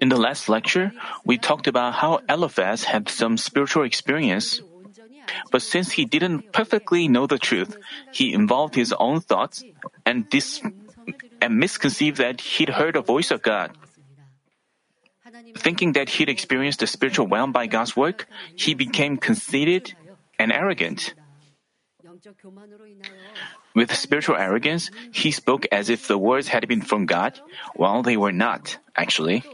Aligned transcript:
In 0.00 0.08
the 0.08 0.16
last 0.16 0.48
lecture, 0.48 0.92
we 1.24 1.38
talked 1.38 1.66
about 1.66 1.94
how 1.94 2.20
Eliphaz 2.28 2.84
had 2.84 3.08
some 3.08 3.36
spiritual 3.36 3.84
experience. 3.84 4.60
But 5.50 5.62
since 5.62 5.92
he 5.92 6.04
didn't 6.04 6.52
perfectly 6.52 7.08
know 7.08 7.26
the 7.26 7.38
truth, 7.38 7.76
he 8.12 8.32
involved 8.32 8.74
his 8.74 8.92
own 8.98 9.20
thoughts 9.20 9.64
and, 10.04 10.28
dis- 10.28 10.62
and 11.40 11.58
misconceived 11.58 12.18
that 12.18 12.40
he'd 12.40 12.70
heard 12.70 12.96
a 12.96 13.02
voice 13.02 13.30
of 13.30 13.42
God. 13.42 13.70
Thinking 15.56 15.92
that 15.92 16.08
he'd 16.08 16.28
experienced 16.28 16.80
the 16.80 16.86
spiritual 16.86 17.26
realm 17.26 17.52
by 17.52 17.66
God's 17.66 17.96
work, 17.96 18.26
he 18.54 18.74
became 18.74 19.16
conceited 19.16 19.94
and 20.38 20.52
arrogant. 20.52 21.14
With 23.74 23.94
spiritual 23.94 24.36
arrogance, 24.36 24.90
he 25.12 25.30
spoke 25.30 25.66
as 25.72 25.88
if 25.88 26.06
the 26.08 26.18
words 26.18 26.48
had 26.48 26.66
been 26.68 26.82
from 26.82 27.06
God, 27.06 27.40
while 27.74 28.02
they 28.02 28.16
were 28.16 28.32
not, 28.32 28.78
actually. 28.96 29.44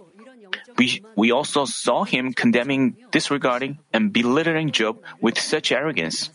We, 0.77 1.03
we 1.17 1.31
also 1.31 1.65
saw 1.65 2.05
him 2.05 2.33
condemning, 2.33 2.97
disregarding, 3.11 3.79
and 3.93 4.13
belittling 4.13 4.71
Job 4.71 5.03
with 5.21 5.39
such 5.39 5.73
arrogance. 5.73 6.31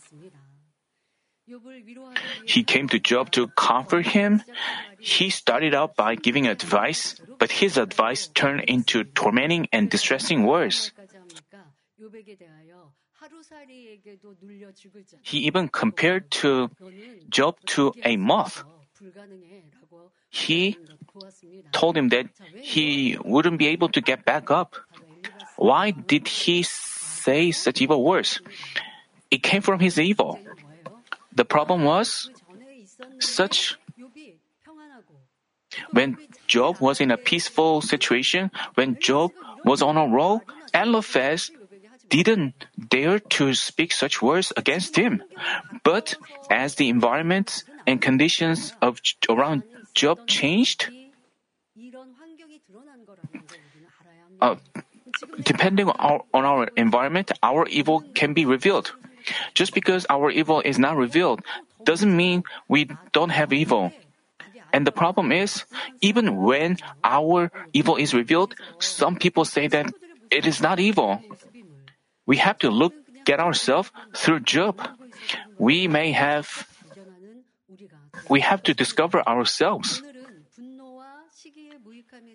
He 2.44 2.64
came 2.64 2.88
to 2.88 2.98
Job 2.98 3.30
to 3.32 3.48
comfort 3.48 4.06
him. 4.06 4.42
He 4.98 5.30
started 5.30 5.74
out 5.74 5.94
by 5.94 6.16
giving 6.16 6.46
advice, 6.48 7.14
but 7.38 7.50
his 7.62 7.78
advice 7.78 8.26
turned 8.26 8.64
into 8.66 9.04
tormenting 9.04 9.68
and 9.72 9.88
distressing 9.88 10.44
words. 10.44 10.92
He 15.22 15.38
even 15.38 15.68
compared 15.68 16.30
to 16.42 16.70
Job 17.28 17.56
to 17.66 17.92
a 18.04 18.16
moth. 18.16 18.64
He 20.30 20.76
told 21.72 21.96
him 21.96 22.08
that 22.10 22.26
he 22.60 23.16
wouldn't 23.24 23.58
be 23.58 23.68
able 23.68 23.88
to 23.90 24.00
get 24.00 24.24
back 24.24 24.50
up. 24.50 24.76
Why 25.56 25.90
did 25.90 26.28
he 26.28 26.62
say 26.62 27.50
such 27.52 27.80
evil 27.80 28.04
words? 28.04 28.40
It 29.30 29.42
came 29.42 29.62
from 29.62 29.80
his 29.80 29.98
evil. 29.98 30.38
The 31.34 31.44
problem 31.44 31.84
was 31.84 32.30
such 33.18 33.76
when 35.90 36.16
Job 36.46 36.80
was 36.80 37.00
in 37.00 37.10
a 37.10 37.16
peaceful 37.16 37.80
situation, 37.82 38.50
when 38.74 38.98
Job 38.98 39.32
was 39.64 39.82
on 39.82 39.96
a 39.96 40.06
roll, 40.06 40.42
Eliphaz 40.72 41.50
didn't 42.08 42.66
dare 42.76 43.18
to 43.18 43.54
speak 43.54 43.92
such 43.92 44.22
words 44.22 44.52
against 44.56 44.96
him. 44.96 45.22
But 45.84 46.14
as 46.50 46.76
the 46.76 46.88
environment 46.88 47.64
and 47.86 48.00
conditions 48.00 48.72
of 48.82 49.00
around 49.28 49.62
Job 49.94 50.26
changed, 50.26 50.90
uh, 54.40 54.56
depending 55.42 55.88
on 55.88 55.96
our, 55.98 56.20
on 56.34 56.44
our 56.44 56.68
environment, 56.76 57.32
our 57.42 57.66
evil 57.68 58.04
can 58.14 58.34
be 58.34 58.44
revealed. 58.44 58.92
Just 59.54 59.74
because 59.74 60.06
our 60.08 60.30
evil 60.30 60.60
is 60.60 60.78
not 60.78 60.96
revealed 60.96 61.40
doesn't 61.84 62.14
mean 62.14 62.44
we 62.68 62.90
don't 63.12 63.30
have 63.30 63.52
evil. 63.52 63.92
And 64.72 64.86
the 64.86 64.92
problem 64.92 65.32
is, 65.32 65.64
even 66.00 66.36
when 66.36 66.76
our 67.02 67.50
evil 67.72 67.96
is 67.96 68.12
revealed, 68.12 68.54
some 68.78 69.16
people 69.16 69.44
say 69.44 69.68
that 69.68 69.92
it 70.30 70.46
is 70.46 70.60
not 70.60 70.78
evil. 70.78 71.22
We 72.26 72.36
have 72.38 72.58
to 72.58 72.70
look 72.70 72.92
at 73.28 73.40
ourselves 73.40 73.90
through 74.14 74.40
Job. 74.40 74.80
We 75.58 75.88
may 75.88 76.12
have, 76.12 76.66
we 78.28 78.40
have 78.40 78.62
to 78.64 78.74
discover 78.74 79.22
ourselves. 79.26 80.02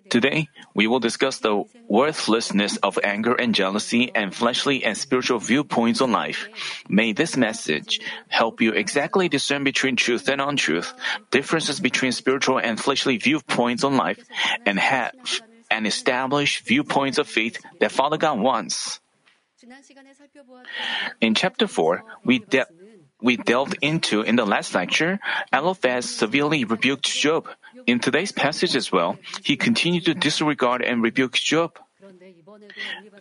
Today, 0.08 0.48
we 0.74 0.86
will 0.86 1.00
discuss 1.00 1.38
the 1.38 1.64
worthlessness 1.88 2.76
of 2.78 2.98
anger 3.02 3.34
and 3.34 3.54
jealousy 3.54 4.10
and 4.14 4.34
fleshly 4.34 4.84
and 4.84 4.96
spiritual 4.96 5.38
viewpoints 5.38 6.00
on 6.00 6.12
life. 6.12 6.48
May 6.88 7.12
this 7.12 7.36
message 7.36 8.00
help 8.28 8.60
you 8.60 8.72
exactly 8.72 9.28
discern 9.28 9.64
between 9.64 9.96
truth 9.96 10.28
and 10.28 10.40
untruth, 10.40 10.92
differences 11.30 11.80
between 11.80 12.12
spiritual 12.12 12.58
and 12.58 12.78
fleshly 12.78 13.16
viewpoints 13.16 13.84
on 13.84 13.96
life, 13.96 14.24
and 14.66 14.78
have 14.78 15.12
and 15.70 15.86
establish 15.86 16.62
viewpoints 16.62 17.18
of 17.18 17.26
faith 17.26 17.58
that 17.80 17.92
Father 17.92 18.18
God 18.18 18.38
wants. 18.38 19.00
In 21.20 21.34
chapter 21.34 21.66
4, 21.66 22.04
we, 22.24 22.38
de- 22.40 22.66
we 23.20 23.36
delved 23.36 23.76
into 23.80 24.22
in 24.22 24.36
the 24.36 24.44
last 24.46 24.74
lecture, 24.74 25.20
Eliphaz 25.52 26.08
severely 26.08 26.64
rebuked 26.64 27.06
Job. 27.06 27.48
In 27.86 28.00
today's 28.00 28.32
passage 28.32 28.74
as 28.76 28.90
well, 28.90 29.18
he 29.44 29.56
continued 29.56 30.04
to 30.06 30.14
disregard 30.14 30.82
and 30.82 31.02
rebuke 31.02 31.34
Job. 31.34 31.78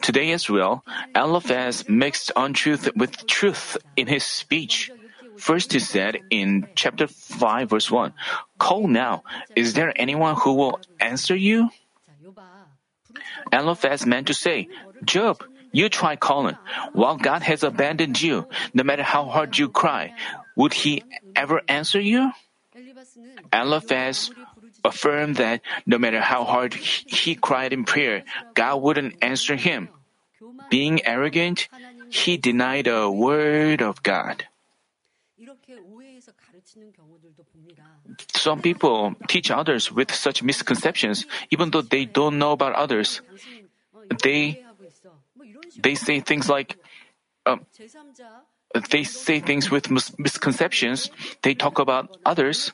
Today 0.01 0.31
as 0.31 0.49
well, 0.49 0.83
Eliphaz 1.15 1.87
mixed 1.87 2.31
untruth 2.35 2.89
with 2.95 3.25
truth 3.27 3.77
in 3.95 4.07
his 4.07 4.23
speech. 4.23 4.91
First 5.37 5.73
he 5.73 5.79
said 5.79 6.19
in 6.29 6.67
chapter 6.75 7.07
5 7.07 7.69
verse 7.69 7.89
1, 7.89 8.13
Call 8.57 8.87
now, 8.87 9.23
is 9.55 9.73
there 9.73 9.93
anyone 9.95 10.35
who 10.35 10.53
will 10.53 10.79
answer 10.99 11.35
you? 11.35 11.69
Eliphaz 13.51 14.05
meant 14.05 14.27
to 14.27 14.33
say, 14.33 14.69
Job, 15.03 15.43
you 15.71 15.89
try 15.89 16.15
calling. 16.15 16.57
While 16.93 17.17
God 17.17 17.41
has 17.43 17.63
abandoned 17.63 18.21
you, 18.21 18.47
no 18.73 18.83
matter 18.83 19.03
how 19.03 19.25
hard 19.25 19.57
you 19.57 19.69
cry, 19.69 20.13
would 20.55 20.73
He 20.73 21.03
ever 21.35 21.61
answer 21.67 21.99
you? 21.99 22.31
Eliphaz 23.53 24.31
affirmed 24.83 25.35
that 25.37 25.61
no 25.85 25.97
matter 25.97 26.21
how 26.21 26.43
hard 26.43 26.73
he 26.73 27.35
cried 27.35 27.73
in 27.73 27.83
prayer, 27.83 28.23
God 28.53 28.81
wouldn't 28.81 29.15
answer 29.21 29.55
him. 29.55 29.89
Being 30.69 31.05
arrogant, 31.05 31.67
he 32.09 32.37
denied 32.37 32.87
a 32.87 33.09
word 33.09 33.81
of 33.81 34.01
God. 34.03 34.47
Some 38.33 38.61
people 38.61 39.15
teach 39.27 39.51
others 39.51 39.91
with 39.91 40.13
such 40.13 40.43
misconceptions, 40.43 41.25
even 41.49 41.71
though 41.71 41.81
they 41.81 42.05
don't 42.05 42.37
know 42.37 42.51
about 42.51 42.73
others. 42.73 43.21
They 44.23 44.63
they 45.79 45.95
say 45.95 46.19
things 46.19 46.49
like, 46.49 46.77
um, 47.45 47.65
they 48.89 49.03
say 49.03 49.39
things 49.39 49.69
with 49.69 49.91
mis- 49.91 50.17
misconceptions. 50.17 51.11
They 51.41 51.53
talk 51.53 51.79
about 51.79 52.17
others, 52.25 52.71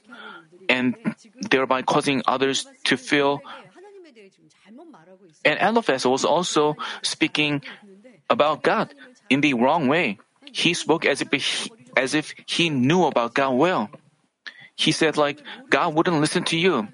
and 0.69 0.95
thereby 1.41 1.81
causing 1.81 2.21
others 2.27 2.67
to 2.85 2.97
feel. 2.97 3.41
And 5.45 5.59
Eliphaz 5.61 6.05
was 6.05 6.25
also 6.25 6.75
speaking 7.01 7.61
about 8.29 8.63
God 8.63 8.93
in 9.29 9.41
the 9.41 9.53
wrong 9.53 9.87
way. 9.87 10.19
He 10.51 10.73
spoke 10.73 11.05
as 11.05 11.21
if 11.21 11.31
he, 11.31 11.71
as 11.95 12.13
if 12.13 12.33
he 12.45 12.69
knew 12.69 13.05
about 13.05 13.33
God 13.33 13.51
well. 13.51 13.89
He 14.75 14.91
said 14.91 15.17
like 15.17 15.41
God 15.69 15.95
wouldn't 15.95 16.21
listen 16.21 16.43
to 16.45 16.57
you. 16.57 16.87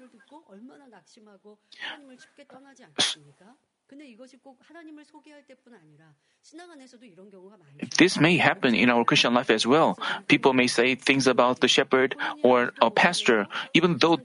This 7.98 8.20
may 8.20 8.36
happen 8.36 8.74
in 8.74 8.90
our 8.90 9.04
Christian 9.04 9.34
life 9.34 9.50
as 9.50 9.66
well. 9.66 9.98
People 10.28 10.52
may 10.52 10.66
say 10.66 10.94
things 10.94 11.26
about 11.26 11.60
the 11.60 11.68
shepherd 11.68 12.16
or 12.42 12.72
a 12.80 12.90
pastor, 12.90 13.46
even 13.74 13.98
though 13.98 14.18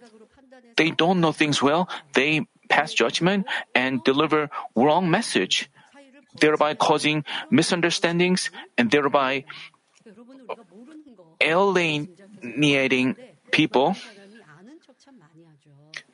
they 0.75 0.91
don't 0.91 1.19
know 1.19 1.31
things 1.31 1.61
well, 1.61 1.89
they 2.13 2.47
pass 2.69 2.93
judgment 2.93 3.47
and 3.73 4.03
deliver 4.03 4.49
wrong 4.75 5.09
message, 5.09 5.69
thereby 6.39 6.73
causing 6.75 7.25
misunderstandings 7.49 8.51
and 8.77 8.91
thereby 8.91 9.43
alienating 11.41 13.15
people. 13.51 13.95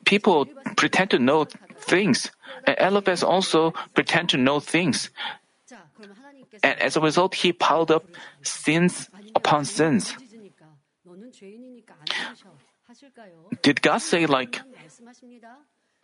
People 0.04 0.46
pretend 0.76 1.10
to 1.10 1.18
know 1.18 1.46
things. 1.86 2.30
And 2.66 2.76
Eliphaz 2.78 3.22
also 3.22 3.72
pretend 3.94 4.28
to 4.30 4.36
know 4.36 4.60
things. 4.60 5.10
And 6.62 6.78
as 6.82 6.96
a 6.96 7.00
result, 7.00 7.34
he 7.34 7.52
piled 7.52 7.90
up 7.90 8.04
sins 8.42 9.08
upon 9.34 9.64
sins. 9.64 10.14
Did 13.62 13.82
God 13.82 13.98
say 13.98 14.26
like, 14.26 14.60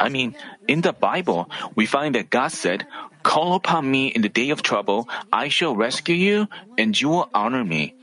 I 0.00 0.08
mean, 0.08 0.34
in 0.66 0.80
the 0.80 0.92
Bible, 0.92 1.48
we 1.74 1.86
find 1.86 2.14
that 2.14 2.30
God 2.30 2.50
said, 2.50 2.86
Call 3.22 3.54
upon 3.54 3.90
me 3.90 4.08
in 4.08 4.22
the 4.22 4.28
day 4.28 4.50
of 4.50 4.62
trouble, 4.62 5.08
I 5.32 5.46
shall 5.48 5.76
rescue 5.76 6.16
you, 6.16 6.48
and 6.76 6.98
you 6.98 7.08
will 7.08 7.30
honor 7.32 7.62
me. 7.64 7.94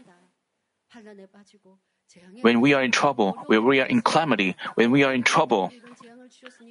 When 2.42 2.62
we 2.62 2.74
are 2.74 2.82
in 2.82 2.92
trouble, 2.92 3.36
when 3.48 3.66
we 3.66 3.82
are 3.82 3.86
in 3.86 4.02
calamity, 4.02 4.56
when 4.76 4.92
we 4.92 5.04
are 5.04 5.14
in 5.14 5.24
trouble, 5.24 5.72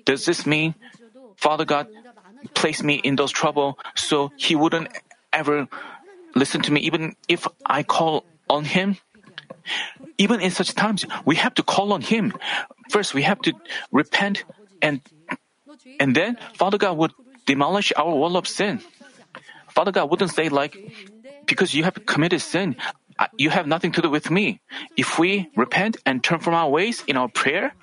does 0.05 0.25
this 0.25 0.47
mean 0.47 0.75
Father 1.37 1.65
God 1.65 1.89
placed 2.55 2.83
me 2.83 2.97
in 2.97 3.17
those 3.17 3.33
trouble 3.33 3.79
so 3.95 4.33
He 4.37 4.55
wouldn't 4.55 4.89
ever 5.33 5.69
listen 6.35 6.63
to 6.63 6.73
me 6.73 6.81
even 6.81 7.17
if 7.29 7.47
I 7.67 7.83
call 7.83 8.25
on 8.49 8.65
Him? 8.65 8.97
Even 10.17 10.41
in 10.41 10.51
such 10.51 10.75
times, 10.75 11.05
we 11.25 11.37
have 11.37 11.55
to 11.55 11.63
call 11.63 11.93
on 11.93 12.01
Him. 12.01 12.33
First, 12.91 13.15
we 13.15 13.23
have 13.23 13.41
to 13.43 13.53
repent 13.93 14.45
and 14.83 15.01
And 16.01 16.15
then 16.15 16.37
Father 16.55 16.79
God 16.79 16.97
would 16.97 17.13
demolish 17.47 17.93
our 17.97 18.15
wall 18.15 18.37
of 18.37 18.47
sin. 18.47 18.81
Father 19.69 19.93
God 19.93 20.11
wouldn't 20.11 20.33
say 20.33 20.49
like, 20.49 20.77
because 21.47 21.75
you 21.75 21.85
have 21.85 22.07
committed 22.07 22.41
sin, 22.41 22.77
you 23.37 23.51
have 23.51 23.67
nothing 23.67 23.93
to 23.93 24.03
do 24.03 24.11
with 24.11 24.31
me. 24.31 24.61
If 24.97 25.19
we 25.19 25.51
repent 25.57 25.97
and 26.07 26.23
turn 26.23 26.41
from 26.41 26.55
our 26.55 26.69
ways 26.69 27.03
in 27.07 27.17
our 27.17 27.29
prayer, 27.29 27.75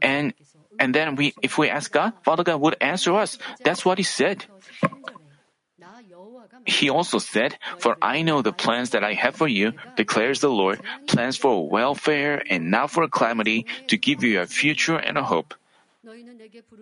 and 0.00 0.34
and 0.82 0.90
then 0.90 1.14
we 1.14 1.30
if 1.46 1.58
we 1.62 1.70
ask 1.70 1.94
God, 1.94 2.12
Father 2.26 2.42
God 2.42 2.58
would 2.58 2.74
answer 2.82 3.14
us. 3.14 3.38
That's 3.62 3.86
what 3.86 4.02
he 4.02 4.04
said. 4.04 4.44
He 6.66 6.90
also 6.90 7.18
said, 7.18 7.58
For 7.78 7.96
I 8.02 8.22
know 8.22 8.42
the 8.42 8.52
plans 8.52 8.90
that 8.90 9.06
I 9.06 9.14
have 9.14 9.38
for 9.38 9.46
you, 9.46 9.72
declares 9.94 10.42
the 10.42 10.50
Lord, 10.50 10.82
plans 11.06 11.38
for 11.38 11.70
welfare 11.70 12.42
and 12.50 12.70
not 12.70 12.90
for 12.90 13.06
calamity, 13.06 13.66
to 13.86 13.96
give 13.96 14.22
you 14.26 14.40
a 14.42 14.46
future 14.46 14.98
and 14.98 15.16
a 15.16 15.22
hope. 15.22 15.54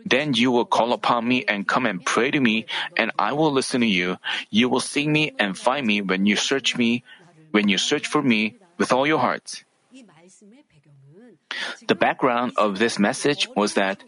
Then 0.04 0.32
you 0.32 0.50
will 0.50 0.64
call 0.64 0.92
upon 0.92 1.28
me 1.28 1.44
and 1.44 1.68
come 1.68 1.84
and 1.84 2.04
pray 2.04 2.30
to 2.30 2.40
me, 2.40 2.64
and 2.96 3.12
I 3.18 3.32
will 3.36 3.52
listen 3.52 3.80
to 3.84 3.86
you. 3.86 4.16
You 4.48 4.68
will 4.68 4.80
seek 4.80 5.08
me 5.08 5.32
and 5.38 5.56
find 5.56 5.86
me 5.86 6.00
when 6.00 6.24
you 6.24 6.36
search 6.36 6.76
me, 6.76 7.04
when 7.52 7.68
you 7.68 7.76
search 7.76 8.08
for 8.08 8.22
me 8.22 8.56
with 8.78 8.92
all 8.92 9.06
your 9.06 9.20
hearts. 9.20 9.64
The 11.86 11.94
background 11.94 12.52
of 12.56 12.78
this 12.78 12.98
message 12.98 13.48
was 13.56 13.74
that 13.74 14.02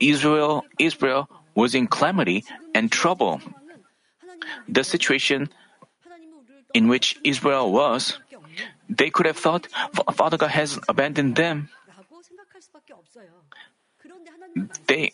Israel, 0.00 0.64
Israel 0.78 1.28
was 1.54 1.74
in 1.74 1.86
calamity 1.86 2.44
and 2.74 2.90
trouble. 2.90 3.40
The 4.68 4.84
situation 4.84 5.50
in 6.74 6.88
which 6.88 7.18
Israel 7.22 7.70
was, 7.72 8.18
they 8.88 9.10
could 9.10 9.26
have 9.26 9.38
thought 9.38 9.68
Father 10.12 10.36
God 10.36 10.50
has 10.50 10.78
abandoned 10.88 11.36
them. 11.36 11.68
They 14.86 15.12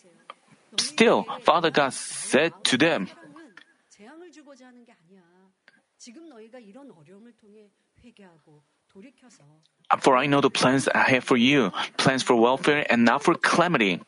still, 0.77 1.25
Father 1.41 1.71
God 1.71 1.93
said 1.93 2.53
to 2.65 2.77
them, 2.77 3.07
for 9.99 10.15
I 10.15 10.25
know 10.25 10.41
the 10.41 10.49
plans 10.49 10.87
I 10.87 11.09
have 11.09 11.23
for 11.23 11.37
you, 11.37 11.71
plans 11.97 12.23
for 12.23 12.35
welfare 12.35 12.85
and 12.89 13.03
not 13.03 13.23
for 13.23 13.35
calamity. 13.35 13.99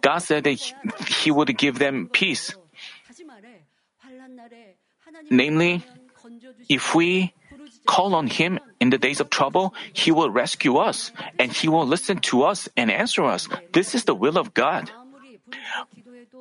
God 0.00 0.18
said 0.18 0.44
that 0.44 0.60
He 1.08 1.30
would 1.30 1.56
give 1.56 1.78
them 1.78 2.08
peace. 2.12 2.54
Namely, 5.30 5.82
if 6.68 6.94
we 6.94 7.32
call 7.86 8.14
on 8.14 8.26
Him 8.26 8.60
in 8.80 8.90
the 8.90 8.98
days 8.98 9.20
of 9.20 9.30
trouble, 9.30 9.74
He 9.92 10.10
will 10.10 10.30
rescue 10.30 10.76
us 10.76 11.12
and 11.38 11.52
He 11.52 11.68
will 11.68 11.86
listen 11.86 12.18
to 12.32 12.44
us 12.44 12.68
and 12.76 12.90
answer 12.90 13.24
us. 13.24 13.48
This 13.72 13.94
is 13.94 14.04
the 14.04 14.14
will 14.14 14.38
of 14.38 14.54
God. 14.54 14.90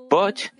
But 0.10 0.52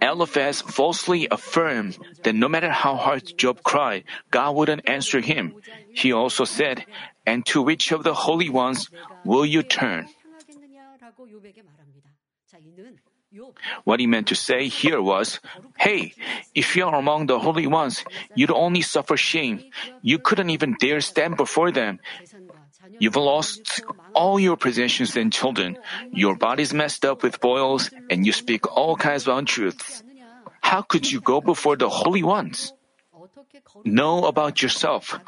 Eliphaz 0.00 0.62
falsely 0.62 1.28
affirmed 1.30 1.98
that 2.24 2.34
no 2.34 2.48
matter 2.48 2.70
how 2.70 2.96
hard 2.96 3.36
Job 3.36 3.62
cried, 3.62 4.04
God 4.30 4.56
wouldn't 4.56 4.88
answer 4.88 5.20
him. 5.20 5.54
He 5.92 6.12
also 6.12 6.44
said, 6.44 6.84
And 7.26 7.44
to 7.46 7.62
which 7.62 7.92
of 7.92 8.04
the 8.04 8.14
holy 8.14 8.48
ones 8.48 8.88
will 9.24 9.44
you 9.44 9.62
turn? 9.62 10.08
What 13.84 14.00
he 14.00 14.06
meant 14.06 14.28
to 14.28 14.34
say 14.34 14.68
here 14.68 15.02
was, 15.02 15.40
Hey, 15.78 16.14
if 16.54 16.76
you 16.76 16.86
are 16.86 16.94
among 16.94 17.26
the 17.26 17.38
holy 17.38 17.66
ones, 17.66 18.04
you'd 18.34 18.50
only 18.50 18.80
suffer 18.80 19.16
shame. 19.16 19.64
You 20.00 20.18
couldn't 20.18 20.50
even 20.50 20.76
dare 20.78 21.00
stand 21.00 21.36
before 21.36 21.70
them. 21.70 22.00
You've 22.98 23.16
lost 23.16 23.82
all 24.14 24.38
your 24.38 24.56
possessions 24.56 25.16
and 25.16 25.32
children. 25.32 25.76
Your 26.12 26.36
body's 26.36 26.72
messed 26.72 27.04
up 27.04 27.22
with 27.22 27.40
boils, 27.40 27.90
and 28.08 28.24
you 28.24 28.32
speak 28.32 28.64
all 28.76 28.96
kinds 28.96 29.26
of 29.26 29.36
untruths. 29.36 30.02
How 30.60 30.82
could 30.82 31.10
you 31.10 31.20
go 31.20 31.40
before 31.40 31.76
the 31.76 31.88
holy 31.88 32.22
ones? 32.22 32.72
Know 33.84 34.24
about 34.24 34.62
yourself. 34.62 35.18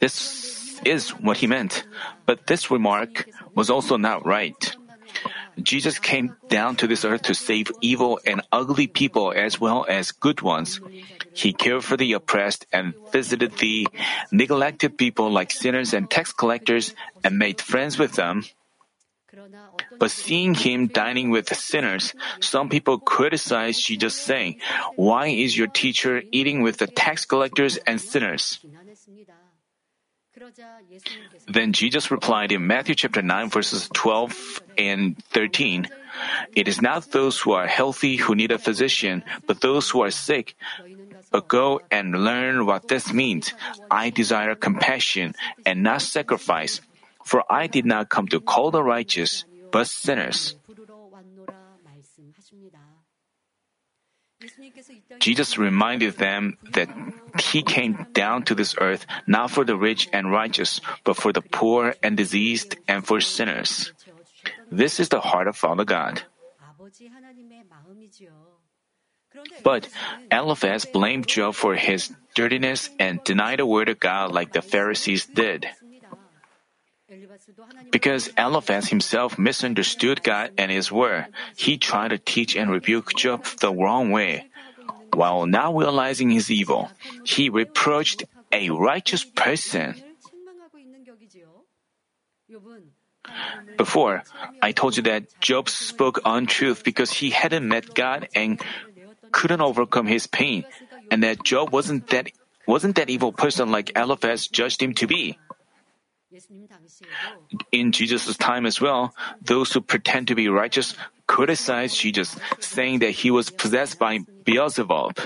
This 0.00 0.80
is 0.84 1.10
what 1.10 1.38
he 1.38 1.46
meant, 1.46 1.84
but 2.26 2.46
this 2.46 2.70
remark 2.70 3.28
was 3.54 3.70
also 3.70 3.96
not 3.96 4.26
right. 4.26 4.76
Jesus 5.60 5.98
came 5.98 6.36
down 6.48 6.76
to 6.76 6.86
this 6.86 7.04
earth 7.04 7.22
to 7.22 7.34
save 7.34 7.72
evil 7.80 8.20
and 8.24 8.42
ugly 8.52 8.86
people 8.86 9.32
as 9.34 9.60
well 9.60 9.84
as 9.88 10.12
good 10.12 10.42
ones. 10.42 10.80
He 11.34 11.52
cared 11.52 11.84
for 11.84 11.96
the 11.96 12.12
oppressed 12.12 12.66
and 12.72 12.94
visited 13.12 13.58
the 13.58 13.88
neglected 14.30 14.98
people 14.98 15.30
like 15.30 15.50
sinners 15.50 15.94
and 15.94 16.10
tax 16.10 16.32
collectors 16.32 16.94
and 17.24 17.38
made 17.38 17.60
friends 17.60 17.98
with 17.98 18.14
them. 18.14 18.44
But 19.98 20.10
seeing 20.10 20.54
him 20.54 20.86
dining 20.86 21.30
with 21.30 21.54
sinners, 21.54 22.14
some 22.40 22.68
people 22.68 22.98
criticized 22.98 23.84
Jesus 23.84 24.14
saying, 24.14 24.60
Why 24.96 25.28
is 25.28 25.56
your 25.56 25.68
teacher 25.68 26.22
eating 26.32 26.62
with 26.62 26.78
the 26.78 26.86
tax 26.86 27.24
collectors 27.24 27.76
and 27.78 28.00
sinners? 28.00 28.58
Then 31.48 31.72
Jesus 31.72 32.10
replied 32.10 32.52
in 32.52 32.66
Matthew 32.66 32.94
chapter 32.94 33.22
9 33.22 33.50
verses 33.50 33.88
12 33.92 34.62
and 34.78 35.18
13, 35.30 35.88
It 36.54 36.68
is 36.68 36.80
not 36.80 37.10
those 37.10 37.40
who 37.40 37.52
are 37.52 37.66
healthy 37.66 38.16
who 38.16 38.34
need 38.34 38.52
a 38.52 38.58
physician, 38.58 39.24
but 39.46 39.60
those 39.60 39.90
who 39.90 40.02
are 40.02 40.10
sick. 40.10 40.54
But 41.30 41.48
go 41.48 41.80
and 41.90 42.24
learn 42.24 42.66
what 42.66 42.88
this 42.88 43.12
means. 43.12 43.52
I 43.90 44.10
desire 44.10 44.54
compassion 44.54 45.34
and 45.66 45.82
not 45.82 46.02
sacrifice, 46.02 46.80
for 47.28 47.44
I 47.52 47.68
did 47.68 47.84
not 47.84 48.08
come 48.08 48.26
to 48.32 48.40
call 48.40 48.72
the 48.72 48.82
righteous, 48.82 49.44
but 49.70 49.86
sinners. 49.86 50.56
Jesus 55.18 55.58
reminded 55.58 56.16
them 56.16 56.56
that 56.72 56.88
he 57.40 57.60
came 57.62 58.06
down 58.14 58.44
to 58.44 58.54
this 58.54 58.74
earth 58.80 59.04
not 59.26 59.50
for 59.50 59.64
the 59.64 59.76
rich 59.76 60.08
and 60.12 60.30
righteous, 60.30 60.80
but 61.04 61.16
for 61.16 61.32
the 61.32 61.42
poor 61.42 61.94
and 62.02 62.16
diseased 62.16 62.76
and 62.86 63.04
for 63.04 63.20
sinners. 63.20 63.92
This 64.70 65.00
is 65.00 65.08
the 65.10 65.20
heart 65.20 65.48
of 65.48 65.56
Father 65.56 65.84
God. 65.84 66.22
But 69.62 69.88
Eliphaz 70.30 70.86
blamed 70.86 71.26
Job 71.26 71.54
for 71.54 71.74
his 71.74 72.10
dirtiness 72.34 72.90
and 72.98 73.22
denied 73.24 73.58
the 73.58 73.66
word 73.66 73.88
of 73.88 73.98
God 73.98 74.32
like 74.32 74.52
the 74.52 74.62
Pharisees 74.62 75.26
did. 75.26 75.66
Because 77.90 78.28
Eliphaz 78.36 78.88
himself 78.88 79.38
misunderstood 79.38 80.22
God 80.22 80.52
and 80.58 80.70
His 80.70 80.92
word, 80.92 81.26
he 81.56 81.78
tried 81.78 82.08
to 82.08 82.18
teach 82.18 82.56
and 82.56 82.70
rebuke 82.70 83.14
Job 83.14 83.44
the 83.60 83.72
wrong 83.72 84.10
way. 84.10 84.48
While 85.12 85.46
not 85.46 85.74
realizing 85.74 86.30
his 86.30 86.50
evil, 86.50 86.90
he 87.24 87.48
reproached 87.48 88.24
a 88.52 88.70
righteous 88.70 89.24
person. 89.24 89.94
Before, 93.76 94.22
I 94.62 94.72
told 94.72 94.96
you 94.96 95.02
that 95.04 95.26
Job 95.40 95.68
spoke 95.68 96.20
untruth 96.24 96.84
because 96.84 97.10
he 97.10 97.30
hadn't 97.30 97.66
met 97.66 97.94
God 97.94 98.28
and 98.34 98.60
couldn't 99.32 99.60
overcome 99.60 100.06
his 100.06 100.26
pain, 100.26 100.64
and 101.10 101.22
that 101.22 101.42
Job 101.44 101.72
wasn't 101.72 102.08
that 102.08 102.30
wasn't 102.66 102.96
that 102.96 103.10
evil 103.10 103.32
person 103.32 103.70
like 103.70 103.92
Eliphaz 103.96 104.46
judged 104.48 104.82
him 104.82 104.94
to 104.94 105.06
be. 105.06 105.38
In 107.72 107.92
Jesus' 107.92 108.36
time 108.36 108.66
as 108.66 108.80
well, 108.80 109.14
those 109.40 109.72
who 109.72 109.80
pretend 109.80 110.28
to 110.28 110.34
be 110.34 110.48
righteous 110.48 110.94
criticized 111.26 111.98
Jesus, 111.98 112.36
saying 112.60 113.00
that 113.00 113.10
he 113.10 113.30
was 113.30 113.50
possessed 113.50 113.98
by 113.98 114.20
Beelzebub. 114.44 115.18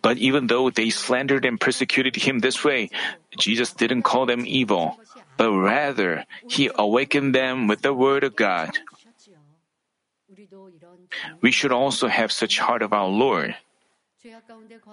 But 0.00 0.18
even 0.18 0.46
though 0.46 0.70
they 0.70 0.90
slandered 0.90 1.44
and 1.44 1.60
persecuted 1.60 2.16
him 2.16 2.40
this 2.40 2.64
way, 2.64 2.90
Jesus 3.38 3.72
didn't 3.72 4.02
call 4.02 4.26
them 4.26 4.44
evil, 4.46 5.00
but 5.36 5.52
rather, 5.52 6.24
he 6.48 6.70
awakened 6.74 7.34
them 7.34 7.66
with 7.66 7.82
the 7.82 7.94
word 7.94 8.24
of 8.24 8.36
God. 8.36 8.76
We 11.40 11.50
should 11.50 11.72
also 11.72 12.08
have 12.08 12.32
such 12.32 12.58
heart 12.58 12.82
of 12.82 12.92
our 12.92 13.08
Lord. 13.08 13.56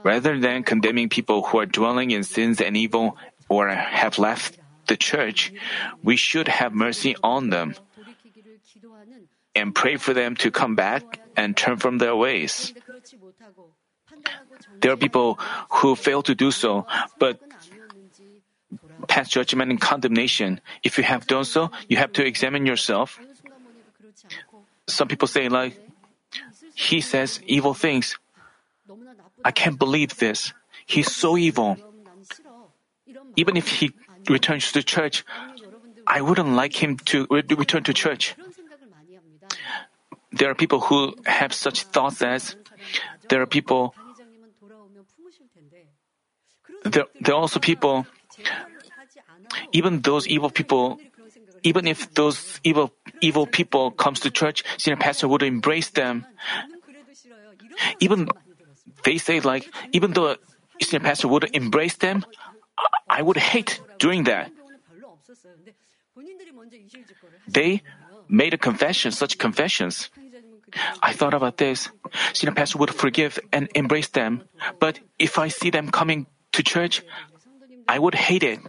Rather 0.04 0.40
than 0.40 0.64
condemning 0.64 1.08
people 1.08 1.44
who 1.44 1.60
are 1.60 1.66
dwelling 1.66 2.12
in 2.12 2.24
sins 2.24 2.60
and 2.60 2.76
evil 2.76 3.16
or 3.52 3.68
have 3.68 4.16
left 4.16 4.56
the 4.88 4.96
church, 4.96 5.52
we 6.02 6.16
should 6.16 6.48
have 6.48 6.72
mercy 6.72 7.20
on 7.22 7.52
them 7.52 7.76
and 9.54 9.76
pray 9.76 10.00
for 10.00 10.16
them 10.16 10.40
to 10.40 10.48
come 10.50 10.80
back 10.80 11.20
and 11.36 11.58
turn 11.60 11.76
from 11.76 12.00
their 12.00 12.16
ways. 12.16 12.72
There 14.80 14.96
are 14.96 14.98
people 14.98 15.36
who 15.84 16.00
fail 16.00 16.24
to 16.24 16.34
do 16.34 16.52
so, 16.52 16.88
but 17.20 17.44
pass 19.12 19.28
judgment 19.28 19.70
and 19.70 19.82
condemnation. 19.82 20.64
If 20.82 20.98
you 20.98 21.04
have 21.04 21.28
done 21.28 21.44
so, 21.44 21.72
you 21.92 21.98
have 21.98 22.16
to 22.16 22.24
examine 22.24 22.66
yourself. 22.66 23.20
Some 24.88 25.10
people 25.12 25.28
say, 25.28 25.50
like, 25.52 25.76
he 26.74 27.02
says 27.04 27.44
evil 27.46 27.74
things. 27.74 28.16
I 29.44 29.52
can't 29.52 29.78
believe 29.78 30.16
this. 30.24 30.54
He's 30.88 31.12
so 31.12 31.36
evil 31.36 31.91
even 33.36 33.58
if 33.58 33.68
he 33.68 33.94
returns 34.30 34.72
to 34.72 34.84
church, 34.84 35.24
I 36.08 36.22
wouldn't 36.22 36.50
like 36.50 36.82
him 36.82 36.98
to 37.14 37.28
return 37.30 37.84
to 37.84 37.94
church. 37.94 38.36
There 40.32 40.50
are 40.50 40.56
people 40.56 40.80
who 40.80 41.16
have 41.26 41.54
such 41.54 41.84
thoughts 41.84 42.22
as 42.22 42.56
there 43.30 43.42
are 43.42 43.46
people, 43.46 43.94
there, 46.84 47.06
there 47.20 47.36
are 47.36 47.42
also 47.42 47.60
people, 47.60 48.08
even 49.72 50.02
those 50.02 50.28
evil 50.28 50.50
people, 50.50 51.00
even 51.64 51.86
if 51.86 52.14
those 52.14 52.60
evil 52.64 52.92
evil 53.22 53.46
people 53.46 53.92
comes 53.92 54.20
to 54.22 54.32
church, 54.32 54.64
senior 54.78 54.98
pastor 54.98 55.28
would 55.28 55.44
embrace 55.44 55.90
them. 55.90 56.26
Even 58.00 58.28
they 59.04 59.18
say 59.18 59.40
like, 59.40 59.70
even 59.92 60.14
though 60.14 60.36
senior 60.82 61.06
pastor 61.06 61.28
would 61.28 61.50
embrace 61.54 61.96
them, 61.98 62.26
I 63.10 63.22
would 63.22 63.38
hate 63.38 63.82
doing 64.00 64.24
that. 64.26 64.52
They 67.48 67.82
made 68.28 68.54
a 68.54 68.58
confession, 68.58 69.12
such 69.12 69.38
confessions. 69.38 70.10
I 71.02 71.14
thought 71.14 71.34
about 71.34 71.58
this. 71.58 71.90
Senior 72.34 72.56
pastor 72.56 72.78
would 72.80 72.94
forgive 72.94 73.40
and 73.52 73.70
embrace 73.76 74.08
them. 74.08 74.44
But 74.80 75.00
if 75.20 75.38
I 75.38 75.48
see 75.50 75.70
them 75.70 75.92
coming 75.92 76.28
to 76.54 76.64
church, 76.64 77.04
I 77.88 78.00
would 78.00 78.16
hate 78.16 78.44
it. 78.44 78.60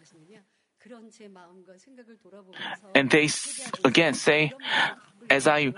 And 2.95 3.11
they 3.11 3.29
again 3.85 4.15
say, 4.15 4.53
as 5.31 5.47
I 5.47 5.73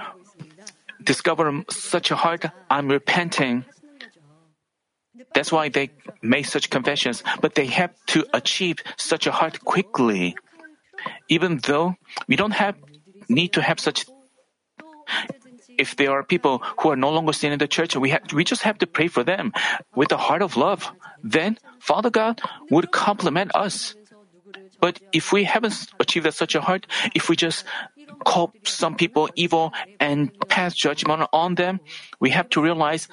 discover 1.02 1.64
such 1.68 2.10
a 2.10 2.16
heart, 2.16 2.46
I'm 2.70 2.88
repenting. 2.88 3.64
That's 5.34 5.50
why 5.52 5.68
they 5.68 5.90
make 6.22 6.46
such 6.46 6.70
confessions, 6.70 7.22
but 7.40 7.54
they 7.54 7.66
have 7.66 7.90
to 8.14 8.24
achieve 8.32 8.78
such 8.96 9.26
a 9.26 9.32
heart 9.32 9.60
quickly. 9.64 10.36
Even 11.28 11.58
though 11.66 11.96
we 12.28 12.36
don't 12.36 12.54
have 12.54 12.76
need 13.28 13.52
to 13.54 13.62
have 13.62 13.80
such 13.80 14.06
if 15.76 15.96
there 15.96 16.12
are 16.12 16.22
people 16.22 16.62
who 16.80 16.90
are 16.90 16.96
no 16.96 17.10
longer 17.10 17.32
seen 17.32 17.52
in 17.52 17.58
the 17.58 17.66
church, 17.66 17.96
we, 17.96 18.10
have, 18.10 18.22
we 18.32 18.44
just 18.44 18.62
have 18.62 18.78
to 18.78 18.86
pray 18.86 19.08
for 19.08 19.24
them 19.24 19.52
with 19.94 20.12
a 20.12 20.16
heart 20.16 20.42
of 20.42 20.56
love. 20.56 20.90
Then 21.22 21.58
Father 21.80 22.10
God 22.10 22.40
would 22.70 22.92
compliment 22.92 23.50
us. 23.54 23.94
But 24.80 25.00
if 25.12 25.32
we 25.32 25.44
haven't 25.44 25.88
achieved 25.98 26.32
such 26.34 26.54
a 26.54 26.60
heart, 26.60 26.86
if 27.14 27.28
we 27.28 27.36
just 27.36 27.64
call 28.24 28.52
some 28.64 28.94
people 28.94 29.28
evil 29.34 29.72
and 29.98 30.30
pass 30.48 30.74
judgment 30.74 31.26
on 31.32 31.54
them, 31.54 31.80
we 32.20 32.30
have 32.30 32.48
to 32.50 32.62
realize 32.62 33.08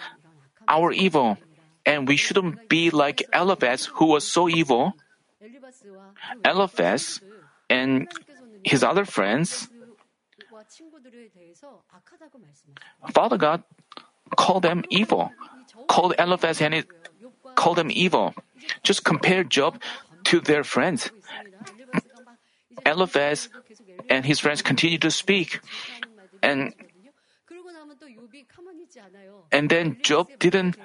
our 0.68 0.92
evil 0.92 1.38
and 1.86 2.08
we 2.08 2.18
shouldn't 2.18 2.70
be 2.70 2.90
like 2.90 3.24
Eliphaz, 3.34 3.86
who 3.96 4.06
was 4.06 4.28
so 4.28 4.50
evil. 4.50 4.94
Eliphaz 6.46 7.22
and 7.70 8.08
his 8.64 8.84
other 8.84 9.06
friends, 9.06 9.70
Father 13.14 13.38
God 13.38 13.64
called 14.36 14.64
them 14.64 14.84
evil, 14.90 15.32
called 15.88 16.14
Eliphaz 16.20 16.62
and 16.62 16.74
his, 16.74 16.86
called 17.56 17.78
them 17.78 17.90
evil. 17.92 18.34
Just 18.84 19.04
compare 19.04 19.44
Job 19.44 19.82
to 20.26 20.40
their 20.40 20.64
friends. 20.64 21.10
Eliphaz 22.86 23.50
and 24.10 24.26
his 24.26 24.40
friends 24.40 24.62
continue 24.62 24.98
to 24.98 25.12
speak, 25.12 25.60
and 26.42 26.74
and 29.52 29.70
then 29.70 29.98
Job 30.02 30.30
didn't 30.40 30.78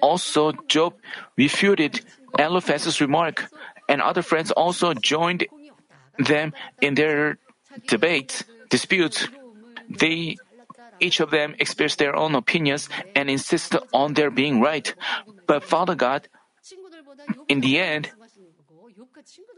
also, 0.00 0.52
Job 0.68 0.94
refuted 1.36 2.00
Eliphaz's 2.38 3.00
remark, 3.00 3.48
and 3.88 4.02
other 4.02 4.22
friends 4.22 4.50
also 4.50 4.94
joined 4.94 5.46
them 6.18 6.52
in 6.80 6.94
their 6.94 7.38
debate 7.86 8.44
dispute. 8.68 9.28
They, 9.88 10.36
each 11.00 11.20
of 11.20 11.30
them 11.30 11.54
expressed 11.58 11.98
their 11.98 12.14
own 12.14 12.34
opinions 12.34 12.88
and 13.14 13.30
insisted 13.30 13.80
on 13.92 14.14
their 14.14 14.30
being 14.30 14.60
right. 14.60 14.92
But 15.46 15.64
Father 15.64 15.94
God, 15.94 16.28
in 17.48 17.60
the 17.60 17.78
end, 17.78 18.10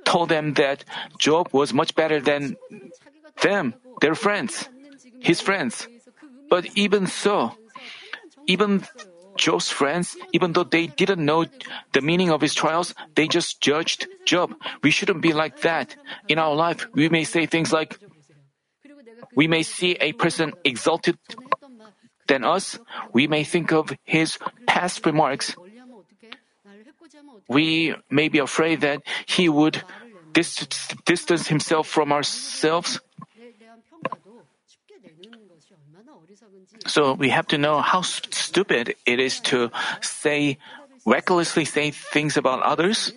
told 0.05 0.29
them 0.29 0.55
that 0.55 0.85
Job 1.19 1.49
was 1.53 1.75
much 1.75 1.95
better 1.95 2.21
than 2.21 2.57
them, 3.43 3.75
their 4.01 4.15
friends, 4.15 4.69
his 5.21 5.41
friends. 5.41 5.89
But 6.49 6.67
even 6.77 7.07
so, 7.07 7.53
even 8.47 8.83
Job's 9.41 9.73
friends, 9.73 10.21
even 10.37 10.53
though 10.53 10.69
they 10.69 10.87
didn't 10.87 11.25
know 11.25 11.49
the 11.97 12.05
meaning 12.05 12.29
of 12.29 12.45
his 12.45 12.53
trials, 12.53 12.93
they 13.17 13.27
just 13.27 13.65
judged 13.65 14.07
Job. 14.29 14.53
We 14.85 14.93
shouldn't 14.93 15.25
be 15.25 15.33
like 15.33 15.65
that. 15.65 15.97
In 16.29 16.37
our 16.37 16.55
life, 16.55 16.85
we 16.93 17.09
may 17.09 17.25
say 17.25 17.47
things 17.49 17.73
like, 17.73 17.97
we 19.35 19.49
may 19.49 19.65
see 19.65 19.97
a 19.97 20.13
person 20.13 20.53
exalted 20.63 21.17
than 22.29 22.45
us. 22.45 22.79
We 23.17 23.27
may 23.27 23.43
think 23.43 23.73
of 23.73 23.97
his 24.05 24.37
past 24.69 25.07
remarks. 25.07 25.57
We 27.49 27.97
may 28.11 28.29
be 28.29 28.39
afraid 28.39 28.83
that 28.83 29.01
he 29.25 29.49
would 29.49 29.83
distance 30.37 31.49
himself 31.49 31.89
from 31.89 32.13
ourselves 32.13 33.01
So 36.87 37.15
we 37.15 37.31
have 37.31 37.47
to 37.49 37.59
know 37.59 37.81
how 37.81 38.03
stupid 38.03 38.97
it 39.07 39.21
is 39.21 39.41
to 39.53 39.71
say, 40.01 40.59
recklessly 41.05 41.65
say 41.65 41.91
things 41.91 42.37
about 42.37 42.63
others. 42.63 43.13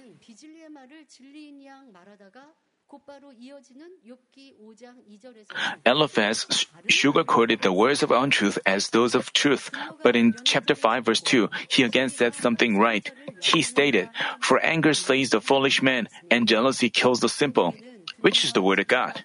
Eliphaz 5.85 6.65
sugarcoated 6.88 7.62
the 7.62 7.73
words 7.73 8.03
of 8.03 8.12
untruth 8.12 8.59
as 8.65 8.89
those 8.89 9.15
of 9.15 9.33
truth, 9.33 9.71
but 10.03 10.15
in 10.15 10.35
chapter 10.43 10.75
5, 10.75 11.05
verse 11.05 11.21
2, 11.21 11.50
he 11.67 11.83
again 11.83 12.09
said 12.09 12.35
something 12.35 12.77
right. 12.77 13.12
He 13.41 13.62
stated, 13.62 14.09
For 14.39 14.59
anger 14.59 14.93
slays 14.93 15.31
the 15.31 15.41
foolish 15.41 15.81
man, 15.81 16.07
and 16.29 16.47
jealousy 16.47 16.89
kills 16.89 17.19
the 17.19 17.29
simple, 17.29 17.73
which 18.21 18.45
is 18.45 18.53
the 18.53 18.62
word 18.62 18.79
of 18.79 18.88
God. 18.88 19.23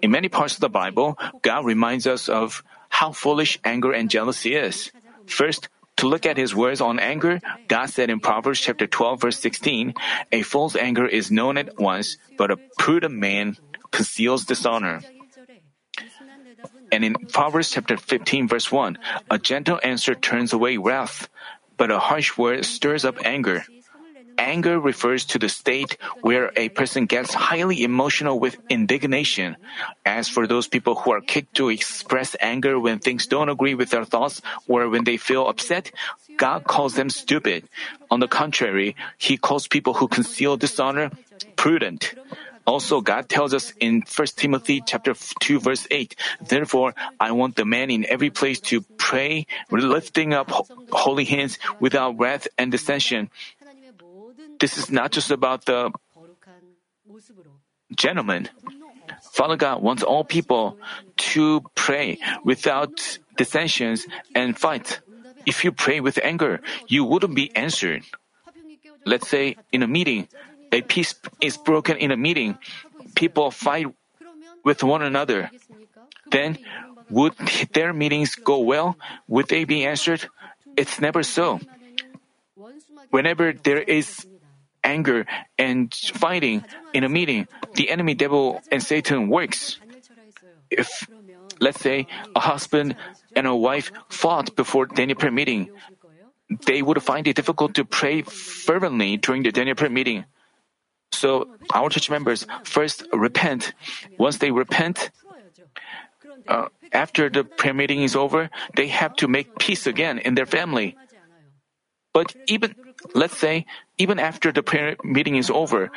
In 0.00 0.10
many 0.10 0.28
parts 0.28 0.54
of 0.54 0.60
the 0.60 0.70
Bible, 0.70 1.18
God 1.42 1.64
reminds 1.66 2.06
us 2.06 2.28
of 2.28 2.64
how 2.94 3.10
foolish 3.10 3.58
anger 3.66 3.90
and 3.90 4.06
jealousy 4.06 4.54
is. 4.54 4.94
First, 5.26 5.66
to 5.98 6.06
look 6.06 6.26
at 6.26 6.38
his 6.38 6.54
words 6.54 6.80
on 6.80 7.02
anger, 7.02 7.42
God 7.66 7.90
said 7.90 8.08
in 8.08 8.22
Proverbs 8.22 8.62
chapter 8.62 8.86
12 8.86 9.20
verse 9.20 9.38
16, 9.42 9.94
a 10.30 10.42
fool's 10.46 10.78
anger 10.78 11.02
is 11.02 11.34
known 11.34 11.58
at 11.58 11.74
once, 11.74 12.18
but 12.38 12.54
a 12.54 12.60
prudent 12.78 13.18
man 13.18 13.58
conceals 13.90 14.46
dishonor. 14.46 15.02
And 16.94 17.02
in 17.02 17.14
Proverbs 17.34 17.74
chapter 17.74 17.96
15 17.98 18.46
verse 18.46 18.70
1, 18.70 18.98
a 19.28 19.38
gentle 19.42 19.82
answer 19.82 20.14
turns 20.14 20.54
away 20.54 20.78
wrath, 20.78 21.26
but 21.76 21.90
a 21.90 21.98
harsh 21.98 22.38
word 22.38 22.62
stirs 22.64 23.04
up 23.04 23.18
anger. 23.26 23.66
Anger 24.38 24.78
refers 24.80 25.24
to 25.26 25.38
the 25.38 25.48
state 25.48 25.96
where 26.22 26.52
a 26.56 26.68
person 26.68 27.06
gets 27.06 27.34
highly 27.34 27.82
emotional 27.82 28.38
with 28.38 28.56
indignation. 28.68 29.56
As 30.04 30.28
for 30.28 30.46
those 30.46 30.68
people 30.68 30.94
who 30.94 31.12
are 31.12 31.20
quick 31.20 31.52
to 31.54 31.68
express 31.68 32.36
anger 32.40 32.78
when 32.78 32.98
things 32.98 33.26
don't 33.26 33.48
agree 33.48 33.74
with 33.74 33.90
their 33.90 34.04
thoughts 34.04 34.42
or 34.68 34.88
when 34.88 35.04
they 35.04 35.16
feel 35.16 35.48
upset, 35.48 35.90
God 36.36 36.64
calls 36.64 36.94
them 36.94 37.10
stupid. 37.10 37.68
On 38.10 38.20
the 38.20 38.28
contrary, 38.28 38.96
He 39.18 39.36
calls 39.36 39.68
people 39.68 39.94
who 39.94 40.08
conceal 40.08 40.56
dishonor 40.56 41.10
prudent. 41.56 42.14
Also, 42.66 43.02
God 43.02 43.28
tells 43.28 43.52
us 43.52 43.74
in 43.78 44.02
1 44.08 44.26
Timothy 44.36 44.82
chapter 44.86 45.12
2 45.12 45.60
verse 45.60 45.86
8, 45.90 46.16
Therefore, 46.48 46.94
I 47.20 47.32
want 47.32 47.56
the 47.56 47.66
man 47.66 47.90
in 47.90 48.06
every 48.08 48.30
place 48.30 48.58
to 48.72 48.80
pray, 48.96 49.46
lifting 49.70 50.32
up 50.32 50.50
holy 50.90 51.24
hands 51.24 51.58
without 51.78 52.18
wrath 52.18 52.48
and 52.56 52.72
dissension. 52.72 53.28
This 54.64 54.78
is 54.78 54.88
not 54.88 55.12
just 55.12 55.28
about 55.30 55.66
the 55.66 55.92
gentleman. 57.92 58.48
Father 59.20 59.60
God 59.60 59.82
wants 59.82 60.02
all 60.02 60.24
people 60.24 60.80
to 61.36 61.60
pray 61.74 62.16
without 62.48 63.18
dissensions 63.36 64.08
and 64.34 64.56
fight. 64.56 65.04
If 65.44 65.68
you 65.68 65.70
pray 65.70 66.00
with 66.00 66.16
anger, 66.24 66.64
you 66.88 67.04
wouldn't 67.04 67.36
be 67.36 67.54
answered. 67.54 68.08
Let's 69.04 69.28
say 69.28 69.60
in 69.68 69.82
a 69.82 69.86
meeting, 69.86 70.32
a 70.72 70.80
peace 70.80 71.12
is 71.42 71.58
broken 71.58 71.98
in 71.98 72.10
a 72.10 72.16
meeting, 72.16 72.56
people 73.14 73.50
fight 73.50 73.92
with 74.64 74.82
one 74.82 75.02
another. 75.02 75.50
Then, 76.32 76.56
would 77.10 77.36
their 77.76 77.92
meetings 77.92 78.34
go 78.34 78.60
well? 78.64 78.96
Would 79.28 79.48
they 79.48 79.68
be 79.68 79.84
answered? 79.84 80.24
It's 80.74 81.04
never 81.04 81.22
so. 81.22 81.60
Whenever 83.10 83.52
there 83.52 83.84
is 83.84 84.24
anger, 84.84 85.26
and 85.58 85.92
fighting 85.94 86.64
in 86.92 87.02
a 87.02 87.08
meeting, 87.08 87.48
the 87.74 87.90
enemy 87.90 88.14
devil 88.14 88.60
and 88.70 88.82
Satan 88.82 89.28
works. 89.28 89.78
If, 90.70 91.08
let's 91.60 91.80
say, 91.80 92.06
a 92.36 92.40
husband 92.40 92.96
and 93.34 93.46
a 93.46 93.56
wife 93.56 93.90
fought 94.08 94.54
before 94.54 94.86
Daniel 94.86 95.18
prayer 95.18 95.32
meeting, 95.32 95.70
they 96.66 96.82
would 96.82 97.02
find 97.02 97.26
it 97.26 97.36
difficult 97.36 97.74
to 97.74 97.84
pray 97.84 98.22
fervently 98.22 99.16
during 99.16 99.42
the 99.42 99.50
Daniel 99.50 99.74
prayer 99.74 99.90
meeting. 99.90 100.24
So 101.12 101.48
our 101.72 101.88
church 101.88 102.10
members 102.10 102.46
first 102.64 103.06
repent. 103.12 103.72
Once 104.18 104.38
they 104.38 104.50
repent, 104.50 105.10
uh, 106.48 106.68
after 106.92 107.30
the 107.30 107.44
prayer 107.44 107.74
meeting 107.74 108.02
is 108.02 108.16
over, 108.16 108.50
they 108.76 108.88
have 108.88 109.16
to 109.16 109.28
make 109.28 109.58
peace 109.58 109.86
again 109.86 110.18
in 110.18 110.34
their 110.34 110.46
family. 110.46 110.96
But 112.12 112.34
even, 112.46 112.74
let's 113.14 113.36
say, 113.36 113.66
even 113.98 114.18
after 114.18 114.52
the 114.52 114.62
prayer 114.62 114.96
meeting 115.04 115.36
is 115.36 115.50
over 115.50 115.90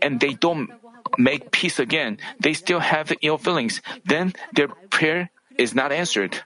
and 0.00 0.20
they 0.20 0.34
don't 0.34 0.70
make 1.18 1.50
peace 1.50 1.78
again, 1.78 2.18
they 2.40 2.54
still 2.54 2.80
have 2.80 3.12
ill 3.22 3.38
feelings, 3.38 3.82
then 4.04 4.32
their 4.52 4.68
prayer 4.90 5.30
is 5.58 5.74
not 5.74 5.92
answered. 5.92 6.40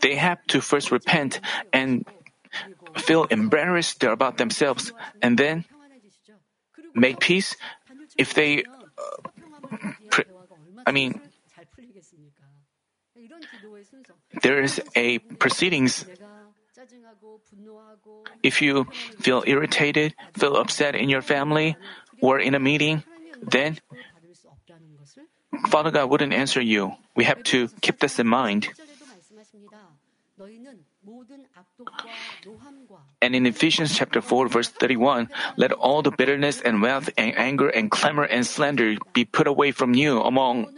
They 0.00 0.14
have 0.16 0.38
to 0.48 0.60
first 0.60 0.90
repent 0.90 1.40
and 1.72 2.06
feel 2.96 3.24
embarrassed 3.24 4.04
about 4.04 4.38
themselves 4.38 4.92
and 5.20 5.36
then 5.36 5.64
make 6.94 7.20
peace 7.20 7.56
if 8.16 8.32
they 8.32 8.64
uh, 8.64 9.28
pre- 10.10 10.24
I 10.86 10.92
mean 10.92 11.20
there 14.42 14.60
is 14.60 14.80
a 14.94 15.18
proceedings. 15.18 16.04
If 18.42 18.60
you 18.62 18.84
feel 19.18 19.42
irritated, 19.46 20.14
feel 20.34 20.56
upset 20.56 20.94
in 20.94 21.08
your 21.08 21.22
family 21.22 21.76
or 22.20 22.38
in 22.38 22.54
a 22.54 22.60
meeting, 22.60 23.02
then 23.42 23.78
Father 25.68 25.90
God 25.90 26.10
wouldn't 26.10 26.32
answer 26.32 26.60
you. 26.60 26.92
We 27.14 27.24
have 27.24 27.42
to 27.44 27.68
keep 27.80 27.98
this 28.00 28.18
in 28.18 28.26
mind. 28.26 28.68
And 33.22 33.34
in 33.34 33.46
Ephesians 33.46 33.96
chapter 33.96 34.20
4 34.20 34.48
verse 34.48 34.68
31, 34.68 35.30
let 35.56 35.72
all 35.72 36.02
the 36.02 36.10
bitterness 36.10 36.60
and 36.60 36.82
wrath 36.82 37.08
and 37.16 37.32
anger 37.38 37.68
and 37.68 37.90
clamor 37.90 38.24
and 38.24 38.46
slander 38.46 38.96
be 39.14 39.24
put 39.24 39.46
away 39.46 39.72
from 39.72 39.94
you 39.94 40.20
among 40.20 40.68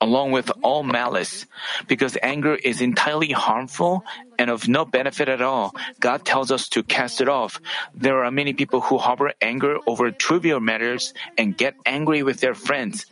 along 0.00 0.32
with 0.32 0.50
all 0.62 0.82
malice. 0.82 1.46
Because 1.86 2.16
anger 2.22 2.54
is 2.54 2.80
entirely 2.80 3.32
harmful 3.32 4.04
and 4.38 4.50
of 4.50 4.68
no 4.68 4.84
benefit 4.84 5.28
at 5.28 5.42
all, 5.42 5.74
God 6.00 6.24
tells 6.24 6.50
us 6.50 6.68
to 6.70 6.82
cast 6.82 7.20
it 7.20 7.28
off. 7.28 7.60
There 7.94 8.24
are 8.24 8.30
many 8.30 8.52
people 8.52 8.80
who 8.80 8.98
harbor 8.98 9.32
anger 9.40 9.78
over 9.86 10.10
trivial 10.10 10.60
matters 10.60 11.14
and 11.36 11.56
get 11.56 11.74
angry 11.84 12.22
with 12.22 12.40
their 12.40 12.54
friends, 12.54 13.06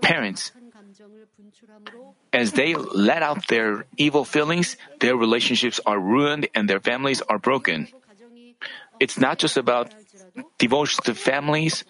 parents. 0.00 0.52
As 2.32 2.52
they 2.52 2.74
let 2.74 3.22
out 3.22 3.48
their 3.48 3.84
evil 3.96 4.24
feelings, 4.24 4.76
their 5.00 5.16
relationships 5.16 5.80
are 5.84 5.98
ruined 5.98 6.48
and 6.54 6.68
their 6.68 6.80
families 6.80 7.22
are 7.22 7.38
broken. 7.38 7.88
It's 9.00 9.18
not 9.18 9.38
just 9.38 9.56
about 9.56 9.92
divorced 10.58 11.04
families, 11.16 11.84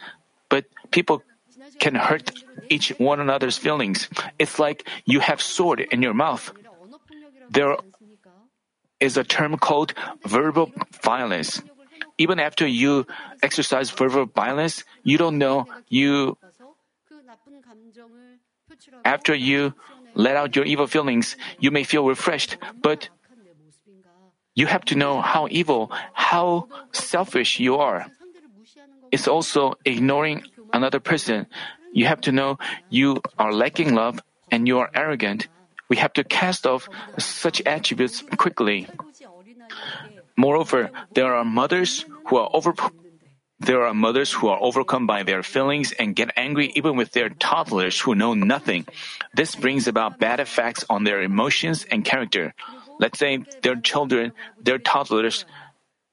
but 0.48 0.64
people 0.90 1.22
can 1.80 1.96
hurt 1.96 2.30
each 2.68 2.92
one 3.00 3.18
another's 3.18 3.58
feelings. 3.58 4.08
It's 4.38 4.60
like 4.60 4.86
you 5.04 5.18
have 5.20 5.40
sword 5.40 5.80
in 5.80 6.02
your 6.02 6.14
mouth. 6.14 6.52
There 7.50 7.76
is 9.00 9.16
a 9.16 9.24
term 9.24 9.56
called 9.56 9.94
verbal 10.22 10.70
violence. 11.02 11.62
Even 12.20 12.38
after 12.38 12.68
you 12.68 13.08
exercise 13.42 13.90
verbal 13.90 14.26
violence, 14.26 14.84
you 15.02 15.16
don't 15.16 15.40
know 15.40 15.66
you 15.88 16.36
after 19.04 19.34
you 19.34 19.74
let 20.14 20.36
out 20.36 20.54
your 20.54 20.64
evil 20.64 20.86
feelings, 20.86 21.36
you 21.58 21.70
may 21.70 21.82
feel 21.82 22.06
refreshed, 22.06 22.56
but 22.82 23.08
you 24.54 24.66
have 24.66 24.84
to 24.86 24.94
know 24.94 25.20
how 25.20 25.48
evil, 25.50 25.90
how 26.12 26.68
selfish 26.92 27.58
you 27.58 27.76
are. 27.76 28.06
It's 29.10 29.26
also 29.26 29.74
ignoring 29.84 30.44
another 30.72 31.00
person. 31.00 31.46
You 31.92 32.06
have 32.06 32.20
to 32.22 32.32
know 32.32 32.58
you 32.88 33.20
are 33.38 33.52
lacking 33.52 33.94
love 33.94 34.20
and 34.50 34.66
you 34.66 34.78
are 34.78 34.90
arrogant. 34.94 35.48
We 35.88 35.96
have 35.96 36.12
to 36.14 36.24
cast 36.24 36.66
off 36.66 36.88
such 37.18 37.62
attributes 37.66 38.22
quickly. 38.36 38.86
Moreover, 40.36 40.90
there 41.14 41.34
are 41.34 41.44
mothers 41.44 42.04
who 42.26 42.36
are 42.36 42.48
over 42.52 42.74
there 43.60 43.84
are 43.84 43.92
mothers 43.92 44.32
who 44.32 44.48
are 44.48 44.58
overcome 44.58 45.06
by 45.06 45.22
their 45.22 45.42
feelings 45.42 45.92
and 45.92 46.16
get 46.16 46.32
angry 46.34 46.72
even 46.74 46.96
with 46.96 47.12
their 47.12 47.28
toddlers 47.28 48.00
who 48.00 48.14
know 48.14 48.32
nothing. 48.32 48.86
This 49.34 49.54
brings 49.54 49.86
about 49.86 50.18
bad 50.18 50.40
effects 50.40 50.82
on 50.88 51.04
their 51.04 51.20
emotions 51.20 51.84
and 51.84 52.02
character. 52.02 52.54
Let's 52.98 53.18
say 53.18 53.44
their 53.60 53.76
children, 53.76 54.32
their 54.62 54.78
toddlers, 54.78 55.44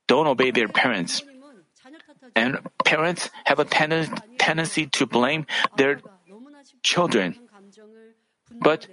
don't 0.08 0.28
obey 0.28 0.52
their 0.52 0.68
parents. 0.68 1.24
And 2.36 2.60
parents 2.84 3.30
have 3.46 3.60
a, 3.60 3.66
ten- 3.66 4.14
tendency 4.48 4.88
to 4.88 5.04
blame 5.06 5.44
their 5.76 6.00
children. 6.82 7.36
But 8.64 8.88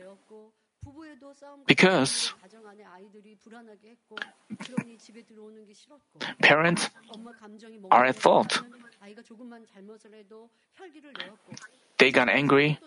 because 1.71 2.35
parents 6.43 6.91
are 7.91 8.05
at 8.05 8.17
fault. 8.17 8.63
They 11.99 12.11
got 12.11 12.29
angry. 12.29 12.79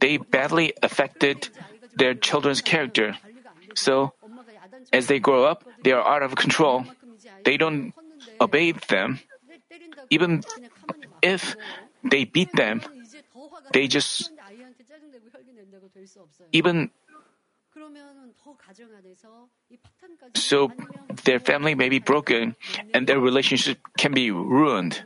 They 0.00 0.18
badly 0.18 0.74
affected 0.82 1.48
their 1.96 2.14
children's 2.14 2.60
character. 2.60 3.16
So, 3.74 4.12
as 4.92 5.08
they 5.08 5.18
grow 5.18 5.44
up, 5.44 5.64
they 5.82 5.92
are 5.92 6.04
out 6.04 6.22
of 6.22 6.36
control. 6.36 6.84
They 7.44 7.56
don't 7.56 7.94
obey 8.40 8.72
them. 8.72 9.20
Even 10.10 10.44
if 11.22 11.56
they 12.04 12.24
beat 12.24 12.52
them. 12.52 12.80
They 13.72 13.88
just 13.88 14.30
even 16.52 16.90
so 20.36 20.70
their 21.24 21.40
family 21.40 21.74
may 21.74 21.88
be 21.88 21.98
broken 21.98 22.54
and 22.94 23.06
their 23.06 23.18
relationship 23.18 23.78
can 23.98 24.12
be 24.12 24.30
ruined. 24.30 25.02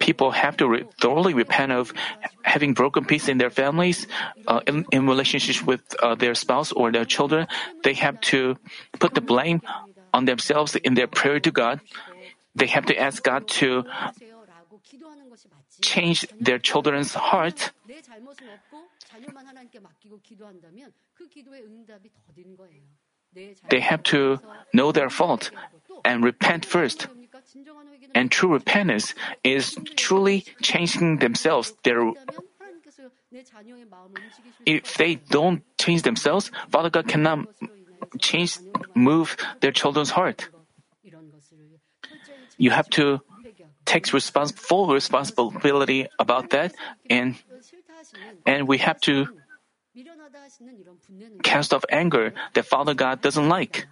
People 0.00 0.30
have 0.32 0.56
to 0.56 0.68
re- 0.68 0.84
thoroughly 1.00 1.32
repent 1.34 1.70
of 1.70 1.92
having 2.42 2.74
broken 2.74 3.04
peace 3.04 3.28
in 3.28 3.38
their 3.38 3.50
families, 3.50 4.08
uh, 4.48 4.60
in, 4.66 4.84
in 4.90 5.06
relationships 5.06 5.62
with 5.62 5.80
uh, 6.02 6.16
their 6.16 6.34
spouse 6.34 6.72
or 6.72 6.90
their 6.90 7.04
children. 7.04 7.46
They 7.84 7.94
have 7.94 8.20
to 8.32 8.56
put 8.98 9.14
the 9.14 9.20
blame 9.20 9.60
on 10.14 10.24
themselves 10.24 10.76
in 10.76 10.94
their 10.94 11.10
prayer 11.10 11.40
to 11.40 11.50
God, 11.50 11.80
they 12.54 12.70
have 12.70 12.86
to 12.86 12.94
ask 12.96 13.22
God 13.22 13.48
to 13.58 13.82
change 15.82 16.26
their 16.40 16.58
children's 16.62 17.14
heart. 17.14 17.72
They 23.68 23.80
have 23.80 24.02
to 24.14 24.38
know 24.72 24.92
their 24.92 25.10
fault 25.10 25.50
and 26.04 26.22
repent 26.22 26.64
first. 26.64 27.08
And 28.14 28.30
true 28.30 28.52
repentance 28.52 29.14
is 29.42 29.76
truly 29.96 30.46
changing 30.62 31.18
themselves, 31.18 31.74
their 31.82 32.14
if 34.64 34.94
they 34.94 35.16
don't 35.16 35.62
change 35.76 36.02
themselves, 36.02 36.50
Father 36.70 36.90
God 36.90 37.08
cannot 37.08 37.48
change, 38.20 38.58
move 38.94 39.36
their 39.60 39.72
children's 39.72 40.10
heart. 40.10 40.48
You 42.56 42.70
have 42.70 42.88
to 42.90 43.20
take 43.84 44.06
respons- 44.06 44.56
full 44.56 44.88
responsibility 44.88 46.06
about 46.18 46.50
that, 46.50 46.74
and 47.10 47.36
and 48.46 48.68
we 48.68 48.78
have 48.78 49.00
to 49.02 49.26
cast 51.42 51.74
off 51.74 51.84
anger 51.90 52.32
that 52.54 52.66
Father 52.66 52.94
God 52.94 53.20
doesn't 53.20 53.48
like 53.48 53.86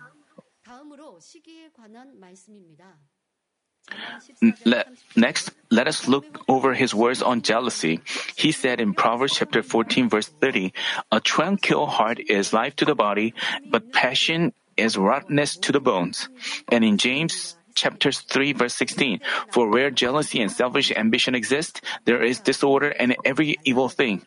next, 5.16 5.51
let 5.71 5.88
us 5.88 6.09
look 6.09 6.25
over 6.49 6.75
his 6.75 6.95
words 6.95 7.23
on 7.23 7.42
jealousy. 7.42 8.01
He 8.37 8.53
said 8.53 8.81
in 8.81 8.95
Proverbs 8.95 9.35
chapter 9.37 9.62
14 9.62 10.09
verse 10.09 10.29
30, 10.29 10.73
A 11.11 11.21
tranquil 11.21 11.87
heart 11.87 12.18
is 12.21 12.53
life 12.53 12.77
to 12.77 12.85
the 12.85 12.95
body, 12.95 13.35
but 13.71 13.92
passion 13.92 14.53
is 14.77 14.97
rottenness 14.97 15.57
to 15.59 15.73
the 15.73 15.81
bones. 15.81 16.29
And 16.71 16.85
in 16.85 16.99
James 16.99 17.57
chapter 17.75 18.12
3 18.12 18.53
verse 18.53 18.75
16, 18.75 19.21
For 19.51 19.68
where 19.68 19.90
jealousy 19.90 20.40
and 20.40 20.51
selfish 20.51 20.92
ambition 20.92 21.35
exist, 21.35 21.83
there 22.05 22.23
is 22.23 22.40
disorder 22.40 22.88
and 22.88 23.16
every 23.25 23.59
evil 23.64 23.88
thing. 23.88 24.27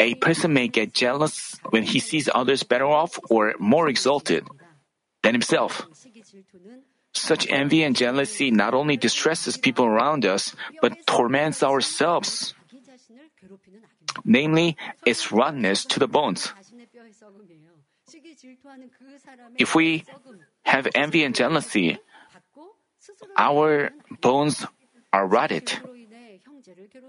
A 0.00 0.14
person 0.16 0.52
may 0.52 0.68
get 0.68 0.92
jealous 0.92 1.56
when 1.70 1.84
he 1.84 2.00
sees 2.00 2.28
others 2.32 2.62
better 2.64 2.86
off 2.86 3.18
or 3.30 3.54
more 3.58 3.88
exalted 3.88 4.46
than 5.22 5.34
himself. 5.34 5.86
Such 7.16 7.48
envy 7.48 7.82
and 7.82 7.96
jealousy 7.96 8.50
not 8.50 8.74
only 8.74 8.96
distresses 8.96 9.56
people 9.56 9.86
around 9.86 10.24
us, 10.24 10.54
but 10.80 11.06
torments 11.06 11.62
ourselves. 11.62 12.54
Namely, 14.24 14.76
its 15.04 15.32
rottenness 15.32 15.84
to 15.86 15.98
the 15.98 16.08
bones. 16.08 16.52
If 19.58 19.74
we 19.74 20.04
have 20.64 20.86
envy 20.94 21.24
and 21.24 21.34
jealousy, 21.34 21.98
our 23.36 23.90
bones 24.20 24.64
are 25.12 25.26
rotted. 25.26 25.72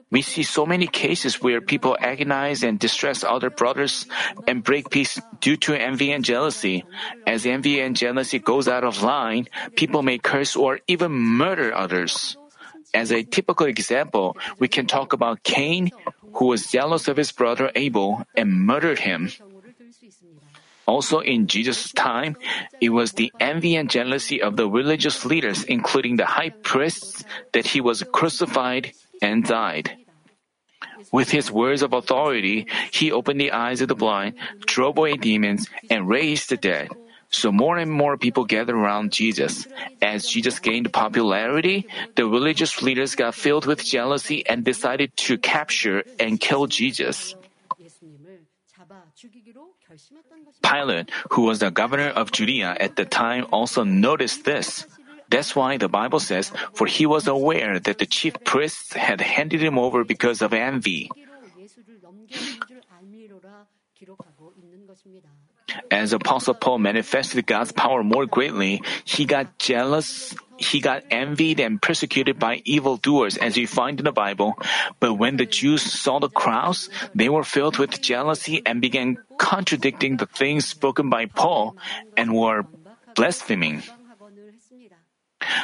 We 0.10 0.22
see 0.22 0.44
so 0.44 0.66
many 0.66 0.88
cases 0.88 1.42
where 1.42 1.60
people 1.60 1.98
agonize 2.00 2.64
and 2.64 2.80
distress 2.80 3.24
other 3.24 3.50
brothers 3.50 4.06
and 4.48 4.64
break 4.64 4.90
peace 4.90 5.20
due 5.42 5.58
to 5.68 5.76
envy 5.76 6.12
and 6.12 6.24
jealousy. 6.24 6.86
As 7.26 7.46
envy 7.46 7.80
and 7.82 7.96
jealousy 7.96 8.40
goes 8.40 8.68
out 8.68 8.84
of 8.84 9.04
line, 9.04 9.48
people 9.76 10.04
may 10.04 10.18
curse 10.18 10.56
or 10.56 10.80
even 10.88 11.12
murder 11.12 11.74
others. 11.74 12.38
As 12.94 13.12
a 13.12 13.24
typical 13.24 13.68
example, 13.68 14.38
we 14.60 14.68
can 14.68 14.88
talk 14.88 15.12
about 15.14 15.44
Cain, 15.44 15.92
who 16.34 16.46
was 16.46 16.72
jealous 16.72 17.08
of 17.08 17.18
his 17.18 17.32
brother 17.32 17.72
Abel 17.76 18.24
and 18.36 18.66
murdered 18.66 19.00
him. 19.00 19.30
Also 20.88 21.20
in 21.20 21.48
Jesus' 21.48 21.92
time, 21.92 22.38
it 22.80 22.90
was 22.90 23.12
the 23.12 23.32
envy 23.42 23.76
and 23.76 23.90
jealousy 23.90 24.42
of 24.42 24.56
the 24.56 24.70
religious 24.70 25.26
leaders, 25.26 25.66
including 25.66 26.16
the 26.16 26.26
high 26.26 26.56
priests, 26.64 27.26
that 27.52 27.68
he 27.68 27.82
was 27.82 28.04
crucified 28.14 28.94
and 29.22 29.44
died. 29.44 29.98
With 31.12 31.30
his 31.32 31.52
words 31.52 31.82
of 31.82 31.94
authority, 31.94 32.68
he 32.92 33.12
opened 33.12 33.40
the 33.40 33.52
eyes 33.52 33.82
of 33.82 33.88
the 33.88 33.96
blind, 33.96 34.36
drove 34.66 34.98
away 34.98 35.16
demons, 35.16 35.70
and 35.90 36.08
raised 36.08 36.50
the 36.50 36.58
dead. 36.58 36.90
So 37.30 37.52
more 37.52 37.78
and 37.78 37.92
more 37.92 38.18
people 38.18 38.46
gathered 38.46 38.76
around 38.76 39.12
Jesus. 39.12 39.68
As 40.02 40.28
Jesus 40.28 40.60
gained 40.60 40.92
popularity, 40.94 41.86
the 42.16 42.26
religious 42.26 42.82
leaders 42.82 43.16
got 43.16 43.36
filled 43.36 43.66
with 43.66 43.84
jealousy 43.84 44.48
and 44.48 44.64
decided 44.64 45.16
to 45.28 45.38
capture 45.38 46.04
and 46.20 46.40
kill 46.40 46.68
Jesus. 46.68 47.36
Pilate, 50.64 51.10
who 51.32 51.42
was 51.44 51.60
the 51.60 51.72
governor 51.72 52.10
of 52.10 52.32
Judea 52.32 52.78
at 52.80 52.96
the 52.96 53.06
time, 53.06 53.48
also 53.52 53.84
noticed 53.84 54.46
this. 54.46 54.86
That's 55.30 55.56
why 55.56 55.78
the 55.78 55.90
Bible 55.90 56.20
says, 56.20 56.52
For 56.74 56.88
he 56.88 57.06
was 57.06 57.28
aware 57.28 57.80
that 57.80 57.98
the 57.98 58.06
chief 58.06 58.36
priests 58.44 58.94
had 58.94 59.22
handed 59.22 59.62
him 59.62 59.78
over 59.78 60.04
because 60.04 60.42
of 60.42 60.54
envy. 60.54 61.10
As 65.92 66.14
Apostle 66.14 66.54
Paul 66.54 66.80
manifested 66.80 67.46
God's 67.46 67.72
power 67.72 68.04
more 68.04 68.26
greatly, 68.26 68.82
he 69.04 69.26
got 69.26 69.58
jealous, 69.60 70.34
he 70.58 70.80
got 70.80 71.04
envied 71.12 71.60
and 71.60 71.82
persecuted 71.82 72.40
by 72.40 72.62
evildoers, 72.64 73.38
as 73.38 73.58
you 73.58 73.68
find 73.68 74.00
in 74.00 74.06
the 74.06 74.14
Bible. 74.14 74.58
But 75.00 75.16
when 75.16 75.38
the 75.38 75.46
Jews 75.46 75.82
saw 75.82 76.20
the 76.20 76.30
crowds, 76.30 76.90
they 77.14 77.28
were 77.28 77.44
filled 77.44 77.78
with 77.78 78.02
jealousy 78.02 78.62
and 78.66 78.82
began 78.82 79.18
contradicting 79.38 80.18
the 80.18 80.26
things 80.28 80.66
spoken 80.68 81.10
by 81.10 81.26
Paul 81.26 81.76
and 82.16 82.34
were 82.34 82.66
blaspheming. 83.16 83.84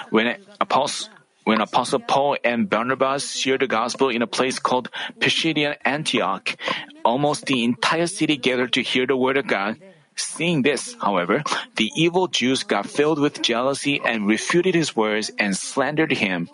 When 0.10 0.38
Apostle, 0.60 1.10
when 1.44 1.62
Apostle 1.62 2.00
Paul 2.00 2.38
and 2.44 2.70
Barnabas 2.70 3.36
shared 3.36 3.62
the 3.62 3.68
gospel 3.68 4.10
in 4.10 4.22
a 4.22 4.28
place 4.28 4.60
called 4.60 4.90
Pisidian 5.20 5.76
Antioch, 5.84 6.56
almost 7.04 7.46
the 7.46 7.64
entire 7.64 8.08
city 8.08 8.38
gathered 8.38 8.74
to 8.74 8.82
hear 8.82 9.06
the 9.06 9.18
word 9.18 9.38
of 9.38 9.48
God. 9.48 9.78
Seeing 10.16 10.62
this, 10.62 10.96
however, 11.02 11.42
the 11.76 11.90
evil 11.96 12.28
Jews 12.28 12.62
got 12.64 12.86
filled 12.86 13.18
with 13.18 13.42
jealousy 13.42 14.00
and 14.06 14.28
refuted 14.28 14.76
his 14.76 14.96
words 14.96 15.32
and 15.40 15.58
slandered 15.58 16.12
him. 16.12 16.50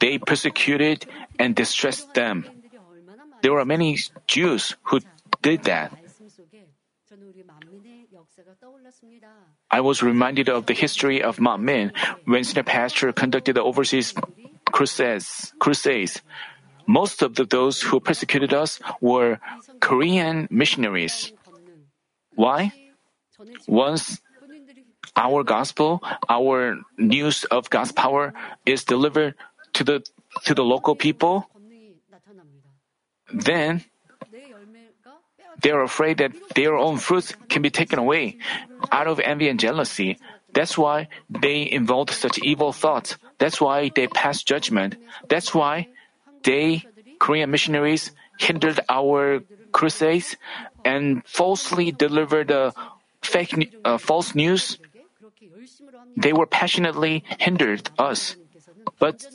They 0.00 0.18
persecuted 0.18 1.06
and 1.38 1.54
distressed 1.54 2.14
them. 2.14 2.44
There 3.42 3.52
were 3.52 3.64
many 3.64 3.98
Jews 4.26 4.74
who 4.82 5.00
did 5.42 5.62
that. 5.64 5.94
I 9.70 9.80
was 9.80 10.02
reminded 10.02 10.48
of 10.48 10.66
the 10.66 10.74
history 10.74 11.22
of 11.22 11.36
Manmin 11.36 11.92
when 12.24 12.44
senior 12.44 12.62
pastor 12.62 13.12
conducted 13.12 13.56
the 13.56 13.62
overseas 13.62 14.14
crusades. 14.72 15.52
crusades. 15.58 16.20
Most 16.86 17.20
of 17.20 17.34
the, 17.34 17.44
those 17.44 17.82
who 17.82 18.00
persecuted 18.00 18.54
us 18.54 18.80
were 19.00 19.38
Korean 19.80 20.48
missionaries. 20.50 21.32
Why? 22.34 22.72
Once 23.66 24.20
our 25.16 25.44
gospel, 25.44 26.00
our 26.28 26.80
news 26.96 27.44
of 27.50 27.68
God's 27.68 27.92
power 27.92 28.32
is 28.64 28.84
delivered 28.84 29.34
to 29.74 29.84
the 29.84 30.02
to 30.44 30.54
the 30.54 30.64
local 30.64 30.94
people, 30.94 31.50
then 33.32 33.84
they 35.60 35.70
are 35.70 35.82
afraid 35.82 36.18
that 36.18 36.32
their 36.54 36.76
own 36.76 36.98
fruits 36.98 37.34
can 37.48 37.62
be 37.62 37.70
taken 37.70 37.98
away 37.98 38.38
out 38.92 39.06
of 39.06 39.20
envy 39.20 39.48
and 39.48 39.58
jealousy. 39.58 40.18
That's 40.54 40.78
why 40.78 41.08
they 41.28 41.70
involved 41.70 42.10
such 42.10 42.38
evil 42.42 42.72
thoughts. 42.72 43.16
That's 43.38 43.60
why 43.60 43.90
they 43.94 44.06
passed 44.06 44.46
judgment. 44.46 44.96
That's 45.28 45.54
why 45.54 45.88
they, 46.42 46.84
Korean 47.18 47.50
missionaries, 47.50 48.12
hindered 48.38 48.80
our 48.88 49.40
crusades 49.72 50.36
and 50.84 51.24
falsely 51.26 51.92
delivered 51.92 52.50
uh, 52.50 52.70
fake, 53.22 53.74
uh, 53.84 53.98
false 53.98 54.34
news. 54.34 54.78
They 56.16 56.32
were 56.32 56.46
passionately 56.46 57.24
hindered 57.38 57.90
us. 57.98 58.36
But 58.98 59.26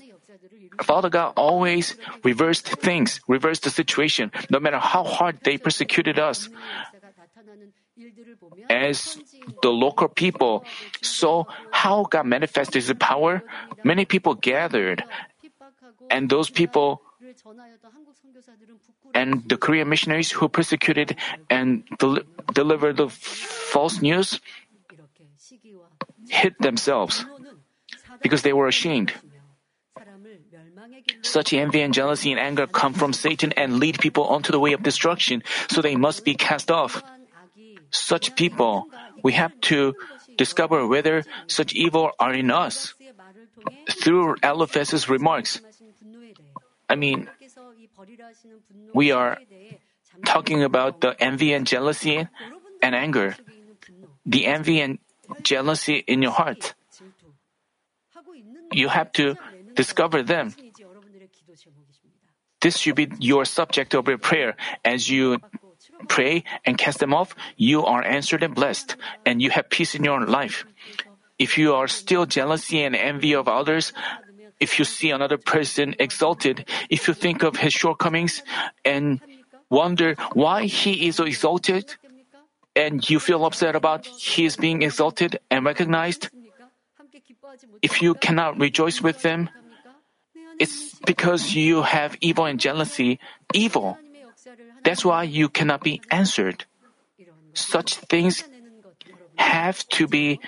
Father 0.82 1.10
God 1.10 1.34
always 1.36 1.96
reversed 2.24 2.68
things, 2.82 3.22
reversed 3.28 3.64
the 3.64 3.70
situation, 3.70 4.32
no 4.50 4.60
matter 4.60 4.80
how 4.80 5.04
hard 5.04 5.40
they 5.44 5.58
persecuted 5.58 6.20
us. 6.20 6.50
As 8.70 9.18
the 9.62 9.70
local 9.70 10.08
people 10.08 10.66
saw 11.02 11.46
how 11.72 12.04
God 12.04 12.26
manifested 12.26 12.82
His 12.82 12.94
power, 13.00 13.44
many 13.84 14.06
people 14.06 14.34
gathered, 14.34 15.04
and 16.10 16.30
those 16.30 16.50
people 16.50 17.02
and 19.14 19.48
the 19.48 19.58
Korean 19.58 19.90
missionaries 19.90 20.32
who 20.32 20.50
persecuted 20.50 21.16
and 21.50 21.84
del- 22.00 22.26
delivered 22.54 22.98
the 22.98 23.10
false 23.10 24.02
news 24.02 24.42
hid 26.30 26.56
themselves 26.60 27.26
because 28.22 28.42
they 28.42 28.54
were 28.54 28.68
ashamed. 28.68 29.14
Such 31.22 31.54
envy 31.54 31.82
and 31.82 31.94
jealousy 31.94 32.32
and 32.32 32.40
anger 32.40 32.68
come 32.68 32.94
from 32.94 33.14
Satan 33.14 33.52
and 33.54 33.80
lead 33.80 34.00
people 34.00 34.26
onto 34.26 34.52
the 34.52 34.60
way 34.60 34.74
of 34.74 34.84
destruction, 34.84 35.44
so 35.70 35.82
they 35.82 35.96
must 35.96 36.26
be 36.26 36.36
cast 36.36 36.72
off. 36.72 37.04
Such 37.92 38.36
people, 38.36 38.88
we 39.24 39.34
have 39.34 39.54
to 39.72 39.96
discover 40.38 40.88
whether 40.88 41.24
such 41.48 41.74
evil 41.74 42.12
are 42.20 42.34
in 42.34 42.52
us. 42.52 42.94
Through 43.90 44.36
Eliphaz's 44.44 45.08
remarks, 45.08 45.62
I 46.90 46.96
mean, 46.96 47.30
we 48.94 49.12
are 49.12 49.40
talking 50.26 50.64
about 50.64 51.02
the 51.02 51.16
envy 51.22 51.54
and 51.54 51.66
jealousy 51.66 52.28
and 52.82 52.96
anger. 52.96 53.36
The 54.26 54.46
envy 54.46 54.82
and 54.82 55.00
jealousy 55.42 56.04
in 56.06 56.22
your 56.22 56.32
heart. 56.32 56.74
You 58.72 58.90
have 58.90 59.12
to 59.14 59.36
discover 59.76 60.24
them. 60.24 60.54
This 62.64 62.80
should 62.80 62.96
be 62.96 63.12
your 63.20 63.44
subject 63.44 63.94
of 63.94 64.08
your 64.08 64.18
prayer. 64.18 64.56
As 64.88 65.10
you 65.12 65.44
pray 66.08 66.44
and 66.64 66.78
cast 66.78 67.00
them 67.00 67.14
off, 67.14 67.36
you 67.60 67.84
are 67.84 68.02
answered 68.04 68.42
and 68.42 68.56
blessed, 68.56 68.96
and 69.26 69.42
you 69.42 69.52
have 69.52 69.70
peace 69.70 69.96
in 69.96 70.04
your 70.04 70.26
life. 70.26 70.66
If 71.38 71.58
you 71.58 71.76
are 71.76 71.92
still 71.92 72.26
jealousy 72.26 72.84
and 72.84 72.96
envy 72.96 73.36
of 73.36 73.48
others, 73.52 73.92
if 74.60 74.80
you 74.80 74.86
see 74.86 75.12
another 75.12 75.38
person 75.38 75.96
exalted, 76.00 76.70
if 76.90 77.08
you 77.08 77.14
think 77.14 77.44
of 77.44 77.58
his 77.58 77.74
shortcomings 77.74 78.42
and 78.86 79.20
wonder 79.70 80.16
why 80.32 80.66
he 80.66 81.08
is 81.08 81.20
exalted, 81.20 81.96
and 82.76 83.04
you 83.10 83.20
feel 83.20 83.46
upset 83.46 83.76
about 83.76 84.08
his 84.08 84.56
being 84.56 84.82
exalted 84.82 85.38
and 85.52 85.66
recognized, 85.66 86.30
if 87.82 88.02
you 88.02 88.16
cannot 88.16 88.58
rejoice 88.58 89.02
with 89.02 89.22
them, 89.22 89.50
it's 90.60 90.96
because 91.06 91.54
you 91.56 91.82
have 91.84 92.18
evil 92.22 92.46
and 92.46 92.60
jealousy, 92.60 93.20
evil. 93.54 93.98
That's 94.84 95.06
why 95.06 95.24
you 95.24 95.50
cannot 95.50 95.82
be 95.84 96.02
answered. 96.12 96.66
Such 97.54 97.96
things 97.96 98.44
have 99.36 99.88
to 99.90 100.08
be 100.08 100.40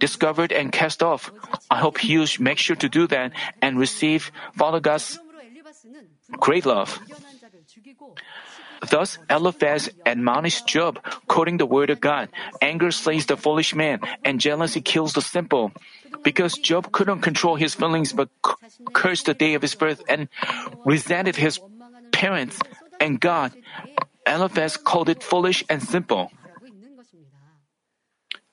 discovered 0.00 0.52
and 0.52 0.72
cast 0.72 1.02
off. 1.02 1.30
I 1.70 1.78
hope 1.78 2.04
you 2.04 2.24
make 2.38 2.58
sure 2.58 2.76
to 2.76 2.88
do 2.88 3.06
that 3.08 3.32
and 3.62 3.78
receive 3.78 4.30
Father 4.54 4.80
God's 4.80 5.18
great 6.38 6.66
love. 6.66 6.98
Thus, 8.90 9.18
Eliphaz 9.28 9.90
admonished 10.06 10.66
Job, 10.66 11.02
quoting 11.26 11.56
the 11.56 11.66
word 11.66 11.90
of 11.90 12.00
God 12.00 12.28
Anger 12.62 12.90
slays 12.90 13.26
the 13.26 13.36
foolish 13.36 13.74
man, 13.74 14.00
and 14.24 14.40
jealousy 14.40 14.80
kills 14.80 15.12
the 15.12 15.22
simple. 15.22 15.72
Because 16.22 16.58
Job 16.58 16.92
couldn't 16.92 17.20
control 17.20 17.56
his 17.56 17.74
feelings 17.74 18.12
but 18.12 18.28
cursed 18.92 19.26
the 19.26 19.34
day 19.34 19.54
of 19.54 19.62
his 19.62 19.74
birth 19.74 20.02
and 20.08 20.28
resented 20.84 21.36
his 21.36 21.60
parents 22.12 22.58
and 23.00 23.20
God, 23.20 23.52
Eliphaz 24.26 24.76
called 24.76 25.08
it 25.08 25.22
foolish 25.22 25.64
and 25.68 25.82
simple. 25.82 26.30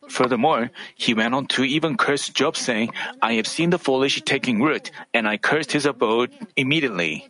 Furthermore, 0.07 0.69
he 0.93 1.13
went 1.13 1.33
on 1.33 1.47
to 1.57 1.63
even 1.63 1.97
curse 1.97 2.29
Job, 2.29 2.55
saying, 2.55 2.93
I 3.21 3.33
have 3.41 3.47
seen 3.47 3.71
the 3.71 3.79
foolish 3.79 4.21
taking 4.21 4.61
root, 4.61 4.91
and 5.13 5.27
I 5.27 5.37
cursed 5.37 5.71
his 5.71 5.85
abode 5.85 6.31
immediately. 6.55 7.27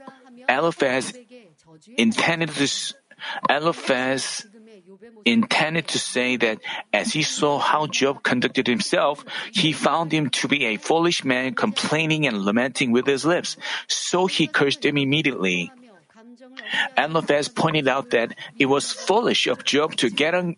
Eliphaz 0.49 1.13
intended 1.97 2.49
to, 2.51 2.67
Eliphaz 3.49 4.45
intended 5.25 5.87
to 5.89 5.99
say 5.99 6.37
that 6.37 6.59
as 6.93 7.13
he 7.13 7.23
saw 7.23 7.59
how 7.59 7.87
Job 7.87 8.23
conducted 8.23 8.67
himself, 8.67 9.25
he 9.51 9.73
found 9.73 10.11
him 10.11 10.29
to 10.41 10.47
be 10.47 10.65
a 10.65 10.77
foolish 10.77 11.23
man 11.23 11.55
complaining 11.55 12.27
and 12.27 12.45
lamenting 12.45 12.91
with 12.91 13.05
his 13.05 13.25
lips. 13.25 13.57
So 13.87 14.27
he 14.27 14.47
cursed 14.47 14.85
him 14.85 14.97
immediately. 14.97 15.71
Eliphaz 16.97 17.47
pointed 17.47 17.87
out 17.87 18.11
that 18.11 18.35
it 18.57 18.65
was 18.67 18.91
foolish 18.91 19.47
of 19.47 19.63
Job 19.63 19.95
to 19.97 20.09
get 20.09 20.33
on, 20.33 20.55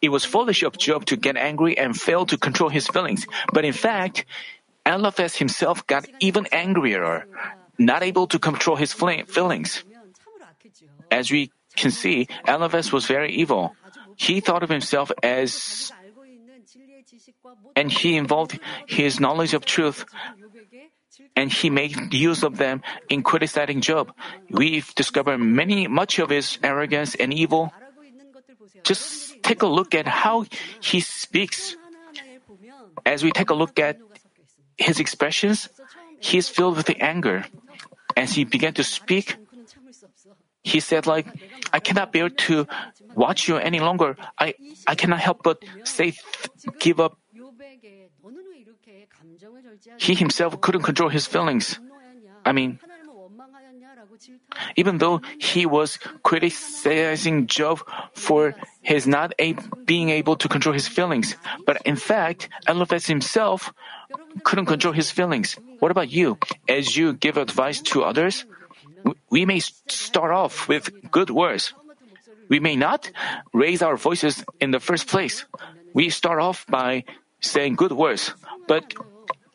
it 0.00 0.08
was 0.08 0.24
foolish 0.24 0.62
of 0.62 0.78
Job 0.78 1.06
to 1.06 1.16
get 1.16 1.36
angry 1.36 1.76
and 1.76 1.98
fail 1.98 2.26
to 2.26 2.38
control 2.38 2.68
his 2.70 2.86
feelings. 2.86 3.26
But 3.52 3.64
in 3.64 3.72
fact, 3.72 4.24
Eliphaz 4.86 5.36
himself 5.36 5.86
got 5.86 6.06
even 6.20 6.46
angrier, 6.52 7.26
not 7.78 8.02
able 8.02 8.26
to 8.28 8.38
control 8.38 8.76
his 8.76 8.92
feelings. 8.92 9.84
As 11.10 11.30
we 11.30 11.50
can 11.76 11.90
see, 11.90 12.28
Eliphaz 12.46 12.92
was 12.92 13.06
very 13.06 13.32
evil. 13.32 13.74
He 14.16 14.40
thought 14.40 14.62
of 14.62 14.68
himself 14.68 15.10
as 15.22 15.92
and 17.76 17.90
he 17.90 18.16
involved 18.16 18.58
his 18.86 19.20
knowledge 19.20 19.54
of 19.54 19.64
truth 19.64 20.04
and 21.36 21.52
he 21.52 21.70
made 21.70 22.12
use 22.12 22.42
of 22.42 22.56
them 22.56 22.82
in 23.08 23.22
criticizing 23.22 23.80
Job. 23.80 24.12
We've 24.50 24.94
discovered 24.94 25.38
many 25.38 25.86
much 25.88 26.18
of 26.18 26.30
his 26.30 26.58
arrogance 26.62 27.14
and 27.14 27.32
evil. 27.32 27.72
Just 28.84 29.42
take 29.42 29.62
a 29.62 29.66
look 29.66 29.94
at 29.94 30.06
how 30.06 30.44
he 30.80 31.00
speaks. 31.00 31.76
As 33.04 33.22
we 33.24 33.32
take 33.32 33.50
a 33.50 33.54
look 33.54 33.78
at 33.78 33.98
his 34.76 35.00
expressions, 35.00 35.68
he 36.20 36.38
is 36.38 36.48
filled 36.48 36.76
with 36.76 36.90
anger. 37.00 37.44
As 38.16 38.34
he 38.34 38.44
began 38.44 38.74
to 38.74 38.84
speak, 38.84 39.36
he 40.62 40.80
said 40.80 41.06
like, 41.06 41.26
I 41.72 41.80
cannot 41.80 42.12
bear 42.12 42.28
to 42.46 42.66
watch 43.14 43.48
you 43.48 43.56
any 43.56 43.80
longer. 43.80 44.16
I, 44.38 44.54
I 44.86 44.94
cannot 44.94 45.20
help 45.20 45.42
but 45.42 45.62
say, 45.84 46.14
give 46.78 47.00
up. 47.00 47.18
He 49.98 50.14
himself 50.14 50.60
couldn't 50.60 50.82
control 50.82 51.08
his 51.08 51.26
feelings. 51.26 51.78
I 52.44 52.52
mean, 52.52 52.78
even 54.76 54.98
though 54.98 55.20
he 55.38 55.66
was 55.66 55.98
criticizing 56.22 57.46
Job 57.46 57.80
for 58.14 58.54
his 58.82 59.06
not 59.06 59.32
a- 59.38 59.56
being 59.86 60.10
able 60.10 60.36
to 60.36 60.48
control 60.48 60.72
his 60.74 60.88
feelings, 60.88 61.36
but 61.66 61.78
in 61.84 61.96
fact, 61.96 62.48
Eliphaz 62.66 63.06
himself 63.06 63.72
couldn't 64.42 64.66
control 64.66 64.92
his 64.92 65.10
feelings. 65.10 65.56
What 65.78 65.90
about 65.90 66.10
you? 66.10 66.38
As 66.68 66.96
you 66.96 67.12
give 67.14 67.36
advice 67.36 67.80
to 67.94 68.02
others, 68.02 68.44
we 69.30 69.44
may 69.44 69.60
start 69.60 70.30
off 70.30 70.68
with 70.68 70.90
good 71.10 71.30
words. 71.30 71.72
We 72.48 72.60
may 72.60 72.76
not 72.76 73.10
raise 73.52 73.82
our 73.82 73.96
voices 73.96 74.44
in 74.60 74.70
the 74.70 74.80
first 74.80 75.08
place. 75.08 75.44
We 75.94 76.10
start 76.10 76.40
off 76.40 76.66
by 76.66 77.04
saying 77.40 77.76
good 77.76 77.92
words, 77.92 78.34
but 78.68 78.94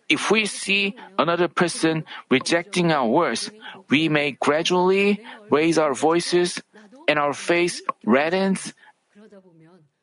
if 0.10 0.32
we 0.32 0.46
see 0.46 0.96
another 1.18 1.48
person 1.48 2.06
rejecting 2.30 2.92
our 2.92 3.08
words, 3.08 3.52
we 3.90 4.10
may 4.10 4.32
gradually 4.32 5.24
raise 5.52 5.78
our 5.78 5.94
voices 5.94 6.62
and 7.08 7.20
our 7.20 7.34
face 7.34 7.82
reddens 8.06 8.74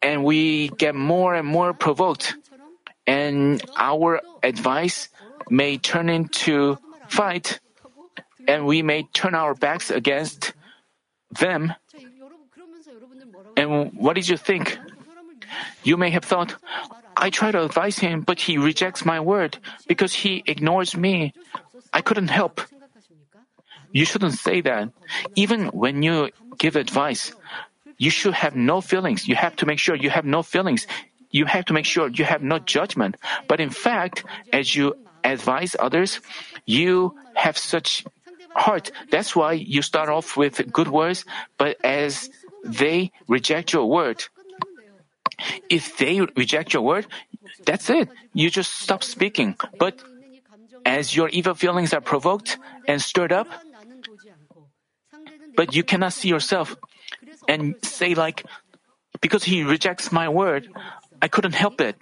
and 0.02 0.24
we 0.24 0.68
get 0.68 0.94
more 0.94 1.34
and 1.34 1.48
more 1.48 1.72
provoked 1.72 2.36
and 3.06 3.62
our 3.76 4.20
advice 4.42 5.08
may 5.50 5.76
turn 5.78 6.08
into 6.08 6.78
fight 7.08 7.60
and 8.46 8.66
we 8.66 8.82
may 8.82 9.04
turn 9.12 9.34
our 9.34 9.54
backs 9.54 9.90
against 9.90 10.52
them. 11.30 11.74
And 13.56 13.92
what 13.94 14.14
did 14.14 14.28
you 14.28 14.36
think? 14.36 14.78
You 15.82 15.96
may 15.96 16.10
have 16.10 16.24
thought, 16.24 16.54
I 17.16 17.30
try 17.30 17.52
to 17.52 17.64
advise 17.64 17.98
him, 17.98 18.22
but 18.22 18.40
he 18.40 18.58
rejects 18.58 19.04
my 19.04 19.20
word 19.20 19.58
because 19.86 20.12
he 20.14 20.42
ignores 20.46 20.96
me. 20.96 21.32
I 21.92 22.00
couldn't 22.00 22.28
help. 22.28 22.60
You 23.92 24.04
shouldn't 24.04 24.34
say 24.34 24.60
that. 24.62 24.90
Even 25.36 25.66
when 25.68 26.02
you 26.02 26.30
give 26.58 26.74
advice, 26.74 27.32
you 27.96 28.10
should 28.10 28.34
have 28.34 28.56
no 28.56 28.80
feelings. 28.80 29.28
You 29.28 29.36
have 29.36 29.54
to 29.56 29.66
make 29.66 29.78
sure 29.78 29.94
you 29.94 30.10
have 30.10 30.24
no 30.24 30.42
feelings. 30.42 30.86
You 31.30 31.46
have 31.46 31.66
to 31.66 31.72
make 31.72 31.84
sure 31.86 32.08
you 32.08 32.24
have 32.24 32.42
no 32.42 32.58
judgment. 32.58 33.16
But 33.46 33.60
in 33.60 33.70
fact, 33.70 34.24
as 34.52 34.74
you 34.74 34.96
advise 35.22 35.76
others, 35.78 36.20
you 36.66 37.14
have 37.34 37.56
such 37.56 38.04
heart. 38.54 38.90
That's 39.10 39.34
why 39.36 39.52
you 39.52 39.82
start 39.82 40.08
off 40.08 40.36
with 40.36 40.72
good 40.72 40.88
words, 40.88 41.24
but 41.58 41.76
as 41.84 42.30
they 42.62 43.12
reject 43.28 43.72
your 43.72 43.86
word, 43.86 44.24
if 45.68 45.96
they 45.98 46.20
reject 46.36 46.72
your 46.72 46.82
word, 46.82 47.06
that's 47.64 47.90
it. 47.90 48.08
You 48.32 48.50
just 48.50 48.72
stop 48.80 49.02
speaking. 49.02 49.56
But 49.78 50.02
as 50.84 51.16
your 51.16 51.28
evil 51.28 51.54
feelings 51.54 51.92
are 51.92 52.00
provoked 52.00 52.58
and 52.86 53.00
stirred 53.00 53.32
up, 53.32 53.48
but 55.56 55.74
you 55.74 55.82
cannot 55.82 56.12
see 56.12 56.28
yourself 56.28 56.76
and 57.48 57.74
say 57.82 58.14
like, 58.14 58.44
because 59.20 59.44
he 59.44 59.62
rejects 59.62 60.12
my 60.12 60.28
word, 60.28 60.68
I 61.22 61.28
couldn't 61.28 61.54
help 61.54 61.80
it. 61.80 61.96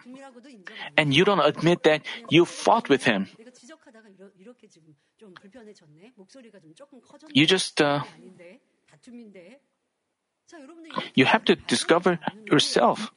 And 0.96 1.14
you 1.14 1.24
don't 1.24 1.40
admit 1.40 1.84
that 1.84 2.02
you 2.28 2.44
fought 2.44 2.88
with 2.88 3.04
him. 3.04 3.28
You 7.32 7.46
just, 7.46 7.80
uh, 7.80 8.00
you 11.14 11.24
have 11.24 11.44
to 11.44 11.56
discover 11.56 12.18
yourself. 12.46 13.10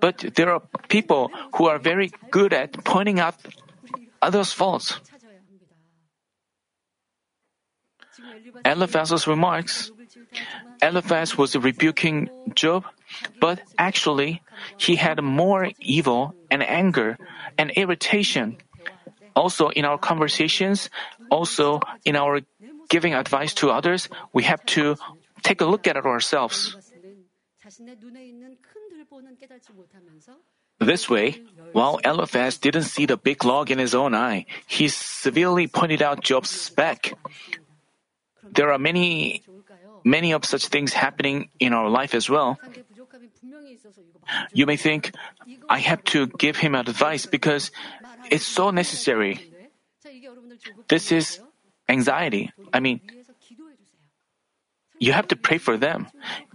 But 0.00 0.34
there 0.34 0.50
are 0.50 0.60
people 0.88 1.30
who 1.54 1.66
are 1.66 1.78
very 1.78 2.12
good 2.30 2.52
at 2.52 2.84
pointing 2.84 3.20
out 3.20 3.36
others' 4.20 4.52
faults. 4.52 5.00
Eliphaz's 8.64 9.26
remarks 9.26 9.92
Eliphaz 10.82 11.36
was 11.36 11.56
rebuking 11.56 12.28
Job, 12.54 12.84
but 13.40 13.60
actually 13.78 14.42
he 14.78 14.96
had 14.96 15.22
more 15.22 15.70
evil 15.78 16.34
and 16.50 16.62
anger 16.62 17.18
and 17.58 17.70
irritation. 17.72 18.56
Also, 19.34 19.68
in 19.70 19.84
our 19.84 19.98
conversations, 19.98 20.90
also 21.30 21.80
in 22.04 22.16
our 22.16 22.40
giving 22.88 23.14
advice 23.14 23.54
to 23.54 23.70
others, 23.70 24.08
we 24.32 24.42
have 24.44 24.64
to 24.66 24.96
take 25.42 25.60
a 25.60 25.66
look 25.66 25.86
at 25.86 25.96
ourselves. 25.96 26.76
This 30.80 31.10
way, 31.10 31.42
while 31.72 32.00
Eliphaz 32.04 32.58
didn't 32.58 32.88
see 32.88 33.06
the 33.06 33.16
big 33.16 33.44
log 33.44 33.70
in 33.70 33.78
his 33.78 33.94
own 33.94 34.14
eye, 34.14 34.46
he 34.66 34.88
severely 34.88 35.66
pointed 35.66 36.02
out 36.02 36.22
Job's 36.22 36.50
speck. 36.50 37.12
There 38.42 38.72
are 38.72 38.78
many, 38.78 39.42
many 40.04 40.32
of 40.32 40.44
such 40.44 40.66
things 40.66 40.92
happening 40.92 41.50
in 41.60 41.72
our 41.72 41.88
life 41.88 42.14
as 42.14 42.28
well. 42.30 42.58
You 44.52 44.66
may 44.66 44.76
think, 44.76 45.12
I 45.68 45.78
have 45.78 46.02
to 46.16 46.26
give 46.26 46.56
him 46.56 46.74
advice 46.74 47.26
because 47.26 47.70
it's 48.30 48.46
so 48.46 48.70
necessary. 48.70 49.40
This 50.88 51.12
is 51.12 51.40
anxiety. 51.88 52.52
I 52.72 52.80
mean, 52.80 53.00
you 54.98 55.12
have 55.12 55.28
to 55.28 55.36
pray 55.36 55.58
for 55.58 55.76
them. 55.76 56.08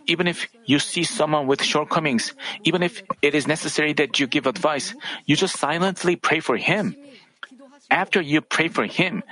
Even 0.08 0.28
if 0.28 0.48
you 0.66 0.80
see 0.80 1.04
someone 1.04 1.48
with 1.48 1.64
shortcomings, 1.64 2.34
even 2.64 2.84
if 2.84 3.02
it 3.22 3.34
is 3.34 3.48
necessary 3.48 3.94
that 3.94 4.20
you 4.20 4.28
give 4.28 4.46
advice, 4.46 4.94
you 5.26 5.36
just 5.36 5.58
silently 5.58 6.16
pray 6.16 6.40
for 6.40 6.58
him. 6.58 6.96
After 7.90 8.22
you 8.22 8.42
pray 8.42 8.68
for 8.68 8.86
him, 8.86 9.24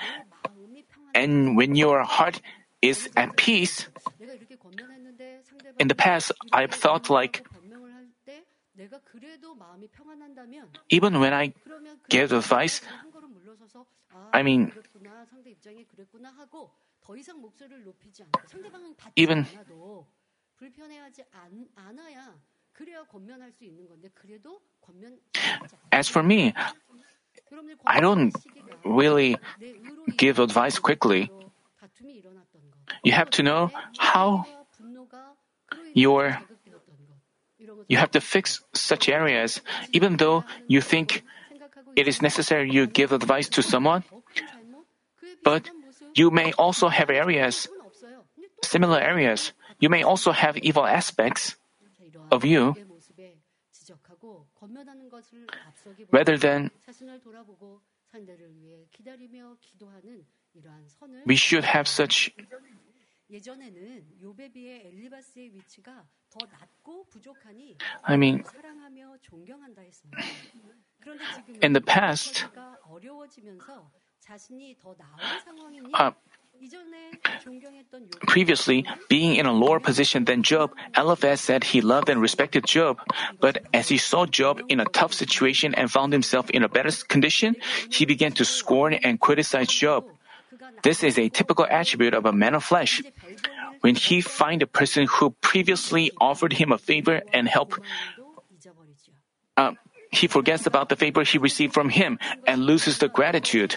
and 1.14 1.56
when 1.56 1.76
your 1.76 2.04
heart 2.04 2.42
is 2.82 3.10
at 3.16 3.38
peace, 3.38 3.88
in 5.80 5.88
the 5.88 5.96
past, 5.96 6.32
I've 6.52 6.74
thought 6.74 7.10
like, 7.10 7.46
even 10.90 11.20
when 11.20 11.34
I 11.34 11.54
give 12.10 12.32
advice, 12.32 12.82
I 14.34 14.44
mean, 14.44 14.72
even 19.16 19.46
as 25.92 26.10
for 26.10 26.24
me, 26.24 26.54
I 27.86 28.00
don't 28.00 28.34
really 28.84 29.38
give 30.18 30.40
advice 30.40 30.80
quickly. 30.80 31.30
You 33.04 33.12
have 33.12 33.30
to 33.32 33.44
know 33.44 33.72
how 33.98 34.46
your 35.94 36.38
you 37.88 37.98
have 37.98 38.12
to 38.12 38.22
fix 38.22 38.64
such 38.74 39.10
areas, 39.10 39.62
even 39.92 40.18
though 40.18 40.44
you 40.68 40.82
think 40.82 41.24
it 41.96 42.08
is 42.08 42.22
necessary 42.22 42.72
you 42.72 42.88
give 42.88 43.12
advice 43.12 43.50
to 43.50 43.62
someone. 43.62 44.04
But 45.44 45.70
you 46.16 46.32
may 46.32 46.54
also 46.54 46.88
have 46.88 47.10
areas, 47.10 47.68
similar 48.64 49.00
areas. 49.00 49.52
You 49.80 49.90
may 49.90 50.04
also 50.04 50.32
have 50.32 50.58
evil 50.58 50.86
aspects 50.86 51.56
of 52.32 52.46
you. 52.46 52.76
Rather 56.12 56.38
than 56.38 56.72
we 61.26 61.36
should 61.36 61.64
have 61.66 61.88
such 61.88 62.32
I 68.06 68.16
mean, 68.18 68.44
in 71.62 71.74
the 71.74 71.82
past, 71.82 72.46
uh, 75.96 76.10
Previously, 78.28 78.86
being 79.10 79.36
in 79.36 79.46
a 79.46 79.52
lower 79.52 79.80
position 79.80 80.24
than 80.24 80.44
Job, 80.44 80.72
Eliphaz 80.96 81.42
said 81.42 81.64
he 81.64 81.82
loved 81.82 82.10
and 82.10 82.22
respected 82.22 82.66
Job. 82.66 83.00
But 83.42 83.66
as 83.74 83.90
he 83.90 83.98
saw 83.98 84.26
Job 84.26 84.62
in 84.70 84.80
a 84.80 84.86
tough 84.86 85.14
situation 85.14 85.76
and 85.76 85.92
found 85.92 86.14
himself 86.14 86.50
in 86.52 86.64
a 86.64 86.70
better 86.70 86.92
condition, 87.08 87.56
he 87.90 88.06
began 88.06 88.32
to 88.34 88.46
scorn 88.46 88.94
and 88.94 89.20
criticize 89.20 89.68
Job. 89.68 90.06
This 90.84 91.04
is 91.04 91.18
a 91.18 91.30
typical 91.30 91.66
attribute 91.70 92.14
of 92.14 92.26
a 92.26 92.34
man 92.34 92.56
of 92.56 92.64
flesh. 92.64 93.02
When 93.82 93.96
he 93.96 94.22
finds 94.22 94.64
a 94.64 94.68
person 94.68 95.08
who 95.08 95.32
previously 95.42 96.12
offered 96.20 96.54
him 96.54 96.72
a 96.72 96.78
favor 96.78 97.22
and 97.34 97.48
help, 97.48 97.76
uh, 99.58 99.74
he 100.12 100.28
forgets 100.28 100.66
about 100.66 100.90
the 100.90 100.96
favor 100.96 101.24
he 101.24 101.38
received 101.38 101.74
from 101.74 101.90
him 101.90 102.20
and 102.48 102.64
loses 102.64 103.00
the 103.00 103.10
gratitude. 103.10 103.76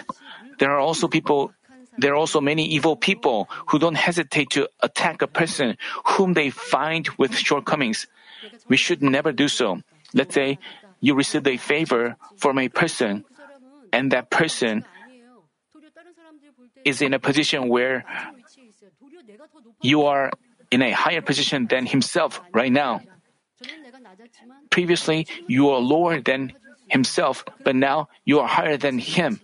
There 0.59 0.71
are 0.71 0.79
also 0.79 1.07
people 1.07 1.51
there 1.97 2.13
are 2.13 2.15
also 2.15 2.39
many 2.39 2.65
evil 2.65 2.95
people 2.95 3.49
who 3.69 3.79
don't 3.79 3.97
hesitate 3.97 4.51
to 4.51 4.69
attack 4.81 5.23
a 5.23 5.27
person 5.27 5.77
whom 6.05 6.33
they 6.33 6.51
find 6.51 7.09
with 7.17 7.35
shortcomings. 7.35 8.05
We 8.69 8.77
should 8.77 9.01
never 9.01 9.31
do 9.31 9.47
so. 9.47 9.81
Let's 10.13 10.35
say 10.35 10.59
you 11.01 11.15
received 11.15 11.47
a 11.47 11.57
favor 11.57 12.15
from 12.37 12.59
a 12.59 12.69
person, 12.69 13.25
and 13.91 14.11
that 14.11 14.29
person 14.29 14.85
is 16.87 17.01
in 17.03 17.13
a 17.13 17.19
position 17.19 17.67
where 17.67 18.07
you 19.81 20.07
are 20.07 20.31
in 20.71 20.81
a 20.81 20.91
higher 20.91 21.21
position 21.21 21.67
than 21.67 21.85
himself 21.85 22.39
right 22.53 22.71
now. 22.71 23.01
Previously, 24.69 25.27
you 25.47 25.69
are 25.69 25.79
lower 25.79 26.21
than 26.21 26.53
himself, 26.87 27.43
but 27.63 27.75
now 27.75 28.07
you 28.23 28.39
are 28.39 28.47
higher 28.47 28.77
than 28.77 28.99
him. 28.99 29.41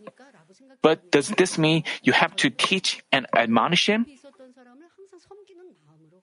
But 0.82 1.12
does 1.12 1.28
this 1.36 1.58
mean 1.58 1.84
you 2.04 2.14
have 2.14 2.36
to 2.44 2.50
teach 2.50 3.04
and 3.12 3.28
admonish 3.36 3.88
him? 3.88 4.06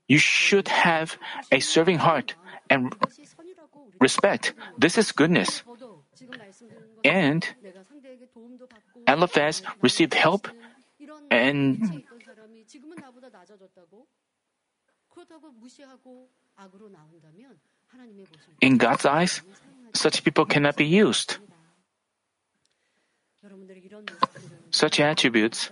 You 0.09 0.19
should 0.19 0.69
have 0.69 1.17
a 1.53 1.61
serving 1.61 1.99
heart 1.99 2.35
and 2.69 2.93
respect. 4.01 4.55
This 4.77 4.97
is 4.97 5.13
goodness. 5.13 5.63
And 7.05 7.47
Eliphaz 9.07 9.63
received 9.81 10.15
help 10.15 10.49
and 11.31 12.05
in 18.61 18.79
God's 18.79 19.07
eyes, 19.07 19.43
such 19.95 20.25
people 20.25 20.47
cannot 20.47 20.77
be 20.77 20.87
used. 20.87 21.39
Such 24.71 25.01
attributes, 25.01 25.71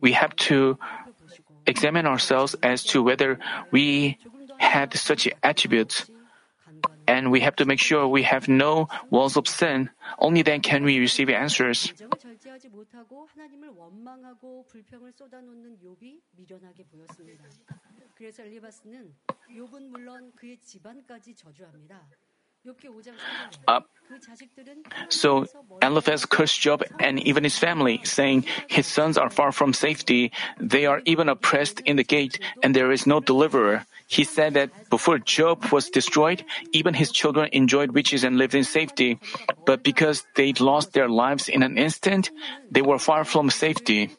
we 0.00 0.12
have 0.12 0.36
to 0.36 0.78
examine 1.66 2.06
ourselves 2.06 2.54
as 2.62 2.84
to 2.84 3.02
whether 3.02 3.38
we 3.70 4.18
had 4.58 4.94
such 4.94 5.28
attributes 5.42 6.08
and 7.06 7.30
we 7.30 7.40
have 7.40 7.56
to 7.56 7.64
make 7.64 7.80
sure 7.80 8.06
we 8.06 8.22
have 8.22 8.48
no 8.48 8.88
walls 9.10 9.36
of 9.36 9.48
sin. 9.48 9.90
Only 10.18 10.42
then 10.42 10.60
can 10.60 10.84
we 10.84 10.98
receive 10.98 11.30
answers. 11.30 11.92
순종하지 12.56 12.68
못하고 12.70 13.26
하나님을 13.26 13.68
원망하고 13.68 14.64
불평을 14.66 15.12
쏟아놓는 15.12 15.78
욥이 15.78 16.22
미련하게 16.32 16.84
보였습니다. 16.84 17.44
그래서 18.14 18.42
엘리바스는 18.42 19.14
욥은 19.50 19.88
물론 19.88 20.32
그의 20.32 20.58
집안까지 20.58 21.34
저주합니다. 21.34 22.08
Uh, 23.66 23.80
so 25.08 25.46
Eliphaz 25.82 26.24
cursed 26.24 26.60
Job 26.60 26.82
and 26.98 27.20
even 27.20 27.44
his 27.44 27.58
family, 27.58 28.00
saying, 28.04 28.44
His 28.66 28.86
sons 28.86 29.18
are 29.18 29.30
far 29.30 29.52
from 29.52 29.72
safety, 29.72 30.32
they 30.60 30.86
are 30.86 31.02
even 31.04 31.28
oppressed 31.28 31.80
in 31.80 31.96
the 31.96 32.04
gate, 32.04 32.38
and 32.62 32.74
there 32.74 32.92
is 32.92 33.06
no 33.06 33.20
deliverer. 33.20 33.86
He 34.06 34.22
said 34.22 34.54
that 34.54 34.70
before 34.90 35.18
Job 35.18 35.64
was 35.72 35.90
destroyed, 35.90 36.44
even 36.72 36.94
his 36.94 37.10
children 37.10 37.48
enjoyed 37.52 37.94
riches 37.94 38.22
and 38.22 38.38
lived 38.38 38.54
in 38.54 38.62
safety. 38.64 39.18
But 39.64 39.82
because 39.82 40.24
they 40.36 40.52
lost 40.52 40.92
their 40.92 41.08
lives 41.08 41.48
in 41.48 41.62
an 41.62 41.76
instant, 41.76 42.30
they 42.70 42.82
were 42.82 42.98
far 42.98 43.24
from 43.24 43.50
safety. 43.50 44.10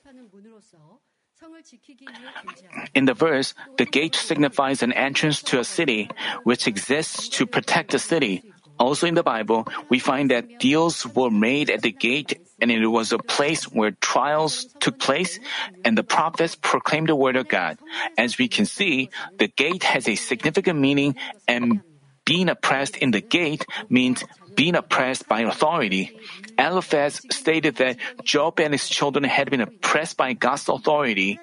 In 2.93 3.06
the 3.06 3.13
verse, 3.13 3.53
the 3.77 3.86
gate 3.86 4.15
signifies 4.15 4.84
an 4.84 4.93
entrance 4.93 5.41
to 5.43 5.60
a 5.60 5.63
city, 5.63 6.10
which 6.43 6.67
exists 6.67 7.30
to 7.39 7.45
protect 7.45 7.91
the 7.91 7.99
city. 7.99 8.43
Also 8.80 9.08
in 9.08 9.15
the 9.15 9.23
Bible, 9.23 9.67
we 9.89 9.97
find 9.97 10.30
that 10.32 10.60
deals 10.60 11.06
were 11.06 11.32
made 11.32 11.69
at 11.69 11.82
the 11.82 11.91
gate 11.91 12.39
and 12.62 12.71
it 12.71 12.86
was 12.86 13.12
a 13.12 13.17
place 13.17 13.65
where 13.65 13.91
trials 13.91 14.65
took 14.80 14.99
place 14.99 15.39
and 15.84 15.97
the 15.97 16.03
prophets 16.03 16.56
proclaimed 16.56 17.10
the 17.10 17.15
word 17.15 17.36
of 17.36 17.47
God. 17.47 17.77
As 18.17 18.38
we 18.38 18.47
can 18.47 18.65
see, 18.65 19.10
the 19.38 19.47
gate 19.47 19.84
has 19.84 20.08
a 20.08 20.15
significant 20.15 20.80
meaning 20.80 21.15
and 21.47 21.82
being 22.25 22.49
oppressed 22.49 22.97
in 22.97 23.12
the 23.12 23.21
gate 23.21 23.65
means 23.89 24.23
being 24.53 24.75
oppressed 24.75 25.27
by 25.27 25.41
authority. 25.41 26.19
Eliphaz 26.58 27.21
stated 27.32 27.77
that 27.77 27.97
Job 28.23 28.60
and 28.60 28.73
his 28.73 28.89
children 28.89 29.23
had 29.23 29.49
been 29.49 29.62
oppressed 29.62 30.17
by 30.17 30.34
God's 30.34 30.67
authority, 30.67 31.39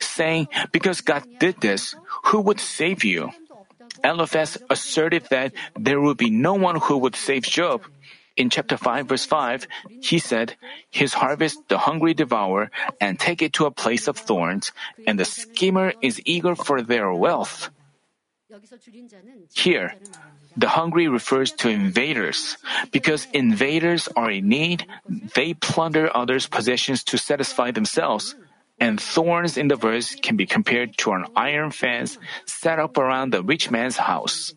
saying, 0.00 0.48
Because 0.72 1.00
God 1.00 1.24
did 1.38 1.60
this, 1.60 1.94
who 2.26 2.40
would 2.40 2.60
save 2.60 3.04
you? 3.04 3.30
Eliphaz 4.02 4.58
asserted 4.70 5.24
that 5.30 5.52
there 5.78 6.00
would 6.00 6.16
be 6.16 6.30
no 6.30 6.54
one 6.54 6.76
who 6.76 6.98
would 6.98 7.16
save 7.16 7.42
Job. 7.44 7.82
In 8.36 8.50
chapter 8.50 8.76
5, 8.76 9.06
verse 9.06 9.24
5, 9.24 9.68
he 10.02 10.18
said, 10.18 10.56
His 10.90 11.14
harvest 11.14 11.68
the 11.68 11.78
hungry 11.78 12.14
devour 12.14 12.70
and 13.00 13.18
take 13.18 13.42
it 13.42 13.52
to 13.54 13.66
a 13.66 13.70
place 13.70 14.08
of 14.08 14.18
thorns, 14.18 14.72
and 15.06 15.18
the 15.18 15.24
schemer 15.24 15.92
is 16.02 16.20
eager 16.24 16.56
for 16.56 16.82
their 16.82 17.12
wealth. 17.12 17.70
Here, 19.54 19.94
the 20.56 20.68
hungry 20.68 21.08
refers 21.08 21.52
to 21.62 21.68
invaders. 21.68 22.58
Because 22.90 23.26
invaders 23.32 24.08
are 24.16 24.30
in 24.30 24.48
need, 24.48 24.86
they 25.08 25.54
plunder 25.54 26.10
others' 26.14 26.46
possessions 26.46 27.02
to 27.04 27.18
satisfy 27.18 27.70
themselves 27.70 28.34
and 28.78 29.00
thorns 29.00 29.56
in 29.56 29.68
the 29.68 29.76
verse 29.76 30.14
can 30.16 30.36
be 30.36 30.46
compared 30.46 30.96
to 30.98 31.12
an 31.12 31.26
iron 31.36 31.70
fence 31.70 32.18
set 32.46 32.78
up 32.78 32.98
around 32.98 33.32
the 33.32 33.42
rich 33.42 33.70
man's 33.70 33.96
house. 33.96 34.54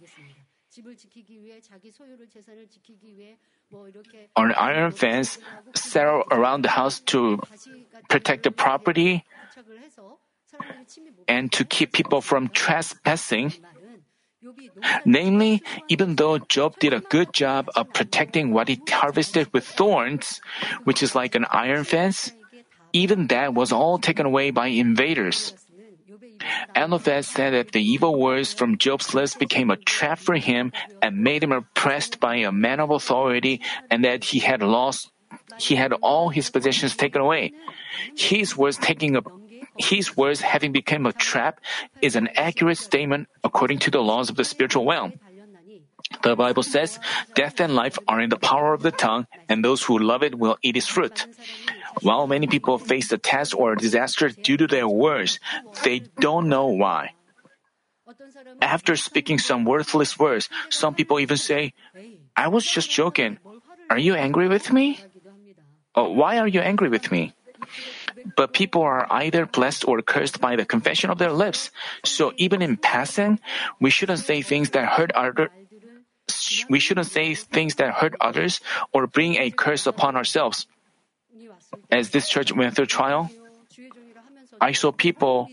An 4.35 4.51
iron 4.53 4.91
fence 4.91 5.37
set 5.75 6.05
around 6.31 6.61
the 6.61 6.69
house 6.69 6.99
to 7.11 7.41
protect 8.09 8.43
the 8.43 8.51
property 8.51 9.23
and 11.27 11.51
to 11.51 11.65
keep 11.65 11.91
people 11.91 12.21
from 12.21 12.49
trespassing. 12.49 13.53
Namely, 15.03 15.63
even 15.89 16.15
though 16.15 16.37
Job 16.37 16.77
did 16.79 16.93
a 16.93 17.01
good 17.01 17.33
job 17.33 17.69
of 17.75 17.91
protecting 17.91 18.53
what 18.53 18.67
he 18.69 18.79
harvested 18.87 19.51
with 19.51 19.65
thorns, 19.65 20.41
which 20.85 21.01
is 21.01 21.15
like 21.15 21.35
an 21.35 21.45
iron 21.49 21.83
fence, 21.83 22.31
even 22.93 23.27
that 23.27 23.53
was 23.53 23.71
all 23.71 23.97
taken 23.97 24.25
away 24.25 24.51
by 24.51 24.67
invaders. 24.67 25.53
Eliphaz 26.75 27.27
said 27.27 27.53
that 27.53 27.71
the 27.71 27.81
evil 27.81 28.19
words 28.19 28.53
from 28.53 28.77
Job's 28.77 29.13
lips 29.13 29.35
became 29.35 29.69
a 29.69 29.77
trap 29.77 30.19
for 30.19 30.35
him 30.35 30.71
and 31.01 31.23
made 31.23 31.43
him 31.43 31.51
oppressed 31.51 32.19
by 32.19 32.37
a 32.37 32.51
man 32.51 32.79
of 32.79 32.91
authority 32.91 33.61
and 33.89 34.05
that 34.05 34.23
he 34.23 34.39
had 34.39 34.61
lost 34.61 35.11
he 35.59 35.75
had 35.75 35.93
all 35.93 36.29
his 36.29 36.49
possessions 36.49 36.95
taken 36.95 37.21
away. 37.21 37.53
His 38.15 38.55
words 38.55 38.77
taking 38.77 39.15
a 39.15 39.21
his 39.77 40.17
words 40.17 40.41
having 40.41 40.71
become 40.71 41.05
a 41.05 41.13
trap 41.13 41.59
is 42.01 42.15
an 42.15 42.29
accurate 42.35 42.77
statement 42.77 43.27
according 43.43 43.79
to 43.79 43.91
the 43.91 44.01
laws 44.01 44.29
of 44.29 44.35
the 44.35 44.43
spiritual 44.43 44.87
realm. 44.87 45.13
The 46.23 46.35
Bible 46.35 46.63
says, 46.63 46.99
Death 47.35 47.59
and 47.59 47.75
life 47.75 47.99
are 48.07 48.21
in 48.21 48.29
the 48.29 48.39
power 48.39 48.73
of 48.73 48.81
the 48.81 48.91
tongue, 48.91 49.27
and 49.49 49.63
those 49.63 49.83
who 49.83 49.99
love 49.99 50.23
it 50.23 50.39
will 50.39 50.57
eat 50.63 50.77
its 50.77 50.87
fruit. 50.87 51.27
While 52.01 52.27
many 52.27 52.47
people 52.47 52.77
face 52.77 53.11
a 53.11 53.17
test 53.17 53.53
or 53.53 53.73
a 53.73 53.77
disaster 53.77 54.29
due 54.29 54.57
to 54.57 54.67
their 54.67 54.87
words, 54.87 55.39
they 55.83 55.99
don't 56.19 56.49
know 56.49 56.67
why. 56.67 57.13
After 58.61 58.95
speaking 58.95 59.39
some 59.39 59.65
worthless 59.65 60.17
words, 60.17 60.49
some 60.69 60.95
people 60.95 61.19
even 61.19 61.37
say, 61.37 61.73
I 62.35 62.47
was 62.47 62.65
just 62.65 62.89
joking. 62.89 63.39
Are 63.89 63.99
you 63.99 64.15
angry 64.15 64.47
with 64.47 64.71
me? 64.71 64.99
Uh, 65.95 66.05
why 66.05 66.37
are 66.37 66.47
you 66.47 66.61
angry 66.61 66.89
with 66.89 67.11
me? 67.11 67.33
But 68.35 68.53
people 68.53 68.81
are 68.83 69.07
either 69.09 69.45
blessed 69.45 69.87
or 69.87 70.01
cursed 70.01 70.39
by 70.39 70.55
the 70.55 70.65
confession 70.65 71.09
of 71.09 71.17
their 71.17 71.31
lips. 71.31 71.71
So 72.05 72.33
even 72.37 72.61
in 72.61 72.77
passing, 72.77 73.39
we 73.79 73.89
shouldn't 73.89 74.19
say 74.19 74.41
things 74.41 74.71
that 74.71 74.87
hurt 74.87 75.11
other, 75.11 75.49
we 76.69 76.79
shouldn't 76.79 77.07
say 77.07 77.35
things 77.35 77.75
that 77.75 77.93
hurt 77.93 78.15
others 78.21 78.61
or 78.93 79.07
bring 79.07 79.37
a 79.37 79.51
curse 79.51 79.87
upon 79.87 80.15
ourselves. 80.15 80.67
As 81.91 82.11
this 82.11 82.29
church 82.29 82.53
went 82.53 82.75
through 82.75 82.87
trial, 82.87 83.29
I 84.61 84.71
saw 84.71 84.91
people 84.91 85.49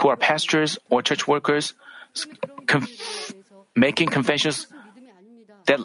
who 0.00 0.08
are 0.08 0.16
pastors 0.16 0.78
or 0.90 1.02
church 1.02 1.26
workers 1.26 1.74
conf- 2.66 2.88
making 3.76 4.08
confessions 4.08 4.66
that 5.66 5.80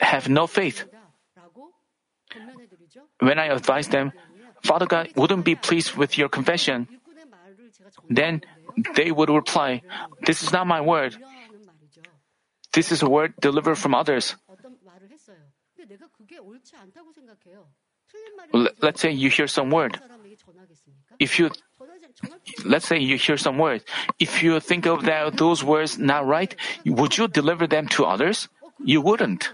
have 0.00 0.28
no 0.28 0.46
faith. 0.46 0.84
When 3.20 3.38
I 3.38 3.46
advised 3.46 3.90
them, 3.90 4.12
Father 4.62 4.86
God 4.86 5.08
wouldn't 5.16 5.44
be 5.44 5.54
pleased 5.54 5.94
with 5.94 6.16
your 6.16 6.28
confession, 6.28 6.88
then 8.08 8.42
they 8.94 9.10
would 9.10 9.30
reply, 9.30 9.82
This 10.24 10.42
is 10.42 10.52
not 10.52 10.66
my 10.66 10.80
word. 10.80 11.16
This 12.72 12.90
is 12.92 13.02
a 13.02 13.08
word 13.08 13.34
delivered 13.40 13.76
from 13.76 13.94
others. 13.94 14.36
Let's 18.80 19.00
say 19.00 19.10
you 19.12 19.30
hear 19.30 19.46
some 19.46 19.70
word. 19.70 20.00
If 21.18 21.38
you 21.38 21.50
let's 22.64 22.86
say 22.86 22.98
you 22.98 23.16
hear 23.16 23.36
some 23.36 23.58
words. 23.58 23.84
If 24.18 24.42
you 24.42 24.60
think 24.60 24.86
of 24.86 25.04
that 25.04 25.36
those 25.36 25.64
words 25.64 25.98
not 25.98 26.26
right, 26.26 26.54
would 26.84 27.16
you 27.16 27.28
deliver 27.28 27.66
them 27.66 27.88
to 27.96 28.04
others? 28.04 28.48
You 28.84 29.00
wouldn't. 29.00 29.52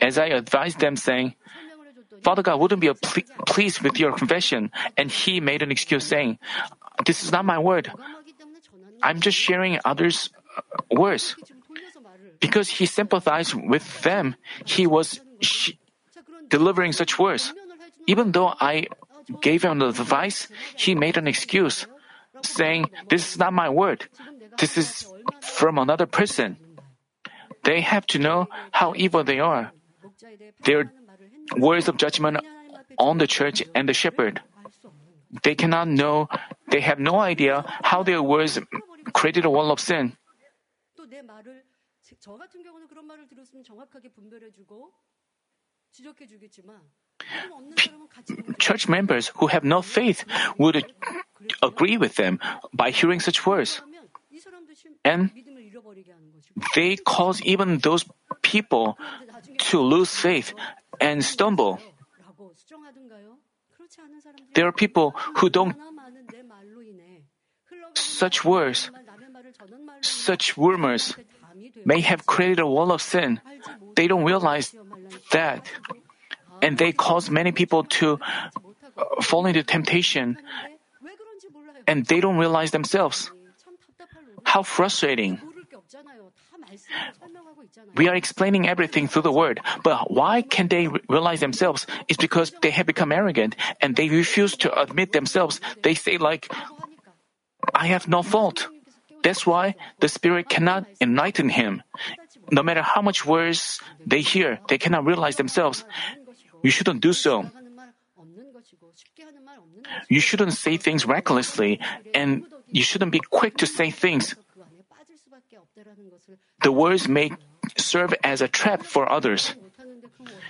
As 0.00 0.18
I 0.18 0.26
advised 0.26 0.80
them 0.80 0.96
saying, 0.96 1.34
Father 2.22 2.42
God 2.42 2.58
wouldn't 2.58 2.80
be 2.80 2.92
ple- 2.92 3.22
pleased 3.46 3.82
with 3.82 3.98
your 3.98 4.12
confession, 4.12 4.70
and 4.96 5.10
he 5.10 5.40
made 5.40 5.62
an 5.62 5.70
excuse 5.70 6.04
saying, 6.06 6.38
This 7.06 7.22
is 7.24 7.32
not 7.32 7.44
my 7.44 7.58
word. 7.58 7.92
I'm 9.02 9.20
just 9.20 9.36
sharing 9.38 9.78
others' 9.84 10.30
uh, 10.56 10.62
words. 10.90 11.36
Because 12.40 12.68
he 12.68 12.86
sympathized 12.86 13.54
with 13.54 14.02
them, 14.02 14.34
he 14.64 14.86
was 14.86 15.20
sh- 15.40 15.72
delivering 16.52 16.92
such 16.92 17.18
words. 17.18 17.56
Even 18.06 18.36
though 18.36 18.52
I 18.60 18.86
gave 19.40 19.64
him 19.64 19.80
the 19.80 19.88
advice, 19.88 20.52
he 20.76 20.94
made 20.94 21.16
an 21.16 21.26
excuse, 21.26 21.88
saying, 22.44 22.92
This 23.08 23.32
is 23.32 23.38
not 23.40 23.56
my 23.56 23.72
word. 23.72 24.04
This 24.60 24.76
is 24.76 25.08
from 25.40 25.80
another 25.80 26.04
person. 26.04 26.60
They 27.64 27.80
have 27.80 28.04
to 28.12 28.18
know 28.20 28.52
how 28.70 28.92
evil 28.94 29.24
they 29.24 29.40
are. 29.40 29.72
Their 30.68 30.92
words 31.56 31.88
of 31.88 31.96
judgment 31.96 32.44
on 32.98 33.16
the 33.16 33.26
church 33.26 33.64
and 33.74 33.88
the 33.88 33.96
shepherd. 33.96 34.44
They 35.42 35.54
cannot 35.54 35.88
know, 35.88 36.28
they 36.68 36.84
have 36.84 37.00
no 37.00 37.16
idea 37.18 37.64
how 37.80 38.02
their 38.02 38.20
words 38.20 38.60
created 39.16 39.48
a 39.48 39.50
wall 39.50 39.72
of 39.72 39.80
sin. 39.80 40.12
Church 48.58 48.88
members 48.88 49.28
who 49.36 49.46
have 49.46 49.64
no 49.64 49.82
faith 49.82 50.24
would 50.58 50.84
agree 51.62 51.96
with 51.96 52.16
them 52.16 52.40
by 52.72 52.90
hearing 52.90 53.20
such 53.20 53.46
words. 53.46 53.82
And 55.04 55.30
they 56.74 56.96
cause 56.96 57.42
even 57.42 57.78
those 57.78 58.04
people 58.42 58.98
to 59.70 59.80
lose 59.80 60.14
faith 60.14 60.54
and 61.00 61.24
stumble. 61.24 61.78
There 64.54 64.66
are 64.66 64.72
people 64.72 65.14
who 65.36 65.50
don't 65.50 65.76
such 67.94 68.44
words, 68.44 68.90
such 70.00 70.56
rumors 70.56 71.16
may 71.84 72.00
have 72.00 72.26
created 72.26 72.60
a 72.60 72.66
wall 72.66 72.92
of 72.92 73.02
sin. 73.02 73.40
They 73.94 74.06
don't 74.08 74.24
realize 74.24 74.74
that. 75.32 75.70
And 76.60 76.78
they 76.78 76.92
cause 76.92 77.30
many 77.30 77.52
people 77.52 77.84
to 77.98 78.20
uh, 78.96 79.22
fall 79.22 79.46
into 79.46 79.62
temptation. 79.62 80.38
And 81.86 82.06
they 82.06 82.20
don't 82.20 82.38
realize 82.38 82.70
themselves. 82.70 83.30
How 84.44 84.62
frustrating. 84.62 85.40
We 87.96 88.08
are 88.08 88.14
explaining 88.14 88.68
everything 88.68 89.08
through 89.08 89.22
the 89.22 89.32
word, 89.32 89.60
but 89.82 90.10
why 90.10 90.42
can 90.42 90.68
they 90.68 90.88
realize 91.08 91.40
themselves? 91.40 91.86
It's 92.08 92.16
because 92.16 92.52
they 92.62 92.70
have 92.70 92.86
become 92.86 93.12
arrogant 93.12 93.56
and 93.80 93.96
they 93.96 94.08
refuse 94.08 94.56
to 94.64 94.72
admit 94.72 95.12
themselves. 95.12 95.60
They 95.82 95.94
say 95.94 96.18
like, 96.18 96.52
I 97.74 97.88
have 97.88 98.08
no 98.08 98.22
fault. 98.22 98.68
That's 99.22 99.46
why 99.46 99.76
the 100.00 100.08
Spirit 100.08 100.48
cannot 100.48 100.86
enlighten 101.00 101.48
him. 101.48 101.82
No 102.52 102.62
matter 102.62 102.82
how 102.82 103.00
much 103.00 103.24
words 103.24 103.80
they 104.04 104.20
hear, 104.20 104.60
they 104.68 104.76
cannot 104.76 105.08
realize 105.08 105.36
themselves. 105.36 105.84
You 106.62 106.70
shouldn't 106.70 107.00
do 107.00 107.12
so. 107.12 107.48
You 110.08 110.20
shouldn't 110.20 110.52
say 110.52 110.76
things 110.76 111.06
recklessly, 111.06 111.80
and 112.12 112.44
you 112.68 112.84
shouldn't 112.84 113.10
be 113.10 113.20
quick 113.20 113.56
to 113.64 113.66
say 113.66 113.90
things. 113.90 114.36
The 116.62 116.70
words 116.70 117.08
may 117.08 117.32
serve 117.76 118.14
as 118.22 118.44
a 118.44 118.48
trap 118.48 118.84
for 118.84 119.10
others. 119.10 119.56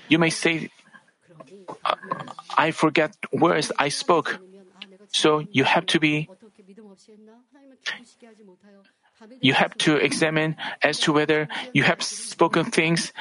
You 0.08 0.18
may 0.18 0.30
say, 0.30 0.70
I 2.58 2.72
forget 2.72 3.14
words 3.30 3.70
I 3.78 3.88
spoke. 3.88 4.42
So 5.14 5.46
you 5.52 5.64
have 5.64 5.86
to 5.94 6.00
be 6.00 6.28
you 9.40 9.54
have 9.54 9.76
to 9.86 9.96
examine 9.96 10.56
as 10.82 11.00
to 11.00 11.12
whether 11.12 11.48
you 11.72 11.82
have 11.82 12.02
spoken 12.02 12.64
things 12.64 13.12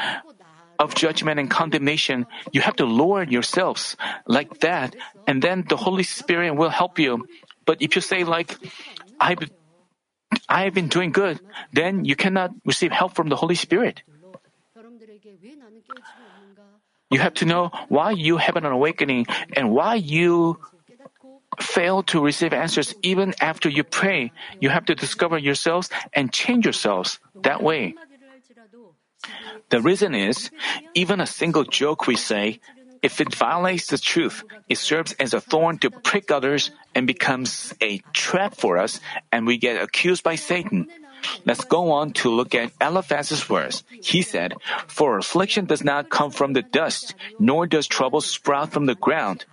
of 0.79 0.95
judgment 0.95 1.39
and 1.39 1.49
condemnation. 1.49 2.25
You 2.51 2.61
have 2.61 2.75
to 2.77 2.85
lower 2.85 3.23
yourselves 3.23 3.95
like 4.25 4.59
that, 4.61 4.95
and 5.27 5.41
then 5.41 5.65
the 5.69 5.77
Holy 5.77 6.03
Spirit 6.03 6.55
will 6.55 6.69
help 6.73 6.97
you. 6.97 7.27
But 7.65 7.81
if 7.81 7.95
you 7.95 8.01
say 8.01 8.23
like, 8.23 8.57
I've 9.19 9.45
I've 10.49 10.73
been 10.73 10.87
doing 10.87 11.11
good, 11.11 11.39
then 11.71 12.05
you 12.05 12.15
cannot 12.15 12.51
receive 12.65 12.91
help 12.91 13.13
from 13.13 13.29
the 13.29 13.35
Holy 13.35 13.55
Spirit. 13.55 14.01
You 17.11 17.19
have 17.19 17.33
to 17.35 17.45
know 17.45 17.71
why 17.89 18.11
you 18.11 18.37
have 18.37 18.55
an 18.55 18.65
awakening 18.65 19.27
and 19.53 19.71
why 19.71 19.95
you 19.95 20.57
fail 21.59 22.03
to 22.03 22.23
receive 22.23 22.53
answers 22.53 22.95
even 23.01 23.33
after 23.41 23.69
you 23.69 23.83
pray. 23.83 24.31
You 24.59 24.69
have 24.69 24.85
to 24.85 24.95
discover 24.95 25.37
yourselves 25.37 25.89
and 26.13 26.31
change 26.31 26.65
yourselves 26.65 27.19
that 27.43 27.61
way. 27.61 27.95
The 29.69 29.81
reason 29.81 30.15
is, 30.15 30.49
even 30.93 31.21
a 31.21 31.27
single 31.27 31.63
joke 31.63 32.07
we 32.07 32.15
say, 32.15 32.59
if 33.01 33.19
it 33.19 33.33
violates 33.33 33.87
the 33.87 33.97
truth, 33.97 34.43
it 34.69 34.77
serves 34.77 35.13
as 35.13 35.33
a 35.33 35.41
thorn 35.41 35.79
to 35.79 35.89
prick 35.89 36.29
others 36.29 36.71
and 36.93 37.07
becomes 37.07 37.73
a 37.81 37.99
trap 38.13 38.55
for 38.55 38.77
us, 38.77 38.99
and 39.31 39.47
we 39.47 39.57
get 39.57 39.81
accused 39.81 40.23
by 40.23 40.35
Satan. 40.35 40.87
Let's 41.45 41.65
go 41.65 41.91
on 41.91 42.13
to 42.21 42.29
look 42.29 42.53
at 42.55 42.73
Eliphaz's 42.79 43.49
words. 43.49 43.83
He 43.89 44.21
said, 44.21 44.55
For 44.87 45.17
affliction 45.17 45.65
does 45.65 45.83
not 45.83 46.09
come 46.09 46.31
from 46.31 46.53
the 46.53 46.61
dust, 46.61 47.15
nor 47.39 47.65
does 47.65 47.87
trouble 47.87 48.21
sprout 48.21 48.71
from 48.71 48.85
the 48.85 48.95
ground. 48.95 49.45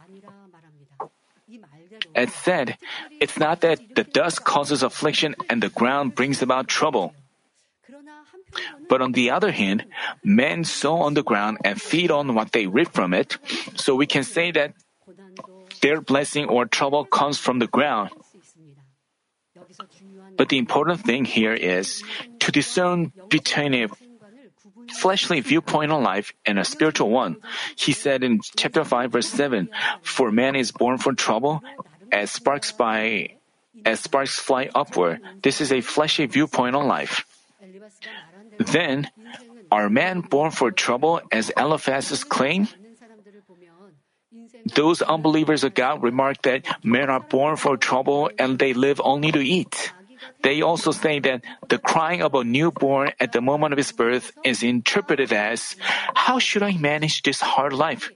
It 2.15 2.31
said, 2.31 2.77
it's 3.21 3.39
not 3.39 3.61
that 3.63 3.95
the 3.95 4.05
dust 4.05 4.45
causes 4.45 4.83
affliction 4.83 5.35
and 5.49 5.63
the 5.63 5.69
ground 5.69 6.15
brings 6.15 6.43
about 6.43 6.69
trouble. 6.69 7.15
But 8.89 9.03
on 9.03 9.13
the 9.13 9.31
other 9.31 9.53
hand, 9.53 9.85
men 10.25 10.65
sow 10.65 10.97
on 10.97 11.15
the 11.15 11.23
ground 11.23 11.59
and 11.65 11.81
feed 11.81 12.11
on 12.11 12.35
what 12.35 12.53
they 12.53 12.67
reap 12.67 12.93
from 12.93 13.13
it, 13.13 13.37
so 13.77 13.95
we 13.95 14.07
can 14.07 14.25
say 14.25 14.51
that 14.53 14.73
their 15.81 16.01
blessing 16.01 16.47
or 16.49 16.65
trouble 16.65 17.05
comes 17.05 17.39
from 17.39 17.59
the 17.59 17.67
ground. 17.67 18.11
But 20.37 20.49
the 20.49 20.59
important 20.59 21.05
thing 21.05 21.25
here 21.25 21.53
is 21.53 22.03
to 22.41 22.53
discern 22.53 23.13
between 23.29 23.75
a 23.75 23.89
fleshly 24.91 25.41
viewpoint 25.41 25.93
on 25.93 26.03
life 26.03 26.33
and 26.47 26.59
a 26.59 26.65
spiritual 26.65 27.11
one. 27.11 27.37
He 27.77 27.93
said 27.93 28.23
in 28.23 28.41
chapter 28.57 28.85
5 28.85 29.13
verse 29.13 29.29
7, 29.29 29.69
For 30.03 30.31
man 30.31 30.57
is 30.57 30.73
born 30.73 30.99
for 30.99 31.13
trouble, 31.13 31.63
as 32.13 32.31
sparks 32.31 32.73
by 32.73 33.37
as 33.85 34.01
sparks 34.01 34.39
fly 34.39 34.71
upward. 34.75 35.21
This 35.43 35.61
is 35.61 35.71
a 35.71 35.81
fleshy 35.81 36.27
viewpoint 36.27 36.75
on 36.75 36.89
life. 36.89 37.25
Then, 38.59 39.09
are 39.71 39.89
men 39.89 40.21
born 40.21 40.51
for 40.51 40.71
trouble 40.71 41.21
as 41.31 41.51
Eliphaz's 41.57 42.25
claim? 42.25 42.67
those 44.75 45.03
unbelievers 45.03 45.65
of 45.65 45.75
God 45.75 46.03
remark 46.03 46.43
that 46.43 46.67
men 46.85 47.11
are 47.11 47.21
born 47.21 47.57
for 47.57 47.77
trouble 47.77 48.31
and 48.39 48.59
they 48.59 48.73
live 48.75 49.01
only 49.03 49.33
to 49.33 49.41
eat. 49.41 49.93
They 50.43 50.63
also 50.63 50.93
say 50.93 51.19
that 51.21 51.43
the 51.69 51.79
crying 51.79 52.23
of 52.23 52.35
a 52.35 52.45
newborn 52.45 53.13
at 53.21 53.33
the 53.33 53.41
moment 53.41 53.73
of 53.73 53.79
his 53.79 53.93
birth 53.93 54.33
is 54.45 54.63
interpreted 54.63 55.33
as, 55.33 55.77
How 56.15 56.39
should 56.39 56.63
I 56.63 56.77
manage 56.77 57.23
this 57.23 57.41
hard 57.41 57.73
life? 57.73 58.11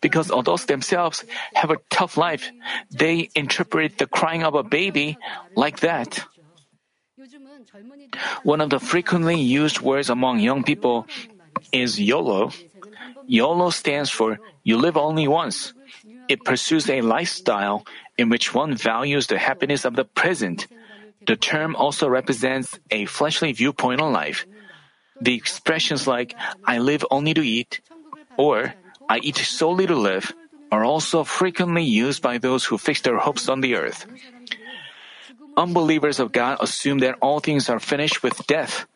Because 0.00 0.30
adults 0.30 0.66
themselves 0.66 1.24
have 1.54 1.70
a 1.70 1.78
tough 1.90 2.16
life, 2.16 2.52
they 2.90 3.30
interpret 3.34 3.98
the 3.98 4.06
crying 4.06 4.44
of 4.44 4.54
a 4.54 4.62
baby 4.62 5.18
like 5.56 5.80
that. 5.80 6.24
One 8.42 8.60
of 8.60 8.70
the 8.70 8.78
frequently 8.78 9.40
used 9.40 9.80
words 9.80 10.10
among 10.10 10.40
young 10.40 10.62
people 10.62 11.06
is 11.72 11.98
YOLO. 11.98 12.52
YOLO 13.26 13.70
stands 13.70 14.10
for 14.10 14.38
You 14.62 14.76
Live 14.76 14.96
Only 14.96 15.26
Once. 15.26 15.72
It 16.28 16.44
pursues 16.44 16.90
a 16.90 17.00
lifestyle 17.02 17.86
in 18.18 18.28
which 18.28 18.54
one 18.54 18.74
values 18.76 19.26
the 19.26 19.38
happiness 19.38 19.84
of 19.84 19.96
the 19.96 20.04
present. 20.04 20.66
The 21.26 21.36
term 21.36 21.76
also 21.76 22.08
represents 22.08 22.78
a 22.90 23.04
fleshly 23.06 23.52
viewpoint 23.52 24.00
on 24.00 24.12
life. 24.12 24.46
The 25.20 25.34
expressions 25.34 26.06
like, 26.06 26.34
I 26.64 26.78
live 26.78 27.04
only 27.10 27.34
to 27.34 27.42
eat, 27.42 27.80
or 28.36 28.74
I 29.08 29.18
eat 29.18 29.36
solely 29.36 29.86
to 29.86 29.96
live, 29.96 30.34
are 30.70 30.84
also 30.84 31.24
frequently 31.24 31.84
used 31.84 32.22
by 32.22 32.38
those 32.38 32.64
who 32.64 32.78
fix 32.78 33.00
their 33.00 33.18
hopes 33.18 33.48
on 33.48 33.60
the 33.60 33.76
earth. 33.76 34.06
Unbelievers 35.56 36.20
of 36.20 36.32
God 36.32 36.58
assume 36.60 36.98
that 37.00 37.16
all 37.22 37.40
things 37.40 37.70
are 37.70 37.80
finished 37.80 38.22
with 38.22 38.46
death. 38.46 38.86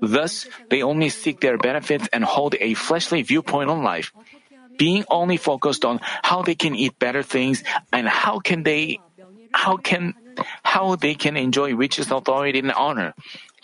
Thus, 0.00 0.46
they 0.70 0.82
only 0.82 1.08
seek 1.08 1.40
their 1.40 1.58
benefits 1.58 2.08
and 2.12 2.24
hold 2.24 2.54
a 2.60 2.74
fleshly 2.74 3.22
viewpoint 3.22 3.68
on 3.68 3.82
life, 3.82 4.12
being 4.78 5.04
only 5.10 5.36
focused 5.36 5.84
on 5.84 6.00
how 6.22 6.42
they 6.42 6.54
can 6.54 6.74
eat 6.74 6.98
better 6.98 7.22
things 7.22 7.62
and 7.92 8.08
how 8.08 8.38
can 8.38 8.62
they 8.62 9.00
how 9.52 9.76
can 9.76 10.14
how 10.62 10.94
they 10.94 11.14
can 11.14 11.36
enjoy 11.36 11.74
riches, 11.74 12.10
authority, 12.10 12.60
and 12.60 12.72
honor. 12.72 13.12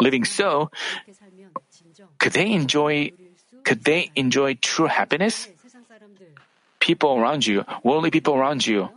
Living 0.00 0.24
so, 0.24 0.70
could 2.18 2.32
they 2.34 2.50
enjoy 2.50 3.12
could 3.64 3.84
they 3.84 4.10
enjoy 4.14 4.54
true 4.60 4.86
happiness? 4.86 5.48
People 6.80 7.16
around 7.16 7.46
you, 7.46 7.64
worldly 7.82 8.10
people 8.10 8.34
around 8.34 8.66
you, 8.66 8.90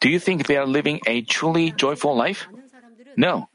do 0.00 0.10
you 0.10 0.18
think 0.18 0.46
they 0.46 0.56
are 0.56 0.66
living 0.66 1.00
a 1.06 1.22
truly 1.22 1.72
joyful 1.72 2.14
life? 2.14 2.48
No. 3.16 3.48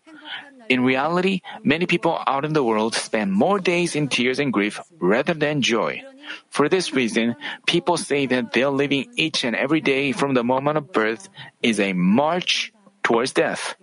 In 0.69 0.83
reality, 0.83 1.41
many 1.63 1.85
people 1.85 2.19
out 2.25 2.43
in 2.43 2.53
the 2.53 2.63
world 2.63 2.95
spend 2.95 3.31
more 3.31 3.59
days 3.59 3.95
in 3.95 4.09
tears 4.09 4.39
and 4.39 4.51
grief 4.51 4.81
rather 4.99 5.33
than 5.33 5.61
joy. 5.61 6.03
For 6.49 6.69
this 6.69 6.93
reason, 6.93 7.35
people 7.65 7.97
say 7.97 8.25
that 8.27 8.53
their 8.53 8.69
living 8.69 9.11
each 9.15 9.43
and 9.43 9.55
every 9.55 9.81
day 9.81 10.11
from 10.11 10.33
the 10.33 10.43
moment 10.43 10.77
of 10.77 10.91
birth 10.91 11.29
is 11.61 11.79
a 11.79 11.93
march 11.93 12.73
towards 13.03 13.33
death. 13.33 13.75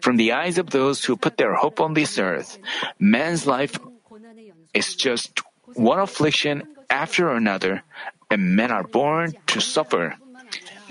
From 0.00 0.16
the 0.16 0.32
eyes 0.32 0.58
of 0.58 0.70
those 0.70 1.04
who 1.04 1.16
put 1.16 1.36
their 1.36 1.54
hope 1.54 1.80
on 1.80 1.94
this 1.94 2.18
earth, 2.18 2.58
man's 2.98 3.46
life 3.46 3.78
is 4.74 4.96
just 4.96 5.40
one 5.74 6.00
affliction 6.00 6.66
after 6.90 7.30
another, 7.30 7.82
and 8.30 8.56
men 8.56 8.70
are 8.70 8.84
born 8.84 9.34
to 9.46 9.60
suffer 9.60 10.16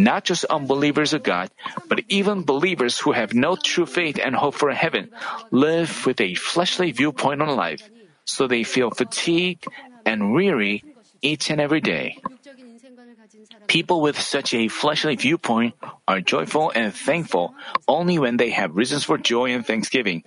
not 0.02 0.24
just 0.26 0.46
unbelievers 0.46 1.14
of 1.14 1.24
God, 1.24 1.50
but 1.88 2.02
even 2.10 2.44
believers 2.44 3.00
who 3.00 3.12
have 3.12 3.34
no 3.34 3.56
true 3.56 3.86
faith 3.86 4.20
and 4.22 4.36
hope 4.36 4.56
for 4.56 4.72
heaven 4.72 5.12
live 5.52 6.06
with 6.06 6.20
a 6.20 6.34
fleshly 6.36 6.92
viewpoint 6.92 7.42
on 7.42 7.56
life, 7.56 7.88
so 8.26 8.48
they 8.48 8.64
feel 8.64 8.90
fatigued 8.90 9.68
and 10.06 10.34
weary 10.34 10.84
each 11.22 11.50
and 11.50 11.62
every 11.62 11.82
day. 11.82 12.18
People 13.68 14.02
with 14.02 14.20
such 14.20 14.54
a 14.54 14.68
fleshly 14.68 15.16
viewpoint 15.16 15.76
are 16.08 16.22
joyful 16.22 16.72
and 16.74 16.94
thankful 16.94 17.54
only 17.88 18.20
when 18.20 18.38
they 18.38 18.50
have 18.50 18.76
reasons 18.76 19.04
for 19.04 19.18
joy 19.18 19.52
and 19.52 19.66
thanksgiving. 19.66 20.24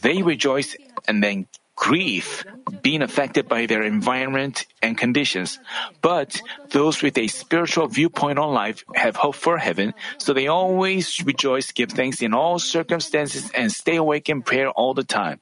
They 0.00 0.22
rejoice 0.22 0.76
and 1.08 1.22
then 1.22 1.46
grief 1.76 2.44
being 2.82 3.02
affected 3.02 3.46
by 3.48 3.66
their 3.66 3.82
environment 3.82 4.66
and 4.80 4.96
conditions. 4.96 5.60
But 6.00 6.40
those 6.70 7.02
with 7.02 7.18
a 7.18 7.28
spiritual 7.28 7.86
viewpoint 7.86 8.38
on 8.38 8.54
life 8.54 8.82
have 8.94 9.16
hope 9.16 9.36
for 9.36 9.58
heaven, 9.58 9.92
so 10.16 10.32
they 10.32 10.48
always 10.48 11.22
rejoice, 11.22 11.70
give 11.72 11.92
thanks 11.92 12.22
in 12.22 12.32
all 12.32 12.58
circumstances, 12.58 13.50
and 13.52 13.70
stay 13.70 13.96
awake 13.96 14.28
in 14.28 14.42
prayer 14.42 14.70
all 14.70 14.94
the 14.94 15.04
time. 15.04 15.38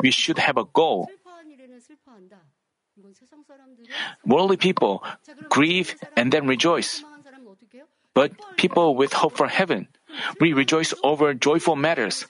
We 0.00 0.12
should 0.12 0.38
have 0.38 0.56
a 0.56 0.64
goal. 0.64 1.10
Worldly 4.26 4.56
people 4.56 5.02
grieve 5.48 5.96
and 6.16 6.32
then 6.32 6.46
rejoice. 6.46 7.04
But 8.14 8.32
people 8.56 8.94
with 8.94 9.12
hope 9.12 9.36
for 9.36 9.48
heaven, 9.48 9.88
we 10.40 10.52
rejoice 10.52 10.92
over 11.02 11.32
joyful 11.34 11.76
matters. 11.76 12.26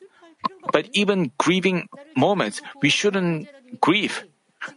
But 0.72 0.88
even 0.92 1.32
grieving 1.38 1.88
moments, 2.16 2.62
we 2.80 2.88
shouldn't 2.88 3.48
grieve 3.80 4.24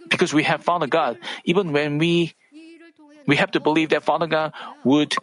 because 0.10 0.34
we 0.34 0.44
have 0.44 0.64
Father 0.64 0.88
God. 0.88 1.18
Even 1.44 1.72
when 1.72 1.98
we 1.98 2.34
we 3.28 3.36
have 3.38 3.52
to 3.52 3.60
believe 3.60 3.90
that 3.90 4.04
Father 4.04 4.28
God 4.28 4.54
would 4.84 5.16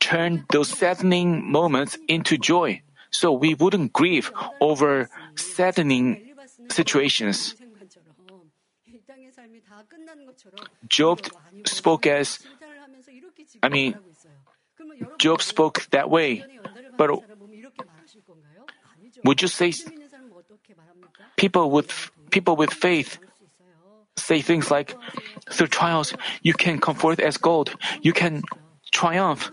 turn 0.00 0.44
those 0.52 0.68
saddening 0.68 1.44
moments 1.50 1.98
into 2.08 2.36
joy. 2.36 2.80
So 3.10 3.32
we 3.32 3.54
wouldn't 3.54 3.92
grieve 3.92 4.32
over 4.60 5.08
saddening 5.36 6.20
situations. 6.68 7.56
Job 10.88 11.20
spoke 11.64 12.06
as, 12.06 12.38
I 13.62 13.68
mean, 13.68 13.96
Job 15.18 15.42
spoke 15.42 15.86
that 15.90 16.10
way. 16.10 16.44
But 16.96 17.10
would 19.24 19.42
you 19.42 19.48
say 19.48 19.72
people 21.36 21.70
with 21.70 22.10
people 22.30 22.56
with 22.56 22.72
faith 22.72 23.18
say 24.16 24.40
things 24.40 24.70
like, 24.70 24.96
through 25.50 25.68
trials, 25.68 26.14
you 26.42 26.54
can 26.54 26.80
come 26.80 26.94
forth 26.94 27.20
as 27.20 27.36
gold, 27.36 27.74
you 28.02 28.12
can 28.12 28.42
triumph. 28.92 29.50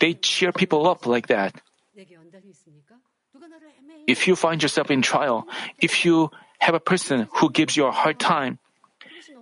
They 0.00 0.14
cheer 0.14 0.52
people 0.52 0.86
up 0.88 1.06
like 1.06 1.26
that. 1.28 1.54
If 4.06 4.26
you 4.28 4.36
find 4.36 4.62
yourself 4.62 4.90
in 4.90 5.02
trial, 5.02 5.46
if 5.78 6.04
you 6.04 6.30
have 6.60 6.74
a 6.74 6.80
person 6.80 7.28
who 7.36 7.50
gives 7.50 7.76
you 7.76 7.86
a 7.86 7.92
hard 7.92 8.18
time, 8.18 8.58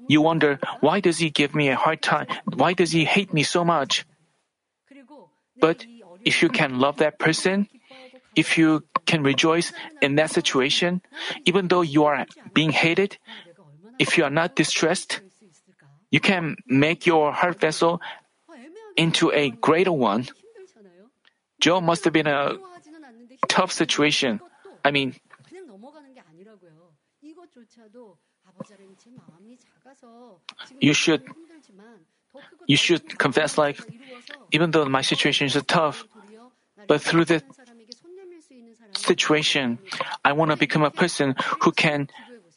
you 0.09 0.21
wonder, 0.21 0.59
why 0.81 1.01
does 1.01 1.19
he 1.19 1.31
give 1.31 1.55
me 1.55 1.69
a 1.69 1.77
hard 1.77 2.03
time? 2.03 2.27
Why 2.45 2.73
does 2.73 2.93
he 2.93 3.05
hate 3.05 3.33
me 3.33 3.43
so 3.43 3.65
much? 3.65 4.05
But 5.61 5.87
if 6.25 6.43
you 6.43 6.49
can 6.49 6.79
love 6.79 6.99
that 6.99 7.19
person, 7.19 7.69
if 8.35 8.57
you 8.59 8.85
can 9.07 9.23
rejoice 9.23 9.73
in 10.01 10.17
that 10.17 10.31
situation, 10.31 11.03
even 11.45 11.69
though 11.69 11.83
you 11.83 12.05
are 12.05 12.27
being 12.55 12.71
hated, 12.71 13.19
if 13.99 14.17
you 14.17 14.25
are 14.25 14.31
not 14.31 14.57
distressed, 14.57 15.21
you 16.11 16.21
can 16.21 16.57
make 16.67 17.07
your 17.07 17.33
heart 17.33 17.61
vessel 17.61 18.01
into 18.97 19.33
a 19.33 19.51
greater 19.51 19.93
one. 19.93 20.29
Job 21.61 21.85
must 21.85 22.05
have 22.05 22.13
been 22.13 22.27
a 22.27 22.59
tough 23.49 23.73
situation. 23.73 24.41
I 24.85 24.91
mean, 24.91 25.15
you 30.81 30.95
should 30.95 31.23
you 32.67 32.77
should 32.77 33.19
confess 33.19 33.59
like 33.59 33.79
even 34.53 34.71
though 34.71 34.85
my 34.87 35.03
situation 35.03 35.47
is 35.47 35.57
tough, 35.67 36.05
but 36.87 37.01
through 37.01 37.25
the 37.25 37.43
situation, 38.95 39.79
I 40.25 40.33
want 40.33 40.51
to 40.51 40.57
become 40.57 40.83
a 40.83 40.91
person 40.91 41.35
who 41.61 41.73
can 41.73 42.09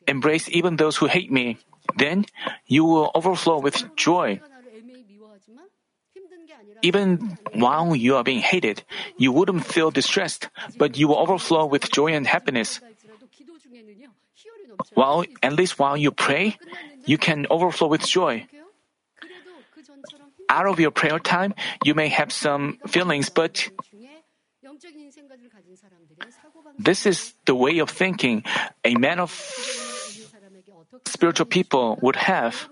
embrace 0.08 0.50
even 0.50 0.76
those 0.76 0.98
who 0.98 1.08
hate 1.08 1.32
me. 1.32 1.58
Then 1.98 2.26
you 2.66 2.84
will 2.86 3.12
overflow 3.16 3.60
with 3.60 3.96
joy. 3.96 4.41
Even 6.82 7.38
while 7.54 7.96
you 7.96 8.16
are 8.16 8.24
being 8.24 8.39
hated, 8.39 8.84
you 9.18 9.32
wouldn't 9.32 9.66
feel 9.66 9.91
distressed, 9.91 10.50
but 10.78 10.98
you 10.98 11.08
will 11.08 11.18
overflow 11.20 11.66
with 11.66 11.91
joy 11.91 12.14
and 12.14 12.28
happiness. 12.28 12.80
While, 14.96 15.26
at 15.43 15.54
least 15.54 15.78
while 15.78 15.96
you 15.98 16.12
pray, 16.12 16.58
you 17.06 17.18
can 17.18 17.46
overflow 17.50 17.88
with 17.88 18.08
joy. 18.08 18.48
Out 20.50 20.68
of 20.68 20.80
your 20.80 20.91
prayer 20.91 21.20
time, 21.20 21.54
you 21.84 21.93
may 21.93 22.08
have 22.10 22.32
some 22.32 22.80
feelings, 22.88 23.30
but 23.30 23.70
this 26.80 27.06
is 27.06 27.34
the 27.46 27.56
way 27.56 27.80
of 27.80 27.89
thinking 27.89 28.43
a 28.84 28.96
man 28.96 29.20
of 29.20 29.32
spiritual 31.06 31.46
people 31.46 31.98
would 32.02 32.16
have. 32.16 32.70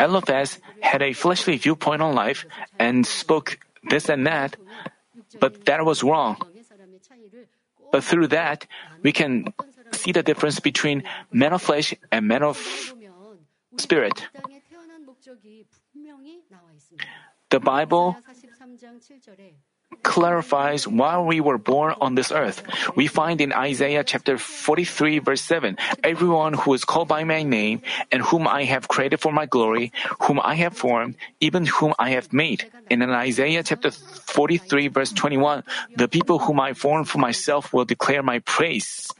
Eliphaz 0.00 0.58
had 0.80 1.02
a 1.02 1.12
fleshly 1.12 1.56
viewpoint 1.56 2.02
on 2.02 2.14
life 2.14 2.46
and 2.78 3.06
spoke 3.06 3.58
this 3.88 4.08
and 4.08 4.26
that, 4.26 4.56
but 5.40 5.64
that 5.64 5.84
was 5.84 6.02
wrong. 6.02 6.36
But 7.92 8.04
through 8.04 8.28
that, 8.28 8.66
we 9.02 9.12
can 9.12 9.52
see 9.92 10.12
the 10.12 10.22
difference 10.22 10.60
between 10.60 11.04
man 11.32 11.52
of 11.52 11.62
flesh 11.62 11.94
and 12.10 12.26
man 12.26 12.42
of 12.42 12.58
spirit. 13.76 14.26
The 17.50 17.60
Bible 17.60 18.16
clarifies 20.02 20.86
why 20.86 21.18
we 21.20 21.40
were 21.40 21.58
born 21.58 21.94
on 22.00 22.14
this 22.14 22.32
earth. 22.32 22.62
We 22.96 23.06
find 23.06 23.40
in 23.40 23.52
Isaiah 23.52 24.04
chapter 24.04 24.38
43 24.38 25.18
verse 25.20 25.42
7, 25.42 25.76
everyone 26.02 26.54
who 26.54 26.74
is 26.74 26.84
called 26.84 27.08
by 27.08 27.24
my 27.24 27.42
name 27.42 27.82
and 28.10 28.22
whom 28.22 28.48
I 28.48 28.64
have 28.64 28.88
created 28.88 29.20
for 29.20 29.32
my 29.32 29.46
glory, 29.46 29.92
whom 30.22 30.40
I 30.42 30.54
have 30.56 30.76
formed, 30.76 31.16
even 31.40 31.66
whom 31.66 31.94
I 31.98 32.10
have 32.10 32.32
made. 32.32 32.70
And 32.90 33.02
in 33.02 33.10
Isaiah 33.10 33.62
chapter 33.62 33.90
43 33.90 34.88
verse 34.88 35.12
21, 35.12 35.62
the 35.96 36.08
people 36.08 36.38
whom 36.38 36.60
I 36.60 36.74
formed 36.74 37.08
for 37.08 37.18
myself 37.18 37.72
will 37.72 37.84
declare 37.84 38.22
my 38.22 38.40
praise. 38.40 39.10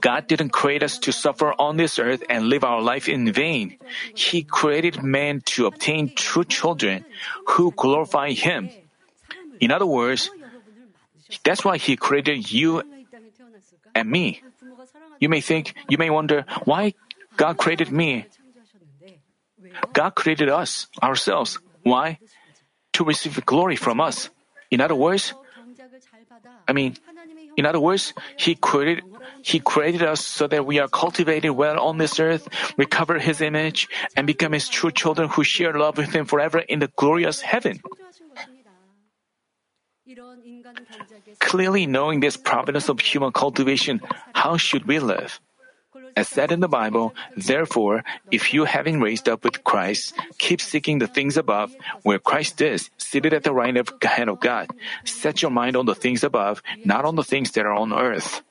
God 0.00 0.26
didn't 0.26 0.50
create 0.50 0.82
us 0.82 0.98
to 0.98 1.12
suffer 1.12 1.54
on 1.58 1.76
this 1.76 1.98
earth 1.98 2.22
and 2.28 2.46
live 2.46 2.64
our 2.64 2.82
life 2.82 3.08
in 3.08 3.32
vain. 3.32 3.78
He 4.14 4.42
created 4.42 5.02
man 5.02 5.42
to 5.56 5.66
obtain 5.66 6.14
true 6.14 6.44
children 6.44 7.04
who 7.46 7.72
glorify 7.72 8.32
Him. 8.32 8.70
In 9.60 9.70
other 9.70 9.86
words, 9.86 10.30
that's 11.44 11.64
why 11.64 11.76
He 11.78 11.96
created 11.96 12.50
you 12.50 12.82
and 13.94 14.10
me. 14.10 14.42
You 15.20 15.28
may 15.28 15.40
think, 15.40 15.74
you 15.88 15.98
may 15.98 16.10
wonder, 16.10 16.44
why 16.64 16.94
God 17.36 17.58
created 17.58 17.90
me? 17.90 18.26
God 19.92 20.14
created 20.14 20.48
us, 20.48 20.86
ourselves. 21.02 21.58
Why? 21.82 22.18
To 22.94 23.04
receive 23.04 23.44
glory 23.44 23.76
from 23.76 24.00
us. 24.00 24.30
In 24.70 24.80
other 24.80 24.94
words, 24.94 25.34
I 26.66 26.72
mean, 26.72 26.96
in 27.56 27.66
other 27.66 27.80
words, 27.80 28.12
He 28.36 28.54
created, 28.54 29.02
He 29.42 29.60
created 29.60 30.02
us 30.02 30.24
so 30.24 30.46
that 30.46 30.66
we 30.66 30.78
are 30.78 30.88
cultivated 30.88 31.50
well 31.52 31.80
on 31.80 31.98
this 31.98 32.20
earth, 32.20 32.48
recover 32.76 33.18
His 33.18 33.40
image, 33.40 33.88
and 34.16 34.26
become 34.26 34.52
His 34.52 34.68
true 34.68 34.90
children 34.90 35.28
who 35.28 35.42
share 35.44 35.72
love 35.72 35.96
with 35.96 36.12
Him 36.12 36.26
forever 36.26 36.58
in 36.58 36.78
the 36.78 36.88
glorious 36.96 37.40
heaven. 37.40 37.80
Clearly 41.40 41.86
knowing 41.86 42.20
this 42.20 42.36
providence 42.36 42.88
of 42.88 43.00
human 43.00 43.32
cultivation, 43.32 44.00
how 44.34 44.56
should 44.56 44.86
we 44.86 44.98
live? 44.98 45.40
As 46.16 46.28
said 46.28 46.52
in 46.52 46.60
the 46.60 46.68
Bible, 46.68 47.14
therefore, 47.36 48.04
if 48.30 48.52
you, 48.52 48.64
having 48.64 49.00
raised 49.00 49.28
up 49.28 49.44
with 49.44 49.62
Christ, 49.64 50.14
keep 50.38 50.60
seeking 50.60 50.98
the 50.98 51.06
things 51.06 51.36
above, 51.36 51.74
where 52.02 52.18
Christ 52.18 52.60
is, 52.60 52.90
seated 52.98 53.32
at 53.32 53.44
the 53.44 53.52
right 53.52 53.74
hand 54.02 54.30
of 54.30 54.40
God, 54.40 54.68
set 55.04 55.42
your 55.42 55.50
mind 55.50 55.76
on 55.76 55.86
the 55.86 55.94
things 55.94 56.24
above, 56.24 56.62
not 56.84 57.04
on 57.04 57.16
the 57.16 57.24
things 57.24 57.52
that 57.52 57.66
are 57.66 57.72
on 57.74 57.92
earth. 57.92 58.42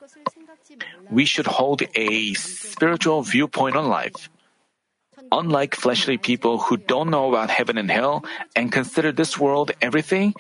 We 1.12 1.26
should 1.26 1.48
hold 1.48 1.84
a 1.96 2.34
spiritual 2.36 3.22
viewpoint 3.24 3.76
on 3.76 3.88
life. 3.88 4.30
Unlike 5.32 5.76
fleshly 5.76 6.18
people 6.18 6.58
who 6.58 6.78
don't 6.78 7.10
know 7.10 7.30
about 7.30 7.50
heaven 7.50 7.78
and 7.78 7.92
hell 7.92 8.24
and 8.56 8.72
consider 8.72 9.12
this 9.12 9.38
world 9.38 9.72
everything, 9.82 10.34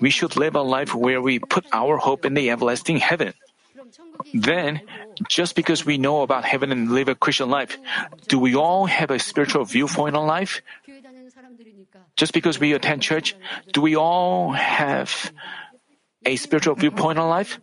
we 0.00 0.10
should 0.10 0.36
live 0.36 0.54
a 0.56 0.62
life 0.62 0.94
where 0.94 1.20
we 1.22 1.38
put 1.38 1.66
our 1.72 1.96
hope 1.96 2.24
in 2.24 2.34
the 2.34 2.50
everlasting 2.50 2.98
heaven. 2.98 3.34
Then, 4.34 4.80
just 5.28 5.54
because 5.54 5.86
we 5.86 5.98
know 5.98 6.22
about 6.22 6.44
heaven 6.44 6.72
and 6.72 6.92
live 6.92 7.08
a 7.08 7.14
Christian 7.14 7.50
life, 7.50 7.78
do 8.28 8.38
we 8.38 8.54
all 8.54 8.86
have 8.86 9.10
a 9.10 9.18
spiritual 9.18 9.64
viewpoint 9.64 10.16
on 10.16 10.26
life? 10.26 10.60
Just 12.16 12.32
because 12.32 12.58
we 12.58 12.72
attend 12.72 13.02
church, 13.02 13.36
do 13.72 13.80
we 13.80 13.96
all 13.96 14.52
have 14.52 15.32
a 16.24 16.36
spiritual 16.36 16.74
viewpoint 16.74 17.18
on 17.18 17.28
life? 17.28 17.60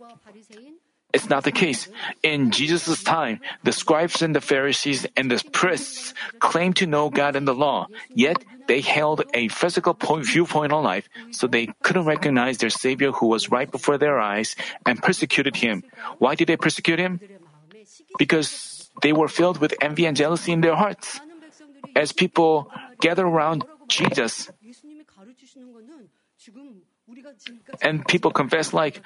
It's 1.14 1.30
not 1.30 1.44
the 1.44 1.52
case. 1.54 1.88
In 2.24 2.50
Jesus' 2.50 3.04
time, 3.04 3.40
the 3.62 3.72
scribes 3.72 4.22
and 4.22 4.36
the 4.36 4.42
Pharisees 4.42 5.06
and 5.16 5.30
the 5.30 5.38
priests 5.54 6.14
claimed 6.40 6.78
to 6.78 6.88
know 6.88 7.10
God 7.10 7.36
and 7.36 7.48
the 7.48 7.54
law, 7.54 7.88
yet 8.16 8.44
they 8.68 8.82
held 8.82 9.22
a 9.34 9.48
physical 9.50 9.94
point, 9.94 10.26
viewpoint 10.26 10.74
on 10.74 10.84
life, 10.84 11.08
so 11.30 11.46
they 11.46 11.70
couldn't 11.84 12.06
recognize 12.06 12.58
their 12.58 12.74
Savior 12.74 13.12
who 13.12 13.28
was 13.28 13.52
right 13.52 13.70
before 13.70 14.00
their 14.00 14.20
eyes 14.20 14.56
and 14.86 15.02
persecuted 15.02 15.56
him. 15.56 15.84
Why 16.18 16.34
did 16.34 16.48
they 16.48 16.58
persecute 16.58 16.98
him? 16.98 17.22
Because 18.18 18.90
they 19.02 19.14
were 19.14 19.28
filled 19.28 19.60
with 19.60 19.76
envy 19.82 20.06
and 20.06 20.18
jealousy 20.18 20.52
in 20.52 20.62
their 20.62 20.76
hearts. 20.76 21.22
As 21.96 22.12
people 22.12 22.72
gather 23.02 23.26
around 23.26 23.66
Jesus, 23.88 24.50
and 27.82 28.08
people 28.08 28.32
confess 28.32 28.74
like, 28.74 29.02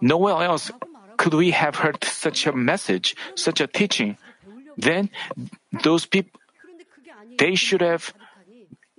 no 0.00 0.18
one 0.18 0.42
else 0.42 0.72
could 1.16 1.34
we 1.34 1.50
have 1.50 1.76
heard 1.76 2.02
such 2.04 2.46
a 2.46 2.52
message, 2.52 3.16
such 3.34 3.60
a 3.60 3.66
teaching, 3.66 4.16
then 4.76 5.10
those 5.82 6.06
people, 6.06 6.40
they 7.38 7.54
should 7.54 7.80
have 7.80 8.12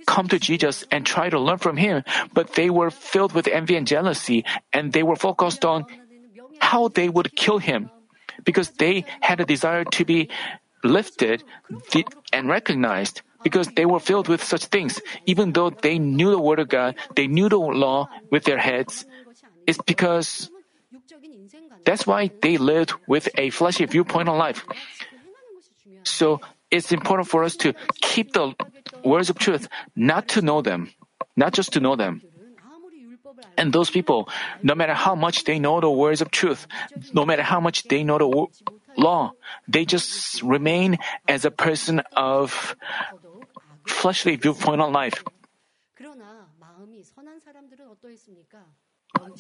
come 0.06 0.28
to 0.30 0.40
Jesus 0.40 0.86
and 0.92 1.06
try 1.06 1.30
to 1.30 1.40
learn 1.40 1.58
from 1.58 1.78
him, 1.78 2.04
but 2.34 2.54
they 2.54 2.70
were 2.70 2.92
filled 2.92 3.34
with 3.34 3.48
envy 3.48 3.76
and 3.76 3.88
jealousy, 3.88 4.46
and 4.72 4.94
they 4.94 5.04
were 5.04 5.16
focused 5.16 5.66
on 5.66 5.86
how 6.60 6.88
they 6.88 7.10
would 7.10 7.36
kill 7.36 7.58
him 7.58 7.90
because 8.44 8.70
they 8.78 9.06
had 9.20 9.40
a 9.40 9.46
desire 9.46 9.84
to 9.84 10.06
be 10.06 10.30
lifted 10.84 11.44
and 12.32 12.48
recognized 12.48 13.22
because 13.44 13.68
they 13.74 13.86
were 13.86 14.00
filled 14.00 14.28
with 14.28 14.44
such 14.44 14.66
things. 14.66 15.02
Even 15.26 15.54
though 15.54 15.70
they 15.70 15.98
knew 16.00 16.32
the 16.32 16.40
Word 16.40 16.60
of 16.60 16.70
God, 16.70 16.96
they 17.16 17.28
knew 17.28 17.50
the 17.50 17.58
law 17.58 18.10
with 18.30 18.44
their 18.44 18.58
heads, 18.58 19.06
it's 19.68 19.82
because 19.82 20.50
that's 21.86 22.06
why 22.06 22.32
they 22.42 22.58
lived 22.58 22.94
with 23.08 23.30
a 23.38 23.50
fleshy 23.52 23.86
viewpoint 23.86 24.28
on 24.28 24.38
life. 24.38 24.66
So 26.04 26.42
it's 26.72 26.92
important 26.92 27.30
for 27.30 27.44
us 27.44 27.56
to 27.58 27.74
keep 28.02 28.34
the 28.34 28.54
words 29.04 29.30
of 29.30 29.38
truth, 29.38 29.70
not 29.96 30.28
to 30.30 30.42
know 30.42 30.62
them, 30.62 30.90
not 31.36 31.54
just 31.54 31.74
to 31.74 31.80
know 31.80 31.96
them. 31.96 32.22
And 33.58 33.72
those 33.72 33.90
people, 33.90 34.28
no 34.64 34.76
matter 34.76 34.94
how 34.94 35.16
much 35.16 35.46
they 35.46 35.60
know 35.60 35.80
the 35.80 35.90
words 35.90 36.22
of 36.22 36.32
truth, 36.32 36.68
no 37.14 37.26
matter 37.26 37.44
how 37.44 37.60
much 37.60 37.88
they 37.88 38.04
know 38.04 38.18
the 38.18 38.28
wo- 38.28 38.52
law, 38.98 39.32
they 39.68 39.86
just 39.86 40.42
remain 40.44 40.98
as 41.28 41.46
a 41.46 41.52
person 41.52 42.02
of 42.16 42.76
fleshly 43.88 44.36
viewpoint 44.36 44.82
on 44.82 44.92
life. 44.92 45.24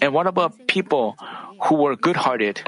And 0.01 0.13
what 0.13 0.28
about 0.28 0.67
people 0.67 1.15
who 1.63 1.76
were 1.76 1.95
good 1.95 2.15
hearted? 2.15 2.61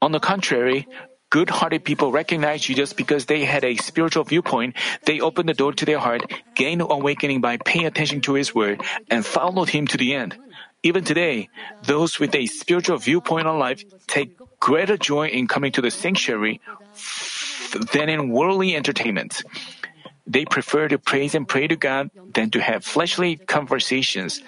On 0.00 0.12
the 0.12 0.20
contrary, 0.20 0.88
good 1.30 1.48
hearted 1.48 1.84
people 1.84 2.12
recognized 2.12 2.64
Jesus 2.64 2.92
because 2.92 3.26
they 3.26 3.44
had 3.44 3.64
a 3.64 3.76
spiritual 3.76 4.24
viewpoint. 4.24 4.76
They 5.06 5.20
opened 5.20 5.48
the 5.48 5.54
door 5.54 5.72
to 5.72 5.84
their 5.84 5.98
heart, 5.98 6.30
gained 6.54 6.82
awakening 6.82 7.40
by 7.40 7.56
paying 7.56 7.86
attention 7.86 8.20
to 8.22 8.34
His 8.34 8.54
word, 8.54 8.82
and 9.08 9.24
followed 9.24 9.70
Him 9.70 9.86
to 9.88 9.96
the 9.96 10.14
end. 10.14 10.36
Even 10.82 11.04
today, 11.04 11.48
those 11.86 12.18
with 12.18 12.34
a 12.34 12.46
spiritual 12.46 12.98
viewpoint 12.98 13.46
on 13.46 13.58
life 13.58 13.84
take 14.08 14.36
greater 14.58 14.96
joy 14.96 15.28
in 15.28 15.46
coming 15.46 15.70
to 15.72 15.80
the 15.80 15.90
sanctuary 15.90 16.60
than 17.92 18.08
in 18.08 18.30
worldly 18.30 18.74
entertainment. 18.74 19.42
They 20.26 20.44
prefer 20.44 20.88
to 20.88 20.98
praise 20.98 21.34
and 21.34 21.48
pray 21.48 21.66
to 21.66 21.76
God 21.76 22.10
than 22.34 22.50
to 22.50 22.62
have 22.62 22.84
fleshly 22.84 23.36
conversations. 23.36 24.42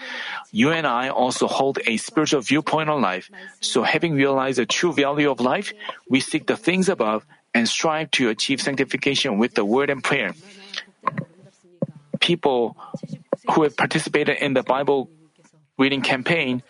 You 0.53 0.71
and 0.71 0.87
I 0.87 1.09
also 1.09 1.47
hold 1.47 1.81
a 1.87 1.97
spiritual 1.97 2.43
viewpoint 2.43 2.91
on 2.91 3.03
life. 3.03 3.31
So 3.61 3.83
having 3.83 4.15
realized 4.15 4.59
the 4.59 4.67
true 4.67 4.93
value 4.93 5.31
of 5.31 5.41
life, 5.41 5.73
we 6.09 6.21
seek 6.21 6.47
the 6.47 6.57
things 6.57 6.89
above 6.89 7.27
and 7.53 7.69
strive 7.69 8.11
to 8.13 8.29
achieve 8.31 8.61
sanctification 8.61 9.39
with 9.39 9.55
the 9.55 9.65
word 9.65 9.91
and 9.91 10.03
prayer. 10.03 10.33
People 12.21 12.77
who 13.51 13.63
have 13.63 13.77
participated 13.77 14.39
in 14.39 14.55
the 14.55 14.63
Bible 14.63 15.11
reading 15.77 16.03
campaign 16.03 16.63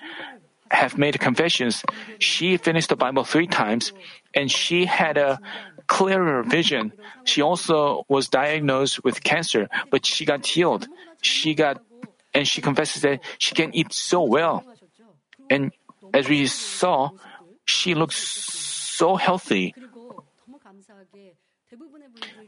have 0.70 0.98
made 0.98 1.20
confessions. 1.20 1.84
She 2.18 2.56
finished 2.56 2.88
the 2.88 2.96
Bible 2.96 3.24
three 3.24 3.46
times 3.46 3.92
and 4.34 4.50
she 4.50 4.86
had 4.86 5.16
a 5.16 5.38
clearer 5.86 6.42
vision. 6.42 6.92
She 7.24 7.42
also 7.42 8.04
was 8.08 8.28
diagnosed 8.28 9.04
with 9.04 9.22
cancer, 9.22 9.68
but 9.90 10.06
she 10.06 10.24
got 10.24 10.46
healed. 10.46 10.86
She 11.20 11.54
got, 11.54 11.82
and 12.32 12.46
she 12.46 12.60
confesses 12.60 13.02
that 13.02 13.20
she 13.38 13.54
can 13.54 13.74
eat 13.74 13.92
so 13.92 14.22
well. 14.22 14.64
And 15.50 15.72
as 16.12 16.28
we 16.28 16.46
saw, 16.46 17.10
she 17.64 17.94
looks 17.94 18.16
so 18.16 19.16
healthy. 19.16 19.74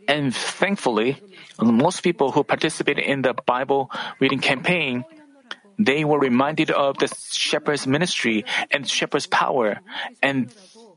And 0.09 0.34
thankfully, 0.34 1.18
most 1.61 2.03
people 2.03 2.30
who 2.30 2.45
participated 2.45 3.05
in 3.05 3.22
the 3.22 3.34
Bible 3.34 3.91
reading 4.20 4.39
campaign, 4.39 5.05
they 5.78 6.05
were 6.05 6.18
reminded 6.18 6.70
of 6.70 6.99
the 6.99 7.09
shepherd's 7.30 7.87
ministry 7.87 8.45
and 8.70 8.89
shepherd's 8.89 9.26
power, 9.26 9.80
and 10.22 10.53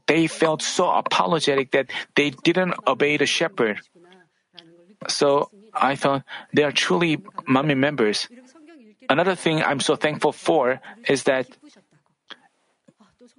they 0.09 0.25
felt 0.25 0.65
so 0.65 0.89
apologetic 0.89 1.69
that 1.71 1.85
they 2.17 2.31
didn't 2.31 2.73
obey 2.89 3.15
the 3.15 3.29
shepherd. 3.29 3.77
So 5.07 5.53
I 5.71 5.95
thought 5.95 6.25
they 6.51 6.63
are 6.65 6.73
truly 6.73 7.17
Manmin 7.45 7.77
members. 7.77 8.27
Another 9.07 9.35
thing 9.35 9.61
I'm 9.61 9.79
so 9.79 9.95
thankful 9.95 10.33
for 10.33 10.81
is 11.07 11.23
that 11.29 11.45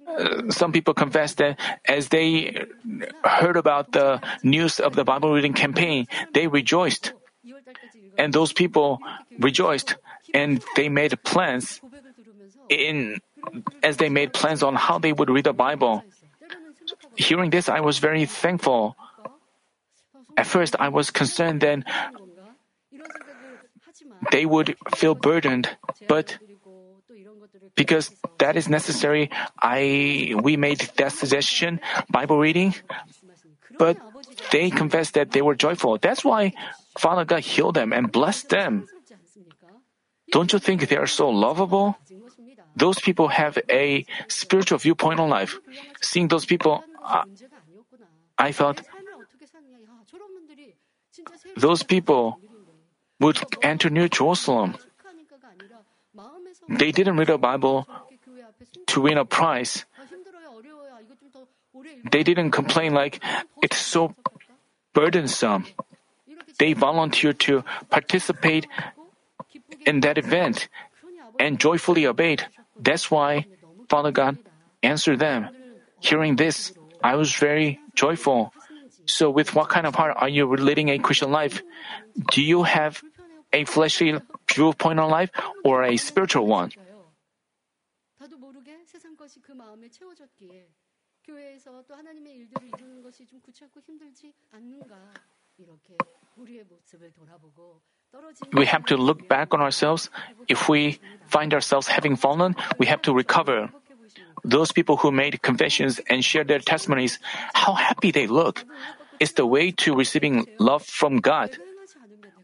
uh, 0.07 0.49
some 0.49 0.71
people 0.71 0.93
confess 0.93 1.35
that 1.35 1.59
as 1.85 2.07
they 2.07 2.65
heard 3.23 3.57
about 3.57 3.91
the 3.91 4.21
news 4.41 4.79
of 4.79 4.95
the 4.95 5.03
Bible 5.03 5.31
reading 5.35 5.53
campaign, 5.53 6.07
they 6.33 6.47
rejoiced. 6.47 7.11
And 8.17 8.31
those 8.31 8.53
people 8.53 8.99
rejoiced 9.39 9.95
and 10.33 10.63
they 10.75 10.87
made 10.87 11.21
plans 11.23 11.81
in 12.69 13.19
as 13.83 13.97
they 13.97 14.07
made 14.07 14.31
plans 14.31 14.63
on 14.63 14.75
how 14.75 14.99
they 14.99 15.11
would 15.11 15.29
read 15.29 15.45
the 15.45 15.53
Bible. 15.53 16.03
Hearing 17.15 17.49
this, 17.49 17.69
I 17.69 17.79
was 17.79 17.99
very 17.99 18.25
thankful. 18.25 18.95
At 20.37 20.47
first, 20.47 20.75
I 20.79 20.89
was 20.89 21.11
concerned 21.11 21.61
that 21.61 21.83
they 24.31 24.45
would 24.45 24.75
feel 24.95 25.15
burdened, 25.15 25.69
but 26.07 26.37
because 27.75 28.11
that 28.39 28.55
is 28.55 28.69
necessary, 28.69 29.29
I 29.59 30.35
we 30.41 30.57
made 30.57 30.79
that 30.97 31.11
suggestion, 31.11 31.79
Bible 32.09 32.37
reading, 32.37 32.75
but 33.77 33.97
they 34.51 34.69
confessed 34.69 35.15
that 35.15 35.31
they 35.31 35.41
were 35.41 35.55
joyful. 35.55 35.97
That's 35.97 36.23
why 36.23 36.53
Father 36.97 37.25
God 37.25 37.41
healed 37.41 37.75
them 37.75 37.93
and 37.93 38.11
blessed 38.11 38.49
them. 38.49 38.87
Don't 40.31 40.53
you 40.53 40.59
think 40.59 40.87
they 40.87 40.97
are 40.97 41.07
so 41.07 41.29
lovable? 41.29 41.97
Those 42.75 42.99
people 42.99 43.27
have 43.29 43.57
a 43.69 44.05
spiritual 44.27 44.77
viewpoint 44.77 45.19
on 45.19 45.29
life. 45.29 45.59
Seeing 46.01 46.27
those 46.27 46.45
people, 46.45 46.83
I, 47.03 47.23
I 48.37 48.51
thought 48.51 48.81
those 51.57 51.83
people 51.83 52.39
would 53.19 53.39
enter 53.61 53.89
New 53.89 54.09
Jerusalem. 54.09 54.75
They 56.69 56.91
didn't 56.91 57.17
read 57.17 57.27
the 57.27 57.37
Bible 57.37 57.87
to 58.87 59.01
win 59.01 59.17
a 59.17 59.25
prize. 59.25 59.85
They 62.11 62.23
didn't 62.23 62.51
complain 62.51 62.93
like 62.93 63.23
it's 63.61 63.77
so 63.77 64.15
burdensome. 64.93 65.65
They 66.59 66.73
volunteered 66.73 67.39
to 67.47 67.63
participate 67.89 68.67
in 69.85 70.01
that 70.01 70.17
event 70.17 70.67
and 71.39 71.59
joyfully 71.59 72.05
obeyed. 72.05 72.45
That's 72.81 73.11
why 73.11 73.45
Father 73.89 74.11
God 74.11 74.37
answered 74.81 75.19
them. 75.19 75.49
Hearing 75.99 76.35
this, 76.35 76.73
I 77.03 77.15
was 77.15 77.33
very 77.35 77.79
joyful. 77.93 78.53
So, 79.05 79.29
with 79.29 79.53
what 79.53 79.69
kind 79.69 79.85
of 79.85 79.95
heart 79.95 80.17
are 80.17 80.29
you 80.29 80.49
leading 80.49 80.89
a 80.89 80.97
Christian 80.97 81.31
life? 81.31 81.61
Do 82.31 82.41
you 82.41 82.63
have 82.63 83.01
a 83.53 83.65
fleshly 83.65 84.17
viewpoint 84.49 84.99
on 84.99 85.09
life 85.09 85.29
or 85.63 85.83
a 85.83 85.97
spiritual 85.97 86.47
one? 86.47 86.71
We 98.53 98.65
have 98.65 98.85
to 98.85 98.97
look 98.97 99.27
back 99.27 99.53
on 99.53 99.61
ourselves. 99.61 100.09
If 100.47 100.67
we 100.67 100.99
find 101.31 101.53
ourselves 101.53 101.87
having 101.87 102.15
fallen, 102.19 102.55
we 102.77 102.85
have 102.91 103.01
to 103.07 103.13
recover. 103.15 103.71
Those 104.43 104.71
people 104.71 104.97
who 104.97 105.11
made 105.11 105.41
confessions 105.41 105.99
and 106.09 106.23
shared 106.23 106.47
their 106.47 106.59
testimonies, 106.59 107.19
how 107.53 107.73
happy 107.73 108.11
they 108.11 108.27
look. 108.27 108.65
It's 109.19 109.33
the 109.33 109.45
way 109.45 109.71
to 109.85 109.95
receiving 109.95 110.47
love 110.59 110.83
from 110.83 111.23
God. 111.23 111.55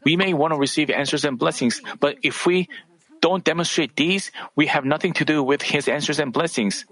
We 0.06 0.16
may 0.16 0.34
want 0.34 0.54
to 0.54 0.60
receive 0.60 0.90
answers 0.90 1.26
and 1.26 1.38
blessings, 1.38 1.82
but 2.00 2.18
if 2.24 2.46
we 2.46 2.70
don't 3.20 3.44
demonstrate 3.44 3.96
these, 3.96 4.32
we 4.56 4.68
have 4.68 4.86
nothing 4.86 5.14
to 5.14 5.26
do 5.26 5.44
with 5.44 5.62
His 5.62 5.88
answers 5.90 6.20
and 6.20 6.32
blessings. 6.32 6.86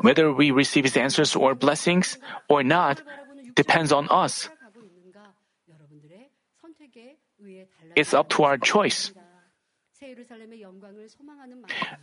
Whether 0.00 0.32
we 0.32 0.50
receive 0.50 0.84
His 0.84 0.96
answers 0.96 1.36
or 1.36 1.54
blessings 1.54 2.16
or 2.48 2.62
not 2.62 3.02
depends 3.54 3.92
on 3.92 4.08
us. 4.08 4.48
It's 7.96 8.14
up 8.14 8.28
to 8.30 8.44
our 8.44 8.58
choice. 8.58 9.12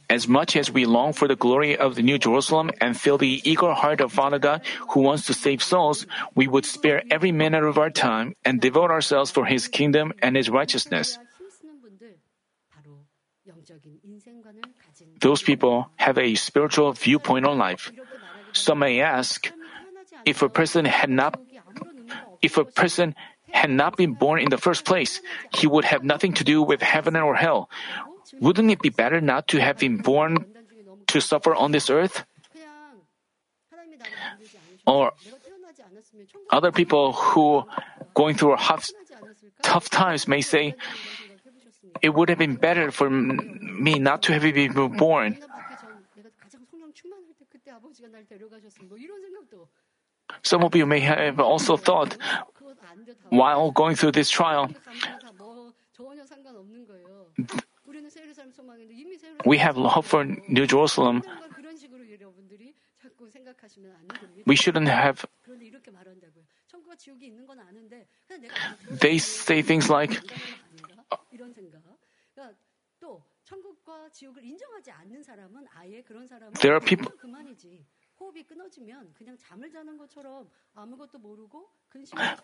As 0.09 0.27
much 0.27 0.55
as 0.55 0.71
we 0.71 0.85
long 0.85 1.11
for 1.11 1.27
the 1.27 1.35
glory 1.35 1.75
of 1.75 1.95
the 1.95 2.01
New 2.01 2.17
Jerusalem 2.17 2.71
and 2.79 2.97
feel 2.97 3.17
the 3.17 3.41
eager 3.43 3.73
heart 3.73 3.99
of 3.99 4.13
Father 4.13 4.39
God 4.39 4.61
who 4.91 5.01
wants 5.01 5.27
to 5.27 5.33
save 5.33 5.61
souls, 5.61 6.07
we 6.33 6.47
would 6.47 6.65
spare 6.65 7.03
every 7.11 7.31
minute 7.31 7.63
of 7.63 7.77
our 7.77 7.89
time 7.89 8.35
and 8.45 8.61
devote 8.61 8.89
ourselves 8.89 9.31
for 9.31 9.45
His 9.45 9.67
kingdom 9.67 10.13
and 10.21 10.37
His 10.37 10.49
righteousness. 10.49 11.19
Those 15.19 15.43
people 15.43 15.91
have 15.97 16.17
a 16.17 16.35
spiritual 16.35 16.93
viewpoint 16.93 17.45
on 17.45 17.57
life. 17.57 17.91
Some 18.53 18.79
may 18.79 19.01
ask, 19.01 19.51
if 20.25 20.41
a 20.41 20.49
person 20.49 20.85
had 20.85 21.09
not, 21.09 21.39
if 22.41 22.57
a 22.57 22.65
person 22.65 23.15
had 23.51 23.69
not 23.69 23.97
been 23.97 24.13
born 24.13 24.41
in 24.41 24.49
the 24.49 24.57
first 24.57 24.85
place, 24.85 25.21
he 25.53 25.67
would 25.67 25.85
have 25.85 26.03
nothing 26.03 26.33
to 26.33 26.43
do 26.43 26.61
with 26.61 26.81
heaven 26.81 27.15
or 27.15 27.35
hell. 27.35 27.69
Wouldn't 28.39 28.71
it 28.71 28.81
be 28.81 28.89
better 28.89 29.21
not 29.21 29.47
to 29.49 29.61
have 29.61 29.77
been 29.77 29.97
born 29.97 30.45
to 31.07 31.21
suffer 31.21 31.55
on 31.55 31.71
this 31.71 31.89
earth? 31.89 32.25
Or 34.85 35.13
other 36.49 36.71
people 36.71 37.13
who 37.13 37.63
going 38.13 38.35
through 38.35 38.55
hot, 38.55 38.89
tough 39.61 39.89
times 39.89 40.27
may 40.27 40.41
say, 40.41 40.75
it 42.01 42.13
would 42.13 42.29
have 42.29 42.37
been 42.37 42.55
better 42.55 42.91
for 42.91 43.09
me 43.09 43.99
not 43.99 44.23
to 44.23 44.33
have 44.33 44.41
been 44.41 44.73
born. 44.97 45.37
Some 50.43 50.63
of 50.63 50.75
you 50.75 50.85
may 50.85 50.99
have 50.99 51.39
also 51.39 51.77
thought, 51.77 52.17
while 53.29 53.71
going 53.71 53.95
through 53.95 54.11
this 54.11 54.29
trial, 54.29 54.69
we 59.45 59.57
have 59.57 59.75
hope 59.75 60.05
for 60.05 60.23
New 60.47 60.65
Jerusalem. 60.65 61.23
We 64.45 64.55
shouldn't 64.55 64.87
have. 64.87 65.25
They 68.89 69.17
say 69.17 69.61
things 69.61 69.89
like, 69.89 70.21
there 76.61 76.75
are 76.75 76.79
people. 76.81 77.11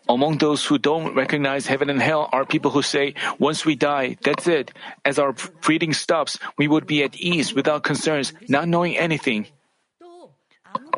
Among 0.08 0.38
those 0.38 0.64
who 0.64 0.78
don't 0.78 1.14
recognize 1.14 1.66
heaven 1.66 1.90
and 1.90 2.00
hell 2.00 2.28
are 2.32 2.44
people 2.44 2.70
who 2.70 2.82
say, 2.82 3.14
once 3.38 3.64
we 3.64 3.74
die, 3.74 4.16
that's 4.22 4.46
it. 4.48 4.72
As 5.04 5.18
our 5.18 5.34
breathing 5.60 5.92
stops, 5.92 6.38
we 6.56 6.66
would 6.66 6.86
be 6.86 7.02
at 7.02 7.16
ease 7.16 7.54
without 7.54 7.82
concerns, 7.82 8.32
not 8.48 8.68
knowing 8.68 8.96
anything. 8.96 9.46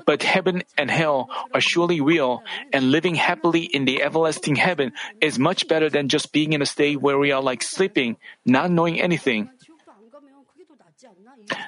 But 0.07 0.23
heaven 0.23 0.63
and 0.77 0.91
hell 0.91 1.29
are 1.53 1.61
surely 1.61 2.01
real, 2.01 2.43
and 2.73 2.91
living 2.91 3.15
happily 3.15 3.63
in 3.63 3.85
the 3.85 4.03
everlasting 4.03 4.57
heaven 4.57 4.93
is 5.21 5.39
much 5.39 5.69
better 5.69 5.91
than 5.91 6.09
just 6.09 6.33
being 6.33 6.53
in 6.53 6.63
a 6.63 6.67
state 6.67 7.01
where 7.01 7.19
we 7.19 7.31
are 7.33 7.43
like 7.43 7.63
sleeping, 7.63 8.17
not 8.47 8.71
knowing 8.71 9.01
anything. 9.01 9.51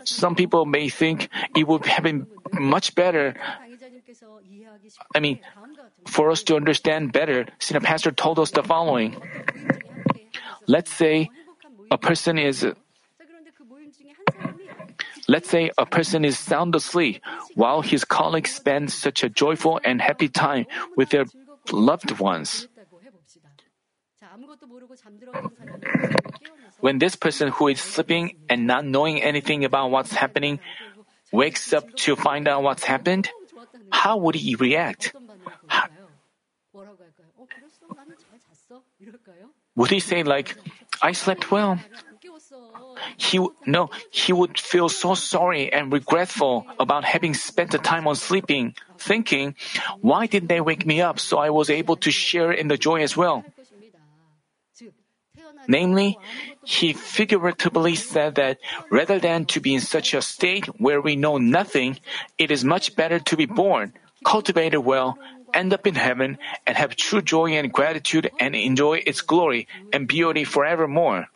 Some 0.05 0.35
people 0.35 0.67
may 0.67 0.89
think 0.89 1.29
it 1.57 1.67
would 1.67 1.87
have 1.87 2.05
been 2.05 2.27
much 2.53 2.95
better. 2.95 3.35
I 5.15 5.21
mean, 5.21 5.39
for 6.07 6.31
us 6.31 6.43
to 6.45 6.57
understand 6.57 7.13
better, 7.13 7.47
Senior 7.59 7.81
Pastor 7.81 8.11
told 8.11 8.39
us 8.39 8.51
the 8.51 8.63
following. 8.63 9.17
Let's 10.67 10.93
say 10.93 11.31
a 11.91 11.99
person 11.99 12.39
is 12.39 12.67
Let's 15.29 15.49
say 15.49 15.71
a 15.79 15.87
person 15.87 16.25
is 16.25 16.39
sound 16.39 16.75
asleep 16.75 17.23
while 17.55 17.83
his 17.83 18.05
colleagues 18.05 18.51
spend 18.51 18.91
such 18.91 19.23
a 19.23 19.29
joyful 19.29 19.81
and 19.85 20.03
happy 20.03 20.27
time 20.27 20.67
with 20.97 21.11
their 21.11 21.25
loved 21.71 22.19
ones. 22.19 22.67
When 26.81 26.99
this 26.99 27.17
person 27.17 27.49
who 27.49 27.69
is 27.69 27.81
sleeping 27.81 28.37
and 28.49 28.67
not 28.67 28.85
knowing 28.85 29.23
anything 29.23 29.65
about 29.65 29.91
what's 29.91 30.13
happening 30.13 30.61
wakes 31.33 31.73
up 31.73 31.95
to 32.05 32.17
find 32.17 32.49
out 32.49 32.63
what's 32.63 32.85
happened, 32.85 33.29
how 33.93 34.17
would 34.19 34.35
he 34.35 34.55
react? 34.55 35.15
Would 39.77 39.91
he 39.91 40.01
say 40.01 40.23
like, 40.23 40.57
I 41.03 41.13
slept 41.13 41.51
well? 41.51 41.79
He 43.17 43.39
no, 43.67 43.91
he 44.11 44.33
would 44.33 44.59
feel 44.59 44.89
so 44.89 45.15
sorry 45.15 45.73
and 45.73 45.93
regretful 45.93 46.67
about 46.79 47.05
having 47.05 47.35
spent 47.35 47.71
the 47.71 47.79
time 47.79 48.07
on 48.07 48.17
sleeping, 48.17 48.75
thinking, 48.99 49.55
why 50.01 50.27
didn't 50.27 50.49
they 50.49 50.61
wake 50.61 50.85
me 50.85 51.01
up 51.01 51.19
so 51.19 51.39
I 51.39 51.51
was 51.51 51.71
able 51.71 51.97
to 51.97 52.11
share 52.11 52.53
in 52.53 52.69
the 52.69 52.77
joy 52.77 53.03
as 53.03 53.17
well? 53.17 53.45
Namely, 55.69 56.19
he 56.65 56.93
figuratively 56.93 57.95
said 57.95 58.35
that 58.37 58.59
rather 58.91 59.19
than 59.19 59.45
to 59.47 59.61
be 59.61 59.75
in 59.75 59.81
such 59.81 60.15
a 60.15 60.23
state 60.23 60.67
where 60.81 61.01
we 61.01 61.17
know 61.17 61.39
nothing, 61.39 61.99
it 62.39 62.51
is 62.51 62.65
much 62.65 62.97
better 62.97 63.19
to 63.19 63.37
be 63.37 63.47
born, 63.47 63.93
cultivated 64.25 64.81
well, 64.81 65.19
end 65.53 65.73
up 65.73 65.87
in 65.87 65.95
heaven, 65.95 66.39
and 66.67 66.77
have 66.77 66.97
true 66.97 67.23
joy 67.23 67.53
and 67.53 67.73
gratitude 67.73 68.31
and 68.39 68.55
enjoy 68.55 69.03
its 69.07 69.21
glory 69.21 69.69
and 69.93 70.09
beauty 70.09 70.45
forevermore. 70.45 71.29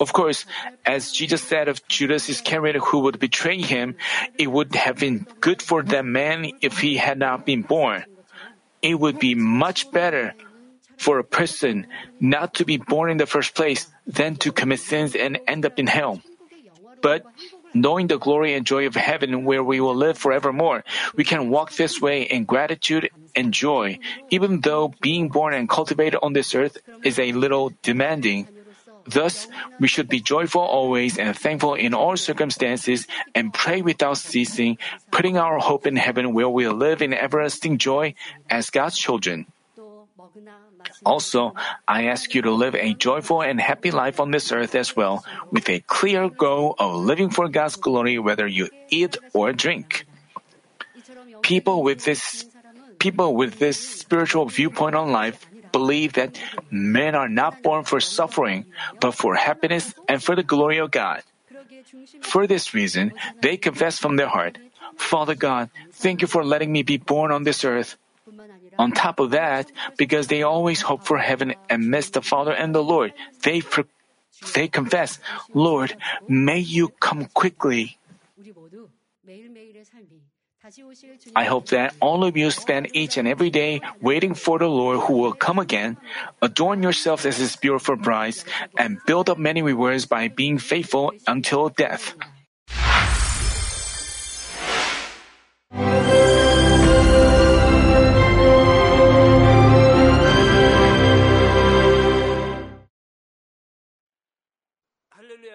Of 0.00 0.12
course, 0.12 0.46
as 0.84 1.10
Jesus 1.10 1.42
said 1.42 1.68
of 1.68 1.86
Judas 1.88 2.28
Iscariot 2.28 2.76
who 2.76 3.00
would 3.00 3.18
betray 3.18 3.60
him, 3.60 3.96
it 4.38 4.46
would 4.46 4.74
have 4.74 4.98
been 4.98 5.26
good 5.40 5.62
for 5.62 5.82
that 5.82 6.04
man 6.04 6.52
if 6.60 6.78
he 6.78 6.96
had 6.96 7.18
not 7.18 7.44
been 7.46 7.62
born. 7.62 8.04
It 8.82 8.94
would 8.94 9.18
be 9.18 9.34
much 9.34 9.90
better 9.90 10.34
for 10.98 11.18
a 11.18 11.24
person 11.24 11.86
not 12.20 12.54
to 12.54 12.64
be 12.64 12.76
born 12.76 13.10
in 13.10 13.16
the 13.16 13.26
first 13.26 13.54
place 13.54 13.88
than 14.06 14.36
to 14.36 14.52
commit 14.52 14.80
sins 14.80 15.14
and 15.14 15.38
end 15.46 15.64
up 15.64 15.78
in 15.78 15.86
hell. 15.86 16.20
But 17.00 17.24
knowing 17.74 18.08
the 18.08 18.18
glory 18.18 18.54
and 18.54 18.66
joy 18.66 18.86
of 18.86 18.94
heaven 18.94 19.44
where 19.44 19.62
we 19.62 19.80
will 19.80 19.94
live 19.94 20.18
forevermore, 20.18 20.84
we 21.14 21.24
can 21.24 21.50
walk 21.50 21.72
this 21.72 22.00
way 22.00 22.22
in 22.22 22.44
gratitude 22.44 23.10
and 23.36 23.54
joy, 23.54 23.98
even 24.30 24.60
though 24.60 24.92
being 25.00 25.28
born 25.28 25.54
and 25.54 25.68
cultivated 25.68 26.18
on 26.20 26.32
this 26.32 26.54
earth 26.54 26.78
is 27.04 27.18
a 27.18 27.32
little 27.32 27.72
demanding. 27.82 28.48
Thus, 29.06 29.48
we 29.80 29.88
should 29.88 30.08
be 30.08 30.20
joyful 30.20 30.60
always 30.60 31.16
and 31.18 31.36
thankful 31.36 31.74
in 31.74 31.94
all 31.94 32.16
circumstances 32.16 33.06
and 33.34 33.54
pray 33.54 33.80
without 33.80 34.18
ceasing, 34.18 34.76
putting 35.10 35.38
our 35.38 35.58
hope 35.58 35.86
in 35.86 35.96
heaven 35.96 36.34
where 36.34 36.48
we'll 36.48 36.74
live 36.74 37.00
in 37.00 37.14
everlasting 37.14 37.78
joy 37.78 38.14
as 38.50 38.68
God's 38.68 38.98
children. 38.98 39.46
Also, 41.04 41.54
I 41.86 42.06
ask 42.06 42.34
you 42.34 42.42
to 42.42 42.50
live 42.50 42.74
a 42.74 42.94
joyful 42.94 43.42
and 43.42 43.60
happy 43.60 43.90
life 43.90 44.20
on 44.20 44.30
this 44.30 44.52
earth 44.52 44.74
as 44.74 44.94
well, 44.94 45.24
with 45.50 45.68
a 45.68 45.80
clear 45.80 46.28
goal 46.28 46.74
of 46.78 46.94
living 46.94 47.30
for 47.30 47.48
God's 47.48 47.76
glory 47.76 48.18
whether 48.18 48.46
you 48.46 48.68
eat 48.90 49.16
or 49.32 49.52
drink. 49.52 50.06
People 51.42 51.82
with 51.82 52.04
this 52.04 52.44
people 52.98 53.34
with 53.34 53.58
this 53.58 53.78
spiritual 53.78 54.46
viewpoint 54.46 54.94
on 54.94 55.12
life 55.12 55.46
believe 55.72 56.14
that 56.14 56.38
men 56.70 57.14
are 57.14 57.28
not 57.28 57.62
born 57.62 57.84
for 57.84 58.00
suffering, 58.00 58.66
but 59.00 59.12
for 59.12 59.34
happiness 59.34 59.94
and 60.08 60.22
for 60.22 60.34
the 60.34 60.42
glory 60.42 60.78
of 60.78 60.90
God. 60.90 61.22
For 62.22 62.46
this 62.46 62.74
reason, 62.74 63.12
they 63.40 63.56
confess 63.56 63.98
from 63.98 64.16
their 64.16 64.28
heart, 64.28 64.58
Father 64.96 65.34
God, 65.34 65.70
thank 65.92 66.20
you 66.22 66.26
for 66.26 66.44
letting 66.44 66.72
me 66.72 66.82
be 66.82 66.98
born 66.98 67.30
on 67.30 67.44
this 67.44 67.64
earth. 67.64 67.96
On 68.78 68.92
top 68.92 69.18
of 69.18 69.30
that, 69.32 69.70
because 69.96 70.28
they 70.28 70.42
always 70.42 70.80
hope 70.80 71.04
for 71.04 71.18
heaven 71.18 71.54
and 71.68 71.90
miss 71.90 72.10
the 72.10 72.22
Father 72.22 72.52
and 72.52 72.74
the 72.74 72.82
Lord, 72.82 73.12
they, 73.42 73.62
they 74.54 74.68
confess, 74.68 75.18
Lord, 75.52 75.96
may 76.28 76.60
you 76.60 76.88
come 77.00 77.26
quickly. 77.34 77.98
I 81.36 81.44
hope 81.44 81.68
that 81.68 81.94
all 82.00 82.24
of 82.24 82.36
you 82.36 82.50
spend 82.50 82.88
each 82.94 83.16
and 83.16 83.28
every 83.28 83.50
day 83.50 83.80
waiting 84.00 84.34
for 84.34 84.58
the 84.58 84.68
Lord 84.68 85.00
who 85.00 85.18
will 85.18 85.32
come 85.32 85.58
again. 85.58 85.96
Adorn 86.42 86.82
yourselves 86.82 87.26
as 87.26 87.38
his 87.38 87.56
beautiful 87.56 87.96
brides 87.96 88.44
and 88.76 88.98
build 89.06 89.30
up 89.30 89.38
many 89.38 89.62
rewards 89.62 90.06
by 90.06 90.28
being 90.28 90.58
faithful 90.58 91.12
until 91.26 91.68
death. 91.68 92.14